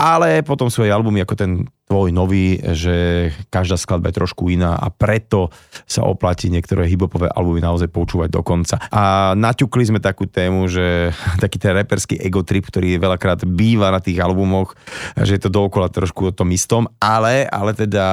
ale 0.00 0.40
potom 0.40 0.72
sú 0.72 0.80
aj 0.80 0.96
albumy 0.96 1.20
ako 1.20 1.34
ten 1.36 1.68
tvoj 1.84 2.08
nový, 2.14 2.56
že 2.72 3.28
každá 3.52 3.76
skladba 3.76 4.08
je 4.08 4.18
trošku 4.22 4.48
iná 4.48 4.78
a 4.78 4.88
preto 4.88 5.52
sa 5.84 6.06
oplatí 6.06 6.48
niektoré 6.48 6.88
hibopové 6.88 7.28
albumy 7.28 7.60
naozaj 7.60 7.90
počúvať 7.92 8.30
do 8.32 8.40
konca. 8.40 8.80
A 8.88 9.34
naťukli 9.36 9.90
sme 9.90 10.00
takú 10.00 10.24
tému, 10.24 10.70
že 10.70 11.12
taký 11.44 11.60
ten 11.60 11.76
reperský 11.76 12.16
ego 12.16 12.40
trip, 12.46 12.64
ktorý 12.64 12.96
veľakrát 12.96 13.44
býva 13.44 13.92
na 13.92 14.00
tých 14.00 14.22
albumoch, 14.22 14.72
že 15.20 15.36
je 15.36 15.42
to 15.42 15.52
dookola 15.52 15.92
trošku 15.92 16.30
o 16.30 16.32
tom 16.32 16.48
istom, 16.54 16.88
ale, 17.02 17.44
ale 17.50 17.76
teda, 17.76 18.06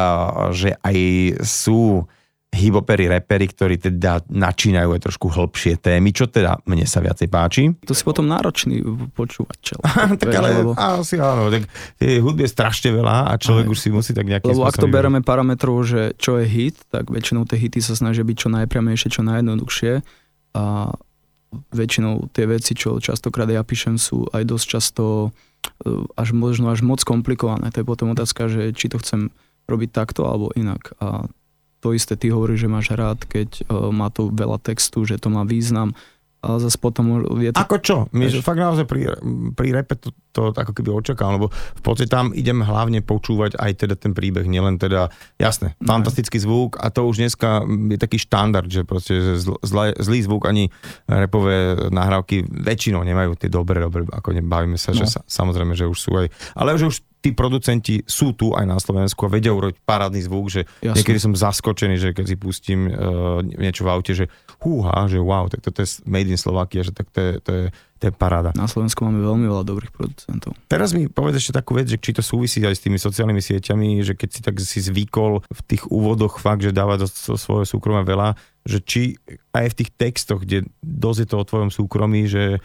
že 0.51 0.75
aj 0.83 0.97
sú 1.45 2.03
hibopery, 2.57 3.05
repery, 3.05 3.45
ktorí 3.53 3.75
teda 3.77 4.25
načínajú 4.27 4.97
aj 4.97 5.01
trošku 5.05 5.29
hĺbšie 5.29 5.77
témy, 5.77 6.09
čo 6.09 6.25
teda 6.25 6.57
mne 6.65 6.89
sa 6.89 6.99
viacej 6.99 7.27
páči. 7.29 7.63
To 7.85 7.93
si 7.93 8.01
potom 8.01 8.25
náročný 8.25 8.81
počúvať 9.13 9.57
čel. 9.61 9.79
tak 10.21 10.33
ale 10.33 10.65
lebo... 10.65 10.73
asi 10.73 11.21
áno, 11.21 11.53
tak 11.53 11.69
tie 12.01 12.17
hudby 12.17 12.49
je 12.49 12.51
strašne 12.51 12.89
veľa 12.89 13.29
a 13.29 13.33
človek 13.37 13.69
aj. 13.69 13.71
už 13.71 13.77
si 13.77 13.89
musí 13.93 14.11
tak 14.17 14.25
nejakým 14.25 14.57
Lebo 14.57 14.65
ak 14.65 14.81
to 14.81 14.89
bereme 14.89 15.21
parametrov, 15.21 15.85
že 15.85 16.17
čo 16.17 16.41
je 16.41 16.49
hit, 16.49 16.81
tak 16.89 17.13
väčšinou 17.13 17.45
tie 17.45 17.61
hity 17.61 17.79
sa 17.79 17.93
snažia 17.93 18.25
byť 18.25 18.35
čo 18.35 18.49
najpriamejšie, 18.49 19.07
čo 19.13 19.21
najjednoduchšie 19.21 19.93
a 20.57 20.63
väčšinou 21.71 22.27
tie 22.35 22.45
veci, 22.49 22.75
čo 22.75 22.99
častokrát 22.99 23.47
ja 23.47 23.63
píšem, 23.63 23.95
sú 23.95 24.27
aj 24.35 24.43
dosť 24.43 24.65
často 24.67 25.03
e, 25.85 26.03
až 26.19 26.35
možno 26.35 26.73
až 26.73 26.83
moc 26.83 26.99
komplikované. 27.05 27.71
To 27.71 27.79
je 27.83 27.87
potom 27.87 28.11
otázka, 28.11 28.51
že 28.51 28.75
či 28.75 28.91
to 28.91 28.99
chcem 28.99 29.31
robiť 29.67 29.89
takto 29.91 30.27
alebo 30.27 30.51
inak. 30.55 30.95
A 30.99 31.27
to 31.79 31.93
isté 31.93 32.17
ty 32.17 32.33
hovoríš, 32.33 32.65
že 32.65 32.69
máš 32.69 32.87
rád, 32.93 33.21
keď 33.25 33.67
uh, 33.69 33.93
má 33.93 34.09
to 34.09 34.33
veľa 34.33 34.57
textu, 34.61 35.05
že 35.05 35.21
to 35.21 35.29
má 35.29 35.45
význam 35.45 35.93
ale 36.37 36.61
zase 36.61 36.77
potom 36.77 37.25
je 37.41 37.49
to... 37.49 37.57
Ako 37.57 37.77
čo? 37.81 37.95
My 38.13 38.29
že 38.29 38.45
fakt 38.45 38.61
naozaj 38.61 38.85
pri, 38.85 39.09
pri 39.57 39.73
repe 39.73 39.97
to, 39.97 40.13
to 40.29 40.53
ako 40.53 40.69
keby 40.69 40.93
očakám, 40.93 41.41
lebo 41.41 41.49
v 41.51 41.81
podstate 41.81 42.13
tam 42.13 42.29
idem 42.31 42.61
hlavne 42.61 43.01
počúvať 43.01 43.57
aj 43.57 43.71
teda 43.73 43.95
ten 43.97 44.13
príbeh, 44.13 44.45
nielen 44.45 44.77
teda, 44.77 45.09
jasné, 45.41 45.73
fantastický 45.81 46.37
zvuk 46.37 46.77
a 46.77 46.93
to 46.93 47.09
už 47.09 47.25
dneska 47.25 47.65
je 47.65 47.97
taký 47.97 48.21
štandard, 48.21 48.69
že 48.69 48.85
proste 48.85 49.17
že 49.17 49.33
zl, 49.41 49.57
zl, 49.65 49.97
zlý 49.97 50.19
zvuk 50.29 50.45
ani 50.45 50.69
repové 51.09 51.73
nahrávky 51.89 52.45
väčšinou 52.45 53.01
nemajú 53.01 53.33
tie 53.33 53.49
dobré, 53.49 53.81
dobré, 53.81 54.05
ako 54.05 54.37
nebavíme 54.37 54.77
sa, 54.77 54.93
no. 54.93 55.01
že 55.01 55.09
sa, 55.09 55.25
samozrejme, 55.25 55.73
že 55.73 55.89
už 55.89 55.97
sú 55.97 56.13
aj, 56.21 56.29
ale 56.53 56.77
že 56.77 56.85
už 56.85 57.01
tí 57.21 57.33
producenti 57.33 58.05
sú 58.05 58.33
tu 58.37 58.53
aj 58.53 58.65
na 58.65 58.77
Slovensku 58.77 59.25
a 59.25 59.33
vedia 59.33 59.51
urobiť 59.51 59.81
parádny 59.83 60.21
zvuk, 60.23 60.47
že 60.53 60.61
Jasne. 60.79 61.01
niekedy 61.01 61.19
som 61.19 61.33
zaskočený, 61.33 61.95
že 61.97 62.09
keď 62.13 62.25
si 62.29 62.35
pustím 62.37 62.87
uh, 62.87 63.41
niečo 63.43 63.83
v 63.83 63.91
aute, 63.91 64.13
že 64.13 64.29
húha, 64.61 65.09
že 65.09 65.17
wow, 65.17 65.49
tak 65.49 65.65
toto 65.65 65.81
je 65.81 66.01
made 66.05 66.29
in 66.29 66.39
Slovakia, 66.39 66.85
že 66.85 66.93
tak 66.93 67.09
to 67.13 67.19
je, 67.19 67.31
to 67.41 67.51
je, 67.51 67.65
to 67.97 68.03
je 68.09 68.13
paráda. 68.13 68.53
Na 68.53 68.69
Slovensku 68.69 69.01
máme 69.05 69.21
veľmi 69.21 69.45
veľa 69.49 69.65
dobrých 69.65 69.91
producentov. 69.93 70.53
Teraz 70.69 70.93
mi 70.93 71.09
povedz 71.09 71.41
ešte 71.41 71.57
takú 71.57 71.77
vec, 71.77 71.89
že 71.89 71.97
či 71.97 72.13
to 72.13 72.21
súvisí 72.21 72.61
aj 72.61 72.77
s 72.77 72.83
tými 72.85 73.01
sociálnymi 73.01 73.41
sieťami, 73.41 73.89
že 74.05 74.13
keď 74.13 74.29
si 74.29 74.39
tak 74.45 74.55
si 74.61 74.79
zvykol 74.81 75.41
v 75.45 75.61
tých 75.65 75.89
úvodoch 75.89 76.37
fakt, 76.37 76.65
že 76.65 76.73
dáva 76.73 76.97
do 77.01 77.09
svoje 77.09 77.65
súkromie 77.65 78.05
veľa, 78.05 78.37
že 78.67 78.83
či 78.83 79.01
aj 79.55 79.73
v 79.73 79.77
tých 79.83 79.89
textoch, 79.95 80.43
kde 80.43 80.67
dosť 80.83 81.19
je 81.23 81.27
to 81.27 81.35
o 81.39 81.47
tvojom 81.47 81.69
súkromí, 81.71 82.27
že 82.27 82.59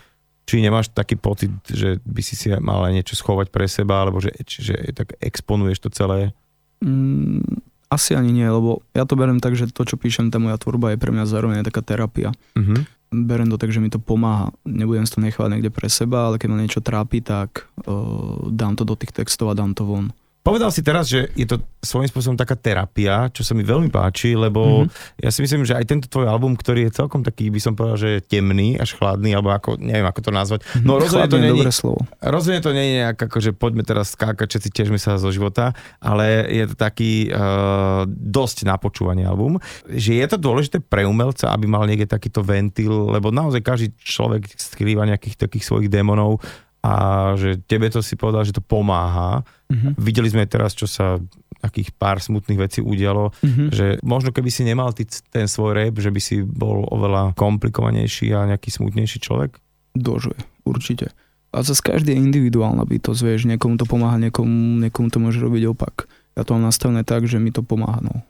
či 0.47 0.63
nemáš 0.63 0.91
taký 0.91 1.15
pocit, 1.15 1.53
že 1.69 2.03
by 2.03 2.23
si 2.23 2.35
si 2.35 2.51
mal 2.59 2.83
aj 2.91 2.93
niečo 2.99 3.15
schovať 3.15 3.55
pre 3.55 3.71
seba, 3.71 4.03
alebo 4.03 4.19
že, 4.19 4.35
že 4.47 4.75
tak 4.93 5.15
exponuješ 5.23 5.87
to 5.87 5.89
celé? 5.95 6.35
Mm, 6.83 7.63
asi 7.93 8.17
ani 8.17 8.33
nie, 8.33 8.49
lebo 8.49 8.81
ja 8.97 9.05
to 9.05 9.15
berem 9.15 9.39
tak, 9.39 9.53
že 9.53 9.69
to, 9.69 9.85
čo 9.85 10.01
píšem, 10.01 10.33
tá 10.33 10.41
moja 10.41 10.57
tvorba 10.57 10.97
je 10.97 10.99
pre 10.99 11.13
mňa 11.13 11.29
zároveň 11.29 11.61
taká 11.61 11.85
terapia. 11.85 12.33
Uh-huh. 12.57 12.83
Berem 13.13 13.53
to 13.53 13.61
tak, 13.61 13.69
že 13.69 13.85
mi 13.85 13.93
to 13.93 14.01
pomáha. 14.01 14.51
Nebudem 14.65 15.05
to 15.05 15.21
nechávať 15.21 15.53
niekde 15.53 15.69
pre 15.69 15.93
seba, 15.93 16.33
ale 16.33 16.41
keď 16.41 16.49
ma 16.49 16.57
niečo 16.65 16.81
trápi, 16.81 17.21
tak 17.21 17.69
uh, 17.85 18.49
dám 18.49 18.81
to 18.81 18.89
do 18.89 18.97
tých 18.97 19.13
textov 19.13 19.53
a 19.53 19.59
dám 19.59 19.77
to 19.77 19.85
von. 19.85 20.17
Povedal 20.43 20.75
si 20.75 20.83
teraz, 20.83 21.07
že 21.07 21.31
je 21.39 21.47
to 21.47 21.63
svojím 21.79 22.11
spôsobom 22.11 22.35
taká 22.35 22.59
terapia, 22.59 23.31
čo 23.31 23.47
sa 23.47 23.55
mi 23.55 23.63
veľmi 23.63 23.95
páči, 23.95 24.35
lebo 24.35 24.83
mm-hmm. 24.83 25.23
ja 25.23 25.31
si 25.31 25.39
myslím, 25.39 25.63
že 25.63 25.79
aj 25.79 25.87
tento 25.87 26.11
tvoj 26.11 26.27
album, 26.27 26.59
ktorý 26.59 26.91
je 26.91 26.99
celkom 26.99 27.23
taký, 27.23 27.47
by 27.47 27.63
som 27.63 27.79
povedal, 27.79 27.95
že 27.95 28.09
je 28.19 28.27
temný, 28.27 28.75
až 28.75 28.99
chladný, 28.99 29.39
alebo 29.39 29.55
ako, 29.55 29.79
neviem, 29.79 30.03
ako 30.03 30.19
to 30.19 30.31
nazvať. 30.35 30.61
Mhm. 30.67 30.83
No 30.83 30.99
rozhodne 30.99 31.55
to 31.55 31.63
je 31.63 31.71
slovo. 31.71 32.03
Rozhodne 32.19 32.59
to 32.59 32.75
nie 32.75 32.85
je 32.91 32.93
nejak, 32.99 33.19
ako, 33.23 33.39
že 33.39 33.51
poďme 33.55 33.87
teraz 33.87 34.19
skákať, 34.19 34.59
všetci 34.59 34.71
tiežme 34.75 34.99
sa 34.99 35.15
zo 35.15 35.31
života, 35.31 35.79
ale 36.03 36.51
je 36.51 36.65
to 36.67 36.75
taký 36.75 37.31
uh, 37.31 38.03
dosť 38.11 38.67
na 38.67 38.75
počúvanie 38.83 39.23
album. 39.23 39.63
Že 39.87 40.11
je 40.19 40.27
to 40.27 40.43
dôležité 40.43 40.83
pre 40.83 41.07
umelca, 41.07 41.55
aby 41.55 41.71
mal 41.71 41.87
niekde 41.87 42.11
takýto 42.11 42.43
ventil, 42.43 43.15
lebo 43.15 43.31
naozaj 43.31 43.63
každý 43.63 43.95
človek 44.03 44.51
skrýva 44.59 45.07
nejakých 45.07 45.39
takých 45.39 45.71
svojich 45.71 45.87
démonov 45.87 46.43
a 46.83 46.93
že 47.39 47.63
tebe 47.63 47.87
to 47.89 48.03
si 48.03 48.19
povedal, 48.19 48.43
že 48.43 48.55
to 48.55 48.63
pomáha. 48.63 49.47
Mm-hmm. 49.71 49.93
Videli 50.03 50.29
sme 50.29 50.45
teraz, 50.51 50.75
čo 50.75 50.91
sa 50.91 51.23
takých 51.63 51.95
pár 51.95 52.19
smutných 52.19 52.59
vecí 52.59 52.83
udialo, 52.83 53.31
mm-hmm. 53.31 53.69
že 53.71 53.87
možno 54.03 54.35
keby 54.35 54.51
si 54.51 54.67
nemal 54.67 54.91
ty, 54.91 55.07
ten 55.07 55.47
svoj 55.47 55.79
rap, 55.79 55.95
že 55.95 56.11
by 56.11 56.19
si 56.19 56.43
bol 56.43 56.83
oveľa 56.91 57.39
komplikovanejší 57.39 58.35
a 58.35 58.51
nejaký 58.51 58.75
smutnejší 58.75 59.23
človek? 59.23 59.63
Dožuje, 59.95 60.43
určite. 60.67 61.15
A 61.55 61.63
zase 61.63 61.85
každý 61.85 62.17
je 62.17 62.19
individuálna 62.19 62.83
bytosť, 62.83 63.21
vieš, 63.23 63.47
niekomu 63.47 63.79
to 63.79 63.87
pomáha, 63.87 64.19
niekomu, 64.19 64.83
niekomu 64.83 65.07
to 65.13 65.23
môže 65.23 65.39
robiť 65.39 65.71
opak. 65.71 66.11
Ja 66.35 66.43
to 66.43 66.59
mám 66.59 66.67
nastavené 66.73 67.07
tak, 67.07 67.31
že 67.31 67.39
mi 67.39 67.55
to 67.55 67.63
pomáha, 67.63 68.03
no. 68.03 68.27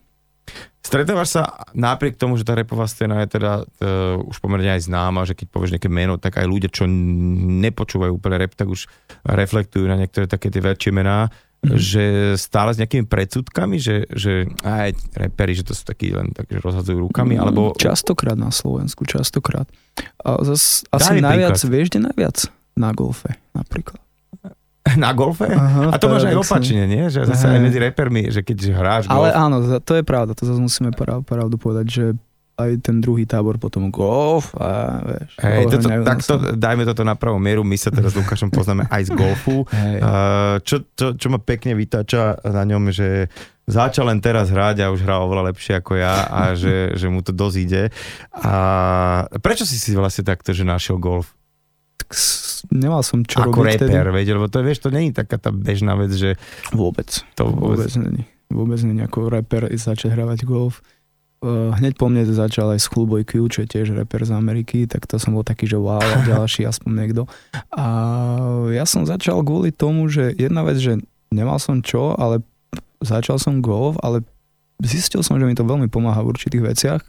Stretávaš 0.82 1.38
sa 1.38 1.42
napriek 1.78 2.18
tomu, 2.18 2.34
že 2.34 2.42
tá 2.42 2.58
repová 2.58 2.90
scéna 2.90 3.22
je 3.22 3.38
teda 3.38 3.62
uh, 3.62 4.18
už 4.18 4.42
pomerne 4.42 4.74
aj 4.74 4.90
známa, 4.90 5.22
že 5.22 5.38
keď 5.38 5.46
povieš 5.54 5.72
nejaké 5.78 5.86
meno, 5.86 6.18
tak 6.18 6.42
aj 6.42 6.46
ľudia, 6.50 6.74
čo 6.74 6.90
nepočúvajú 6.90 8.18
úplne 8.18 8.42
rap, 8.42 8.58
tak 8.58 8.66
už 8.66 8.90
reflektujú 9.22 9.86
na 9.86 9.94
niektoré 9.94 10.26
také 10.26 10.50
tie 10.50 10.58
väčšie 10.58 10.90
mená, 10.90 11.30
mm. 11.62 11.78
že 11.78 12.04
stále 12.34 12.74
s 12.74 12.82
nejakými 12.82 13.06
predsudkami, 13.06 13.78
že, 13.78 14.10
že 14.10 14.50
aj 14.66 14.98
reperi, 15.14 15.54
že 15.54 15.70
to 15.70 15.72
sú 15.72 15.86
takí 15.86 16.10
len 16.10 16.34
tak, 16.34 16.50
že 16.50 16.58
rozhadzujú 16.58 16.98
rukami, 17.06 17.38
mm, 17.38 17.42
alebo... 17.46 17.78
Častokrát 17.78 18.34
na 18.34 18.50
Slovensku, 18.50 19.06
častokrát. 19.06 19.70
A 20.26 20.42
zas, 20.42 20.82
asi 20.90 21.22
najviac, 21.22 21.62
príklad. 21.62 21.70
vieš, 21.70 21.86
kde 21.94 22.00
najviac? 22.10 22.36
Na 22.74 22.90
golfe 22.90 23.38
napríklad. 23.54 24.02
Na 25.02 25.14
golfe? 25.14 25.46
Aha, 25.46 25.94
a 25.94 25.96
to 25.96 26.10
máš 26.10 26.26
aj 26.26 26.36
opačne, 26.42 26.90
nie? 26.90 27.06
Že 27.06 27.30
zase 27.30 27.44
aj 27.46 27.60
medzi 27.62 27.78
repermi, 27.78 28.34
že 28.34 28.42
keď 28.42 28.58
hráš 28.74 29.04
golf. 29.06 29.14
Ale 29.14 29.28
áno, 29.30 29.62
to 29.78 29.92
je 29.94 30.02
pravda, 30.02 30.34
to 30.34 30.42
zase 30.42 30.58
musíme 30.58 30.90
pravdu 30.96 31.54
povedať, 31.54 31.86
že 31.86 32.04
aj 32.52 32.84
ten 32.84 33.00
druhý 33.00 33.24
tábor 33.24 33.56
potom 33.56 33.88
golf 33.88 34.52
a 34.60 35.00
vieš. 35.00 35.30
Hej, 35.40 35.64
toto, 35.72 35.88
takto, 36.04 36.32
dajme 36.52 36.84
toto 36.84 37.02
na 37.02 37.16
pravú 37.16 37.40
mieru, 37.40 37.64
my 37.64 37.76
sa 37.80 37.88
teraz 37.88 38.12
s 38.12 38.18
Lukášom 38.20 38.52
poznáme 38.52 38.84
aj 38.92 39.02
z 39.08 39.10
golfu. 39.16 39.56
Uh, 40.02 40.58
čo, 40.66 40.82
čo, 40.96 41.14
čo 41.14 41.26
ma 41.30 41.38
pekne 41.38 41.74
vytáča 41.78 42.42
na 42.42 42.62
ňom, 42.66 42.90
že 42.90 43.30
začal 43.66 44.10
len 44.10 44.18
teraz 44.18 44.50
hrať 44.50 44.82
a 44.82 44.90
už 44.90 45.04
hral 45.04 45.26
oveľa 45.26 45.52
lepšie 45.54 45.78
ako 45.78 45.96
ja 45.96 46.26
a 46.26 46.40
že, 46.60 46.96
že 46.98 47.06
mu 47.06 47.22
to 47.22 47.30
dosť 47.30 47.56
ide. 47.58 47.82
A 48.34 49.26
prečo 49.38 49.62
si 49.62 49.78
si 49.78 49.94
vlastne 49.94 50.26
takto, 50.26 50.50
že 50.50 50.66
našiel 50.66 50.98
golf? 50.98 51.34
Nemal 52.70 53.02
som 53.02 53.26
čo 53.26 53.42
Ako 53.42 53.64
robiť 53.64 53.88
reper, 53.88 54.06
veď, 54.12 54.26
lebo 54.38 54.46
to, 54.46 54.62
vieš, 54.62 54.84
to 54.84 54.90
není 54.92 55.10
taká 55.10 55.40
tá 55.40 55.50
bežná 55.50 55.98
vec, 55.98 56.12
že... 56.14 56.38
Vôbec. 56.70 57.08
To 57.36 57.50
vôbec, 57.50 57.88
vôbec 57.88 57.92
není. 57.98 58.22
Vôbec 58.52 58.80
není 58.84 59.00
ako 59.02 59.32
reper 59.32 59.68
začať 59.72 60.12
hravať 60.12 60.44
golf. 60.44 60.84
Uh, 61.42 61.74
hneď 61.74 61.98
po 61.98 62.06
mne 62.06 62.22
začal 62.22 62.70
aj 62.70 62.80
s 62.80 62.86
Chulboj 62.86 63.26
Q, 63.26 63.50
čo 63.50 63.58
je 63.66 63.68
tiež 63.74 63.98
reper 63.98 64.22
z 64.22 64.30
Ameriky, 64.30 64.86
tak 64.86 65.10
to 65.10 65.18
som 65.18 65.34
bol 65.34 65.42
taký, 65.42 65.66
že 65.66 65.74
wow, 65.74 65.98
ďalší 66.30 66.70
aspoň 66.70 66.90
niekto. 66.94 67.22
A 67.74 67.84
ja 68.70 68.86
som 68.86 69.02
začal 69.02 69.42
kvôli 69.42 69.74
tomu, 69.74 70.06
že 70.06 70.30
jedna 70.38 70.62
vec, 70.62 70.78
že 70.78 71.02
nemal 71.34 71.58
som 71.58 71.82
čo, 71.82 72.14
ale 72.14 72.46
začal 73.02 73.42
som 73.42 73.58
golf, 73.58 73.98
ale 74.06 74.22
zistil 74.78 75.26
som, 75.26 75.34
že 75.42 75.46
mi 75.46 75.58
to 75.58 75.66
veľmi 75.66 75.90
pomáha 75.90 76.22
v 76.22 76.30
určitých 76.30 76.62
veciach 76.62 77.02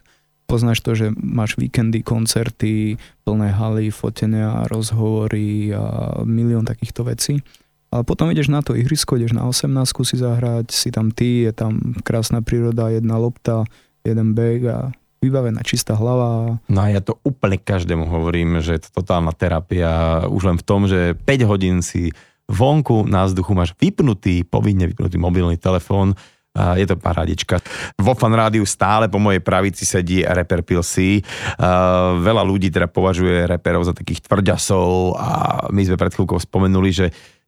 poznáš 0.45 0.84
to, 0.84 0.93
že 0.93 1.12
máš 1.15 1.58
víkendy, 1.58 2.03
koncerty, 2.06 2.99
plné 3.23 3.49
haly, 3.51 3.89
fotenia, 3.89 4.67
rozhovory 4.69 5.73
a 5.73 6.17
milión 6.27 6.67
takýchto 6.67 7.08
vecí. 7.08 7.41
Ale 7.93 8.01
potom 8.01 8.34
ideš 8.34 8.49
na 8.49 8.65
to 8.65 8.73
ihrisko, 8.73 9.21
ideš 9.21 9.38
na 9.38 9.45
18 9.45 9.69
si 10.01 10.17
zahrať, 10.17 10.73
si 10.73 10.89
tam 10.89 11.13
ty, 11.13 11.45
je 11.45 11.53
tam 11.53 11.93
krásna 12.01 12.41
príroda, 12.41 12.89
jedna 12.89 13.21
lopta, 13.21 13.69
jeden 14.01 14.34
beh 14.34 14.62
a 14.65 14.89
vybavená 15.21 15.63
čistá 15.63 15.95
hlava. 15.95 16.60
No 16.67 16.79
a 16.84 16.91
ja 16.91 16.99
to 16.99 17.21
úplne 17.23 17.56
každému 17.56 18.10
hovorím, 18.10 18.60
že 18.60 18.75
je 18.75 18.82
to 18.89 19.06
totálna 19.06 19.32
terapia 19.32 20.25
už 20.27 20.41
len 20.51 20.58
v 20.60 20.65
tom, 20.65 20.89
že 20.89 21.15
5 21.15 21.47
hodín 21.47 21.79
si 21.79 22.12
vonku 22.51 23.08
na 23.08 23.23
vzduchu 23.23 23.56
máš 23.56 23.71
vypnutý, 23.79 24.43
povinne 24.43 24.89
vypnutý 24.91 25.15
mobilný 25.15 25.56
telefón, 25.56 26.19
je 26.53 26.85
to 26.85 26.95
paradička. 26.95 27.57
Vo 27.97 28.13
fan 28.13 28.33
rádiu 28.37 28.61
stále 28.63 29.09
po 29.09 29.17
mojej 29.17 29.41
pravici 29.41 29.89
sedí 29.89 30.21
reper 30.21 30.61
Pilsi. 30.61 31.19
Uh, 31.57 32.21
veľa 32.21 32.45
ľudí 32.45 32.69
teda 32.69 32.85
považuje 32.85 33.49
reperov 33.49 33.89
za 33.89 33.97
takých 33.97 34.21
tvrďasov 34.21 35.17
a 35.17 35.29
my 35.73 35.81
sme 35.81 35.97
pred 35.97 36.13
chvíľkou 36.13 36.37
spomenuli, 36.37 36.89
že 36.93 37.07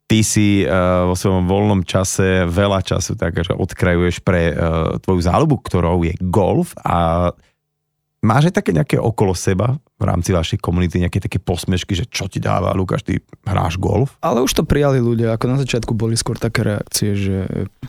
ty 0.09 0.25
si 0.25 0.65
uh, 0.65 1.05
vo 1.05 1.13
svojom 1.13 1.45
voľnom 1.45 1.81
čase 1.85 2.49
veľa 2.49 2.81
času 2.81 3.13
tak, 3.13 3.37
že 3.45 3.53
odkrajuješ 3.53 4.25
pre 4.25 4.53
uh, 4.53 4.97
tvoju 4.97 5.21
záľubu, 5.21 5.61
ktorou 5.61 6.01
je 6.01 6.17
golf 6.25 6.73
a 6.81 7.29
Máš 8.25 8.49
aj 8.49 8.55
také 8.57 8.73
nejaké 8.73 8.97
okolo 8.97 9.37
seba 9.37 9.77
v 9.95 10.03
rámci 10.03 10.36
vašej 10.36 10.60
komunity, 10.60 10.99
nejaké 10.99 11.23
také 11.23 11.39
posmešky, 11.39 11.95
že 11.95 12.05
čo 12.12 12.27
ti 12.27 12.43
dáva, 12.43 12.75
Lukáš, 12.75 13.08
ty 13.08 13.23
hráš 13.47 13.79
golf? 13.79 14.19
Ale 14.19 14.43
už 14.43 14.51
to 14.51 14.63
prijali 14.67 14.99
ľudia, 14.99 15.31
ako 15.31 15.55
na 15.55 15.58
začiatku 15.63 15.95
boli 15.95 16.19
skôr 16.19 16.36
také 16.36 16.67
reakcie, 16.67 17.15
že 17.15 17.38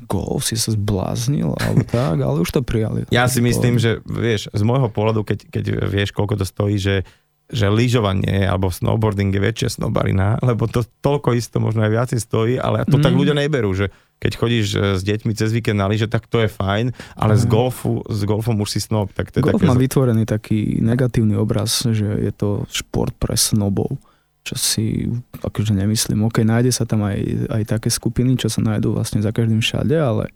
golf 0.07 0.47
si 0.47 0.55
sa 0.55 0.71
zbláznil, 0.71 1.59
alebo 1.59 1.83
tak, 1.99 2.23
ale 2.23 2.37
už 2.39 2.51
to 2.55 2.63
prijali. 2.63 3.11
Ja 3.11 3.27
si 3.27 3.43
myslím, 3.43 3.83
že 3.83 3.99
vieš, 4.07 4.47
z 4.55 4.63
môjho 4.63 4.87
pohľadu, 4.87 5.27
keď, 5.27 5.39
keď 5.51 5.65
vieš, 5.91 6.15
koľko 6.15 6.39
to 6.39 6.47
stojí, 6.47 6.79
že 6.79 7.03
že 7.47 7.71
lyžovanie 7.71 8.43
alebo 8.43 8.75
snowboarding 8.75 9.31
je 9.31 9.39
väčšia 9.39 9.79
snobarina, 9.79 10.35
lebo 10.43 10.67
to 10.67 10.83
toľko 10.83 11.31
isto 11.39 11.63
možno 11.63 11.87
aj 11.87 11.95
viacej 11.95 12.19
stojí, 12.19 12.55
ale 12.59 12.83
to 12.91 12.99
mm. 12.99 13.05
tak 13.07 13.15
ľudia 13.15 13.39
neberú, 13.39 13.71
že 13.71 13.95
keď 14.17 14.33
chodíš 14.37 14.67
e, 14.73 14.79
s 14.97 15.03
deťmi 15.05 15.33
cez 15.37 15.53
víkend 15.53 15.77
na 15.77 15.87
lyže, 15.87 16.09
tak 16.09 16.25
to 16.27 16.41
je 16.41 16.49
fajn, 16.49 16.97
ale 17.17 17.35
z 17.37 17.45
golfu, 17.45 18.01
s 18.09 18.25
golfom 18.25 18.57
už 18.61 18.77
si 18.77 18.81
snob. 18.81 19.13
Tak 19.13 19.33
to 19.33 19.45
Golf 19.45 19.61
také... 19.61 19.69
má 19.69 19.77
vytvorený 19.77 20.25
taký 20.25 20.81
negatívny 20.81 21.37
obraz, 21.37 21.85
že 21.85 22.07
je 22.07 22.33
to 22.33 22.65
šport 22.73 23.13
pre 23.17 23.37
snobov 23.37 24.01
čo 24.47 24.55
si 24.55 25.11
akože 25.43 25.75
nemyslím. 25.75 26.23
OK, 26.31 26.47
nájde 26.47 26.71
sa 26.71 26.87
tam 26.87 27.03
aj, 27.03 27.19
aj 27.51 27.63
také 27.67 27.91
skupiny, 27.91 28.39
čo 28.39 28.47
sa 28.47 28.63
nájdú 28.63 28.95
vlastne 28.95 29.19
za 29.19 29.35
každým 29.35 29.59
všade, 29.59 29.99
ale 29.99 30.31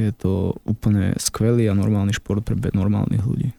je 0.00 0.08
to 0.16 0.56
úplne 0.64 1.12
skvelý 1.20 1.68
a 1.68 1.76
normálny 1.76 2.16
šport 2.16 2.40
pre 2.40 2.56
normálnych 2.72 3.20
ľudí. 3.20 3.52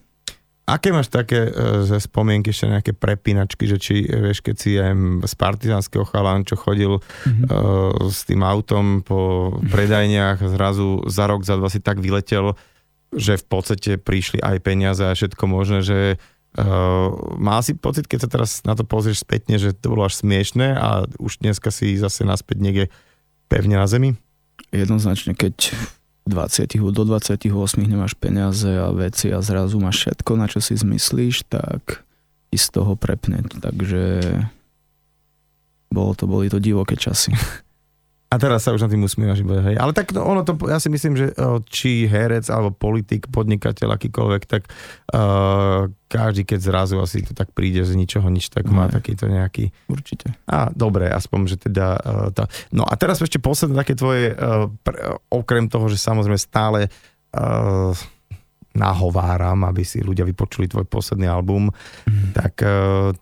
Aké 0.64 0.96
máš 0.96 1.12
také 1.12 1.52
ze 1.84 2.00
spomienky 2.00 2.56
ešte 2.56 2.72
nejaké 2.72 2.92
prepínačky, 2.96 3.68
že 3.68 3.78
či 3.84 4.08
vieš, 4.08 4.40
keď 4.40 4.56
si 4.56 4.80
aj 4.80 4.96
z 5.28 5.34
partizánskeho 5.36 6.08
chalán, 6.08 6.48
čo 6.48 6.56
chodil 6.56 7.04
mm-hmm. 7.04 7.52
uh, 7.52 8.08
s 8.08 8.24
tým 8.24 8.40
autom 8.48 9.04
po 9.04 9.52
predajniach 9.68 10.40
zrazu 10.40 11.04
za 11.12 11.28
rok, 11.28 11.44
za 11.44 11.60
dva 11.60 11.68
si 11.68 11.84
tak 11.84 12.00
vyletel, 12.00 12.56
že 13.12 13.36
v 13.36 13.46
podstate 13.46 14.00
prišli 14.00 14.40
aj 14.40 14.64
peniaze 14.64 15.04
a 15.04 15.12
všetko 15.12 15.44
možné, 15.52 15.84
že 15.84 16.00
uh, 16.56 17.12
mal 17.36 17.60
si 17.60 17.76
pocit, 17.76 18.08
keď 18.08 18.20
sa 18.24 18.30
teraz 18.32 18.64
na 18.64 18.72
to 18.72 18.88
pozrieš 18.88 19.28
spätne, 19.28 19.60
že 19.60 19.76
to 19.76 19.92
bolo 19.92 20.08
až 20.08 20.24
smiešné 20.24 20.80
a 20.80 21.04
už 21.20 21.44
dneska 21.44 21.76
si 21.76 22.00
zase 22.00 22.24
naspäť 22.24 22.64
niekde 22.64 22.86
pevne 23.52 23.76
na 23.76 23.88
zemi? 23.92 24.16
Jednoznačne, 24.72 25.36
keď 25.36 25.76
20, 26.24 26.80
do 26.96 27.04
28 27.04 27.52
nemáš 27.84 28.16
peniaze 28.16 28.72
a 28.80 28.92
veci 28.96 29.28
a 29.32 29.44
zrazu 29.44 29.80
máš 29.80 30.08
všetko, 30.08 30.32
na 30.40 30.48
čo 30.48 30.64
si 30.64 30.80
zmyslíš, 30.80 31.48
tak 31.52 32.08
ti 32.48 32.58
z 32.58 32.68
toho 32.72 32.96
prepne. 32.96 33.44
Takže 33.60 34.22
bolo 35.92 36.12
to, 36.16 36.24
boli 36.26 36.48
to 36.48 36.64
divoké 36.64 36.96
časy. 36.96 37.36
A 38.34 38.42
teraz 38.42 38.66
sa 38.66 38.74
už 38.74 38.82
na 38.82 38.90
tým 38.90 39.06
usmievaš 39.06 39.46
iba, 39.46 39.62
hej. 39.62 39.78
Ale 39.78 39.94
tak 39.94 40.10
no, 40.10 40.26
ono 40.26 40.42
to, 40.42 40.58
ja 40.66 40.82
si 40.82 40.90
myslím, 40.90 41.14
že 41.14 41.38
či 41.70 42.10
herec 42.10 42.50
alebo 42.50 42.74
politik, 42.74 43.30
podnikateľ, 43.30 43.94
akýkoľvek, 43.94 44.44
tak 44.50 44.66
uh, 45.14 45.86
každý, 46.10 46.42
keď 46.42 46.60
zrazu 46.66 46.98
asi 46.98 47.22
to 47.22 47.38
tak 47.38 47.54
príde 47.54 47.86
z 47.86 47.94
ničoho 47.94 48.26
nič, 48.34 48.50
tak 48.50 48.66
má 48.74 48.90
takýto 48.90 49.30
nejaký... 49.30 49.70
Určite. 49.86 50.34
A 50.50 50.74
dobre, 50.74 51.14
aspoň, 51.14 51.40
že 51.46 51.58
teda... 51.62 52.02
Uh, 52.02 52.30
tá... 52.34 52.50
No 52.74 52.82
a 52.90 52.98
teraz 52.98 53.22
ešte 53.22 53.38
posledné 53.38 53.78
také 53.78 53.94
tvoje, 53.94 54.34
uh, 54.34 54.66
pre, 54.82 54.98
okrem 55.30 55.70
toho, 55.70 55.86
že 55.86 56.02
samozrejme 56.02 56.42
stále 56.42 56.90
uh, 57.38 57.94
nahováram, 58.74 59.70
aby 59.70 59.86
si 59.86 60.02
ľudia 60.02 60.26
vypočuli 60.26 60.66
tvoj 60.66 60.90
posledný 60.90 61.30
album, 61.30 61.70
mm. 62.10 62.34
tak 62.34 62.66
uh, 62.66 63.14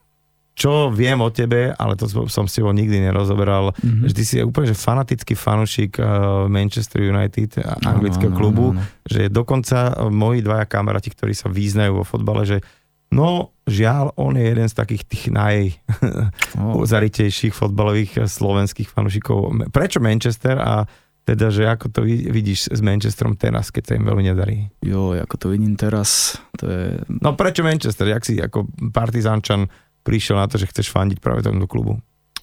čo 0.62 0.94
viem 0.94 1.18
o 1.18 1.34
tebe, 1.34 1.74
ale 1.74 1.98
to 1.98 2.06
som 2.30 2.46
s 2.46 2.54
tebou 2.54 2.70
nikdy 2.70 3.02
nerozoberal, 3.02 3.74
mm-hmm. 3.74 4.06
že 4.06 4.14
ty 4.14 4.22
si 4.22 4.38
úplne 4.46 4.70
že 4.70 4.78
fanatický 4.78 5.34
fanušik 5.34 5.98
uh, 5.98 6.46
Manchester 6.46 7.02
United, 7.02 7.58
anglického 7.82 8.30
no, 8.30 8.38
no, 8.38 8.40
klubu, 8.40 8.70
no, 8.70 8.78
no, 8.78 8.86
no. 8.86 9.02
že 9.10 9.34
dokonca 9.34 9.90
uh, 9.90 10.14
moji 10.14 10.46
dvaja 10.46 10.70
kamaráti, 10.70 11.10
ktorí 11.10 11.34
sa 11.34 11.50
význajú 11.50 11.98
vo 11.98 12.06
fotbale, 12.06 12.46
že 12.46 12.62
no 13.10 13.58
žiaľ, 13.66 14.14
on 14.22 14.38
je 14.38 14.46
jeden 14.46 14.70
z 14.70 14.78
takých 14.78 15.10
tých 15.10 15.34
najzaritejších 15.34 17.54
oh. 17.58 17.60
fotbalových 17.66 18.22
uh, 18.22 18.30
slovenských 18.30 18.94
fanušikov. 18.94 19.66
Prečo 19.74 19.98
Manchester 19.98 20.62
a 20.62 20.86
teda, 21.26 21.50
že 21.54 21.70
ako 21.70 21.86
to 21.90 22.02
vidíš 22.06 22.74
s 22.74 22.82
Manchesterom 22.82 23.38
teraz, 23.38 23.72
keď 23.74 23.84
sa 23.86 23.96
im 23.98 24.06
veľmi 24.10 24.24
nedarí? 24.30 24.70
Jo, 24.82 25.14
ako 25.18 25.36
to 25.38 25.48
vidím 25.54 25.78
teraz, 25.78 26.38
to 26.58 26.66
je... 26.66 26.98
No 27.22 27.38
prečo 27.38 27.62
Manchester? 27.62 28.10
Jak 28.10 28.26
si 28.26 28.42
ako 28.42 28.66
partizánčan 28.90 29.70
prišiel 30.02 30.38
na 30.38 30.50
to, 30.50 30.58
že 30.58 30.70
chceš 30.70 30.94
fandiť 30.94 31.22
práve 31.22 31.46
tomuto 31.46 31.70
klubu? 31.70 32.02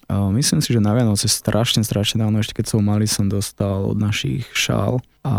Myslím 0.09 0.57
si, 0.57 0.73
že 0.73 0.81
na 0.81 0.97
Vianoce 0.97 1.29
strašne, 1.29 1.85
strašne 1.85 2.25
dávno, 2.25 2.41
ešte 2.41 2.57
keď 2.57 2.65
som 2.65 2.81
malý, 2.81 3.05
som 3.05 3.29
dostal 3.29 3.85
od 3.85 3.93
našich 3.93 4.49
šál 4.57 5.05
a 5.21 5.33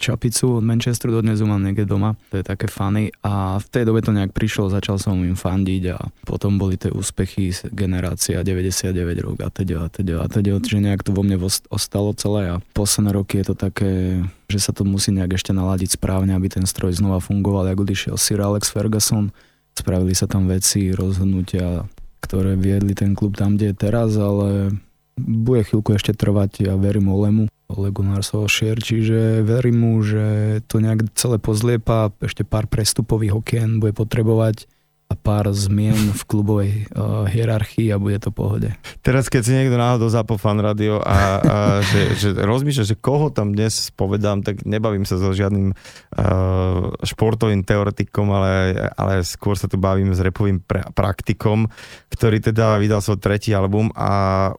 čapicu 0.00 0.56
od 0.56 0.64
Manchesteru, 0.64 1.12
dodnes 1.12 1.36
ju 1.36 1.44
mám 1.44 1.60
niekde 1.60 1.84
doma, 1.84 2.16
to 2.32 2.40
je 2.40 2.44
také 2.46 2.64
fany 2.64 3.12
a 3.20 3.60
v 3.60 3.66
tej 3.68 3.84
dobe 3.84 4.00
to 4.00 4.16
nejak 4.16 4.32
prišlo, 4.32 4.72
začal 4.72 4.96
som 4.96 5.20
im 5.20 5.36
fandiť 5.36 5.82
a 5.92 6.00
potom 6.24 6.56
boli 6.56 6.80
tie 6.80 6.88
úspechy 6.88 7.52
generácia 7.68 8.40
99 8.40 8.96
rok 9.20 9.44
a 9.44 9.52
teda 9.52 9.84
a 9.84 9.86
teda 9.92 10.24
a 10.24 10.26
teda, 10.32 10.56
čiže 10.56 10.80
nejak 10.80 11.04
to 11.04 11.12
vo 11.12 11.20
mne 11.20 11.36
ostalo 11.68 12.16
celé. 12.16 12.48
A 12.48 12.64
posledné 12.72 13.12
roky 13.12 13.44
je 13.44 13.52
to 13.52 13.56
také, 13.60 14.24
že 14.48 14.56
sa 14.56 14.72
to 14.72 14.88
musí 14.88 15.12
nejak 15.12 15.36
ešte 15.36 15.52
naladiť 15.52 16.00
správne, 16.00 16.32
aby 16.32 16.48
ten 16.48 16.64
stroj 16.64 16.96
znova 16.96 17.20
fungoval, 17.20 17.68
ako 17.68 17.84
odišiel 17.84 18.16
Sir 18.16 18.40
Alex 18.40 18.72
Ferguson, 18.72 19.36
Spravili 19.74 20.14
sa 20.14 20.30
tam 20.30 20.46
veci, 20.46 20.94
rozhodnutia, 20.94 21.86
ktoré 22.22 22.54
viedli 22.54 22.94
ten 22.94 23.12
klub 23.12 23.34
tam, 23.34 23.58
kde 23.58 23.74
je 23.74 23.76
teraz, 23.76 24.14
ale 24.16 24.78
bude 25.18 25.62
chvíľku 25.66 25.94
ešte 25.94 26.14
trvať, 26.14 26.66
ja 26.66 26.74
verím 26.74 27.10
Olemu, 27.10 27.46
Ole 27.70 27.90
Gunnar 27.90 28.22
Solskjaer, 28.22 28.78
čiže 28.82 29.42
verím 29.46 29.82
mu, 29.82 29.94
že 30.02 30.58
to 30.66 30.82
nejak 30.82 31.10
celé 31.14 31.38
pozliepa, 31.38 32.10
ešte 32.22 32.42
pár 32.42 32.66
prestupových 32.66 33.38
okien 33.38 33.78
bude 33.78 33.94
potrebovať 33.94 34.66
a 35.14 35.16
pár 35.16 35.46
zmien 35.54 36.10
v 36.10 36.22
klubovej 36.26 36.72
uh, 36.90 37.22
hierarchii 37.30 37.94
a 37.94 38.02
bude 38.02 38.18
to 38.18 38.34
pohode. 38.34 38.74
Teraz, 39.06 39.30
keď 39.30 39.42
si 39.46 39.54
niekto 39.54 39.78
náhodou 39.78 40.10
zapol 40.10 40.42
fan 40.42 40.58
radio 40.58 40.98
a, 40.98 41.38
a 41.38 41.56
že, 41.94 42.18
že 42.18 42.28
rozmýšľa, 42.34 42.84
že 42.90 42.98
koho 42.98 43.30
tam 43.30 43.54
dnes 43.54 43.94
povedám, 43.94 44.42
tak 44.42 44.66
nebavím 44.66 45.06
sa 45.06 45.14
so 45.14 45.30
žiadnym 45.30 45.70
uh, 45.70 46.90
športovým 47.06 47.62
teoretikom, 47.62 48.26
ale, 48.34 48.74
ale 48.98 49.22
skôr 49.22 49.54
sa 49.54 49.70
tu 49.70 49.78
bavím 49.78 50.10
s 50.10 50.18
repovým 50.18 50.58
pra- 50.58 50.90
praktikom, 50.90 51.70
ktorý 52.10 52.42
teda 52.42 52.82
vydal 52.82 52.98
svoj 52.98 53.22
tretí 53.22 53.54
album 53.54 53.94
a 53.94 54.50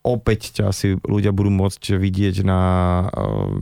opäť 0.00 0.60
ťa 0.60 0.64
asi 0.72 0.96
ľudia 1.04 1.30
budú 1.30 1.52
môcť 1.52 2.00
vidieť 2.00 2.42
na 2.44 2.60
uh, 3.08 3.52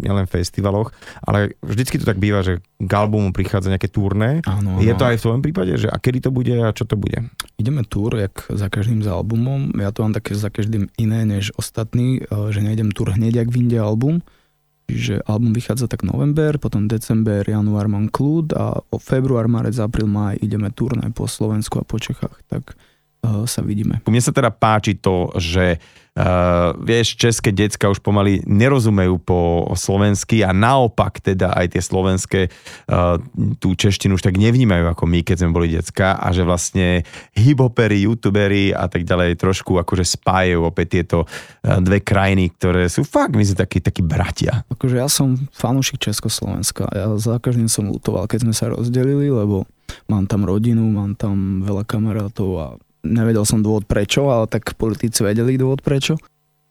nielen 0.00 0.24
festivaloch, 0.24 0.92
ale 1.20 1.56
vždycky 1.60 2.00
to 2.00 2.08
tak 2.08 2.16
býva, 2.16 2.40
že 2.40 2.64
k 2.80 2.92
albumu 2.92 3.30
prichádza 3.36 3.68
nejaké 3.68 3.92
turné. 3.92 4.40
Áno, 4.48 4.80
Je 4.80 4.92
to 4.96 5.04
aj 5.04 5.20
v 5.20 5.24
tvojom 5.28 5.42
prípade, 5.44 5.72
že 5.76 5.88
a 5.92 5.96
kedy 6.00 6.28
to 6.28 6.30
bude 6.32 6.52
a 6.52 6.72
čo 6.72 6.88
to 6.88 6.96
bude? 6.96 7.28
Ideme 7.60 7.84
túr, 7.84 8.16
jak 8.16 8.48
za 8.48 8.72
každým 8.72 9.04
za 9.04 9.16
albumom. 9.16 9.72
Ja 9.76 9.92
to 9.92 10.08
mám 10.08 10.16
také 10.16 10.32
za 10.32 10.48
každým 10.48 10.88
iné 10.96 11.28
než 11.28 11.52
ostatní, 11.60 12.24
uh, 12.24 12.48
že 12.48 12.64
nejdem 12.64 12.90
túr 12.90 13.12
hneď, 13.12 13.44
ak 13.44 13.52
vyjde 13.52 13.78
album. 13.80 14.24
Čiže 14.92 15.24
album 15.24 15.56
vychádza 15.56 15.88
tak 15.88 16.04
november, 16.04 16.60
potom 16.60 16.84
december, 16.84 17.46
január 17.46 17.88
mám 17.88 18.12
kľud 18.12 18.52
a 18.52 18.76
o 18.92 18.98
február, 19.00 19.48
marec, 19.48 19.78
apríl, 19.80 20.04
maj 20.04 20.36
ideme 20.42 20.68
turné 20.68 21.08
po 21.14 21.24
Slovensku 21.24 21.80
a 21.80 21.86
po 21.86 21.96
Čechách. 21.96 22.44
Tak 22.50 22.76
sa 23.22 23.62
vidíme. 23.62 24.02
Mne 24.06 24.22
sa 24.22 24.34
teda 24.34 24.50
páči 24.50 24.98
to, 24.98 25.30
že 25.38 25.78
uh, 25.78 26.74
vieš, 26.78 27.14
české 27.14 27.54
decka 27.54 27.86
už 27.86 28.02
pomaly 28.02 28.42
nerozumejú 28.46 29.22
po 29.22 29.66
slovensky 29.78 30.42
a 30.42 30.50
naopak 30.50 31.22
teda 31.22 31.54
aj 31.54 31.66
tie 31.78 31.82
slovenské 31.82 32.40
uh, 32.50 33.18
tú 33.62 33.78
češtinu 33.78 34.18
už 34.18 34.26
tak 34.26 34.38
nevnímajú 34.38 34.90
ako 34.90 35.04
my, 35.06 35.22
keď 35.22 35.36
sme 35.38 35.54
boli 35.54 35.70
decka 35.70 36.18
a 36.18 36.34
že 36.34 36.42
vlastne 36.42 37.06
hiphopery, 37.38 38.10
youtuberi 38.10 38.74
a 38.74 38.90
tak 38.90 39.06
ďalej 39.06 39.38
trošku 39.38 39.78
akože 39.78 40.02
spájajú 40.02 40.66
opäť 40.66 40.86
tieto 41.00 41.18
uh, 41.24 41.78
dve 41.78 42.02
krajiny, 42.02 42.50
ktoré 42.58 42.90
sú 42.90 43.06
fakt, 43.06 43.38
my 43.38 43.46
sme 43.46 43.62
takí, 43.62 43.78
takí 43.78 44.02
bratia. 44.02 44.66
Akože 44.66 44.98
ja 44.98 45.06
som 45.06 45.38
fanúšik 45.54 46.02
Československa. 46.02 46.90
Ja 46.90 47.14
za 47.18 47.38
každým 47.38 47.70
som 47.70 47.86
lutoval, 47.90 48.26
keď 48.26 48.50
sme 48.50 48.54
sa 48.54 48.70
rozdelili, 48.70 49.30
lebo 49.30 49.66
mám 50.10 50.26
tam 50.26 50.42
rodinu, 50.42 50.82
mám 50.90 51.14
tam 51.14 51.62
veľa 51.62 51.86
kamarátov 51.86 52.50
a 52.58 52.66
Nevedel 53.02 53.42
som 53.42 53.62
dôvod 53.62 53.86
prečo, 53.90 54.30
ale 54.30 54.46
tak 54.46 54.78
politici 54.78 55.26
vedeli 55.26 55.58
dôvod 55.58 55.82
prečo. 55.82 56.18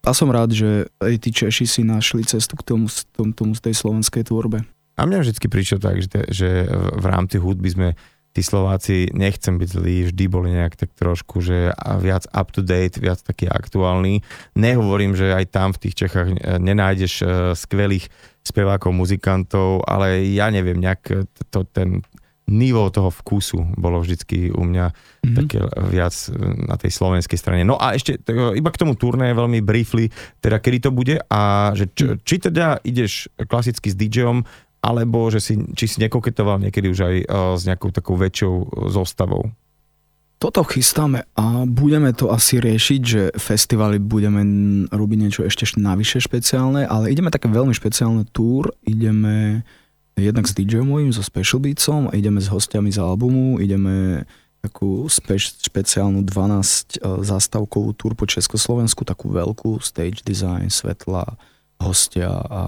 A 0.02 0.18
som 0.18 0.34
rád, 0.34 0.56
že 0.56 0.90
aj 0.98 1.14
tí 1.22 1.30
Češi 1.30 1.66
si 1.70 1.82
našli 1.86 2.26
cestu 2.26 2.58
k 2.58 2.66
tomu, 2.66 2.90
tomu, 3.14 3.32
tomu 3.38 3.54
tej 3.54 3.78
slovenskej 3.78 4.26
tvorbe. 4.26 4.66
A 4.98 5.06
mňa 5.06 5.22
vždy 5.22 5.48
prišiel 5.48 5.80
tak, 5.80 6.02
že, 6.02 6.26
že 6.32 6.50
v 6.74 7.06
rámci 7.06 7.38
hudby 7.38 7.70
sme 7.70 7.90
tí 8.32 8.42
Slováci, 8.42 9.12
nechcem 9.12 9.60
byť 9.60 9.70
zlí, 9.76 9.98
vždy 10.08 10.24
boli 10.32 10.56
nejak 10.56 10.80
tak 10.80 10.96
trošku, 10.96 11.44
že 11.44 11.76
viac 12.00 12.24
up 12.32 12.56
to 12.56 12.64
date, 12.64 12.96
viac 12.96 13.20
taký 13.20 13.52
aktuálny. 13.52 14.24
Nehovorím, 14.56 15.20
že 15.20 15.36
aj 15.36 15.46
tam 15.52 15.76
v 15.76 15.82
tých 15.88 16.08
Čechách 16.08 16.40
nenájdeš 16.64 17.14
e, 17.22 17.26
skvelých 17.60 18.08
spevákov, 18.42 18.96
muzikantov, 18.96 19.84
ale 19.84 20.32
ja 20.32 20.48
neviem, 20.48 20.80
nejak 20.80 21.28
to, 21.52 21.68
ten 21.76 22.08
nivo 22.52 22.92
toho 22.92 23.08
vkusu 23.08 23.80
bolo 23.80 24.04
vždycky 24.04 24.52
u 24.52 24.68
mňa 24.68 24.86
mm-hmm. 24.92 25.36
také 25.40 25.60
viac 25.88 26.14
na 26.68 26.76
tej 26.76 26.92
slovenskej 26.92 27.40
strane. 27.40 27.64
No 27.64 27.80
a 27.80 27.96
ešte 27.96 28.20
iba 28.54 28.70
k 28.70 28.80
tomu 28.84 29.00
turné 29.00 29.32
veľmi 29.32 29.64
briefly, 29.64 30.12
teda 30.44 30.60
kedy 30.60 30.78
to 30.84 30.92
bude 30.92 31.16
a 31.32 31.72
že 31.74 31.88
či, 31.96 32.04
či 32.28 32.36
teda 32.44 32.84
ideš 32.84 33.32
klasicky 33.48 33.88
s 33.88 33.96
DJom, 33.96 34.44
alebo 34.82 35.30
že 35.30 35.40
si, 35.40 35.54
či 35.78 35.86
si 35.88 35.98
nekoketoval 36.02 36.60
niekedy 36.60 36.90
už 36.90 37.00
aj 37.00 37.16
uh, 37.24 37.26
s 37.56 37.64
nejakou 37.70 37.94
takou 37.94 38.18
väčšou 38.18 38.90
zostavou? 38.90 39.54
Toto 40.42 40.66
chystáme 40.66 41.30
a 41.38 41.70
budeme 41.70 42.18
to 42.18 42.34
asi 42.34 42.58
riešiť, 42.58 43.02
že 43.06 43.22
festivaly 43.38 44.02
budeme 44.02 44.42
robiť 44.90 45.18
niečo 45.22 45.42
ešte 45.46 45.78
navyše 45.78 46.18
špeciálne, 46.18 46.82
ale 46.82 47.14
ideme 47.14 47.30
také 47.30 47.46
veľmi 47.46 47.78
špeciálne 47.78 48.26
túr, 48.34 48.74
ideme 48.82 49.62
jednak 50.20 50.48
s 50.48 50.54
DJom 50.58 50.88
mojím, 50.88 51.12
so 51.16 51.24
Special 51.24 51.64
Beatsom 51.64 52.10
a 52.10 52.16
ideme 52.18 52.42
s 52.44 52.52
hostiami 52.52 52.92
z 52.92 53.00
albumu, 53.00 53.62
ideme 53.62 54.28
takú 54.62 55.10
spe- 55.10 55.42
špeciálnu 55.42 56.22
12 56.22 57.02
uh, 57.02 57.22
zástavkovú 57.26 57.98
túr 57.98 58.14
po 58.14 58.30
Československu, 58.30 59.02
takú 59.02 59.34
veľkú 59.34 59.82
stage 59.82 60.22
design, 60.22 60.70
svetla, 60.70 61.26
hostia 61.82 62.30
a 62.30 62.62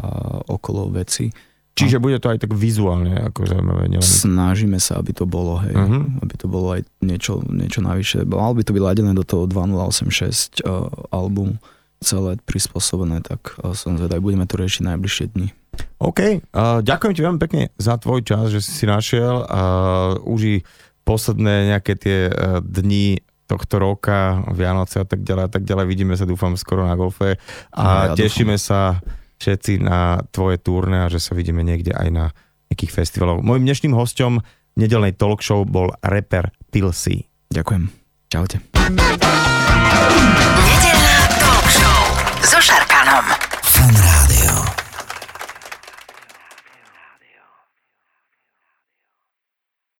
okolo 0.49 0.89
veci. 0.89 1.29
Čiže 1.73 1.97
bude 1.97 2.21
to 2.21 2.29
aj 2.29 2.45
tak 2.45 2.53
vizuálne 2.53 3.17
ako 3.33 3.49
zaujímavé. 3.49 3.89
Nielen... 3.89 4.05
Snažíme 4.05 4.77
sa, 4.77 5.01
aby 5.01 5.09
to 5.09 5.25
bolo, 5.25 5.57
hej. 5.65 5.73
Uh-huh. 5.73 6.05
Aby 6.21 6.33
to 6.37 6.45
bolo 6.45 6.77
aj 6.77 6.85
niečo, 7.01 7.41
niečo 7.49 7.81
navyše. 7.81 8.21
Malo 8.29 8.53
by 8.53 8.61
to 8.61 8.77
byť 8.77 8.83
ladené 8.85 9.11
do 9.17 9.25
toho 9.25 9.49
2086 9.49 10.61
uh, 10.61 10.85
album 11.09 11.57
celé 11.97 12.37
prispôsobené, 12.45 13.25
tak 13.25 13.57
uh, 13.57 13.73
som 13.73 13.97
zvedavý, 13.97 14.21
budeme 14.21 14.45
to 14.45 14.61
riešiť 14.61 14.81
najbližšie 14.85 15.25
dni. 15.33 15.49
OK, 15.97 16.19
uh, 16.19 16.83
ďakujem 16.83 17.13
ti 17.15 17.21
veľmi 17.23 17.39
pekne 17.39 17.71
za 17.79 17.95
tvoj 17.95 18.21
čas, 18.27 18.51
že 18.51 18.59
si 18.59 18.71
si 18.73 18.85
našiel. 18.85 19.47
Uh, 19.47 20.19
uži 20.27 20.67
posledné 21.07 21.75
nejaké 21.75 21.93
tie 21.95 22.27
uh, 22.27 22.59
dni 22.59 23.23
tohto 23.47 23.75
roka, 23.79 24.43
Vianoce 24.55 25.03
a 25.03 25.07
tak 25.07 25.21
ďalej 25.21 25.43
a 25.47 25.51
tak 25.51 25.63
ďalej. 25.67 25.85
Vidíme 25.87 26.13
sa, 26.15 26.25
dúfam, 26.27 26.55
skoro 26.55 26.87
na 26.87 26.95
golfe 26.95 27.37
a 27.75 27.83
no, 27.83 27.91
ja 28.11 28.15
tešíme 28.15 28.55
dúfam. 28.55 28.67
sa 28.67 28.79
všetci 29.43 29.83
na 29.83 30.23
tvoje 30.31 30.57
turné 30.63 31.03
a 31.03 31.11
že 31.11 31.19
sa 31.19 31.35
vidíme 31.35 31.61
niekde 31.61 31.91
aj 31.91 32.09
na 32.09 32.25
nejakých 32.71 32.95
festivaloch. 32.95 33.43
Mojím 33.43 33.67
dnešným 33.67 33.93
hostom 33.93 34.39
nedelnej 34.79 35.13
talk 35.13 35.43
show 35.43 35.67
bol 35.67 35.91
rapper 36.01 36.49
Pilsy. 36.71 37.27
Ďakujem. 37.51 37.83
Čaute. 38.31 38.57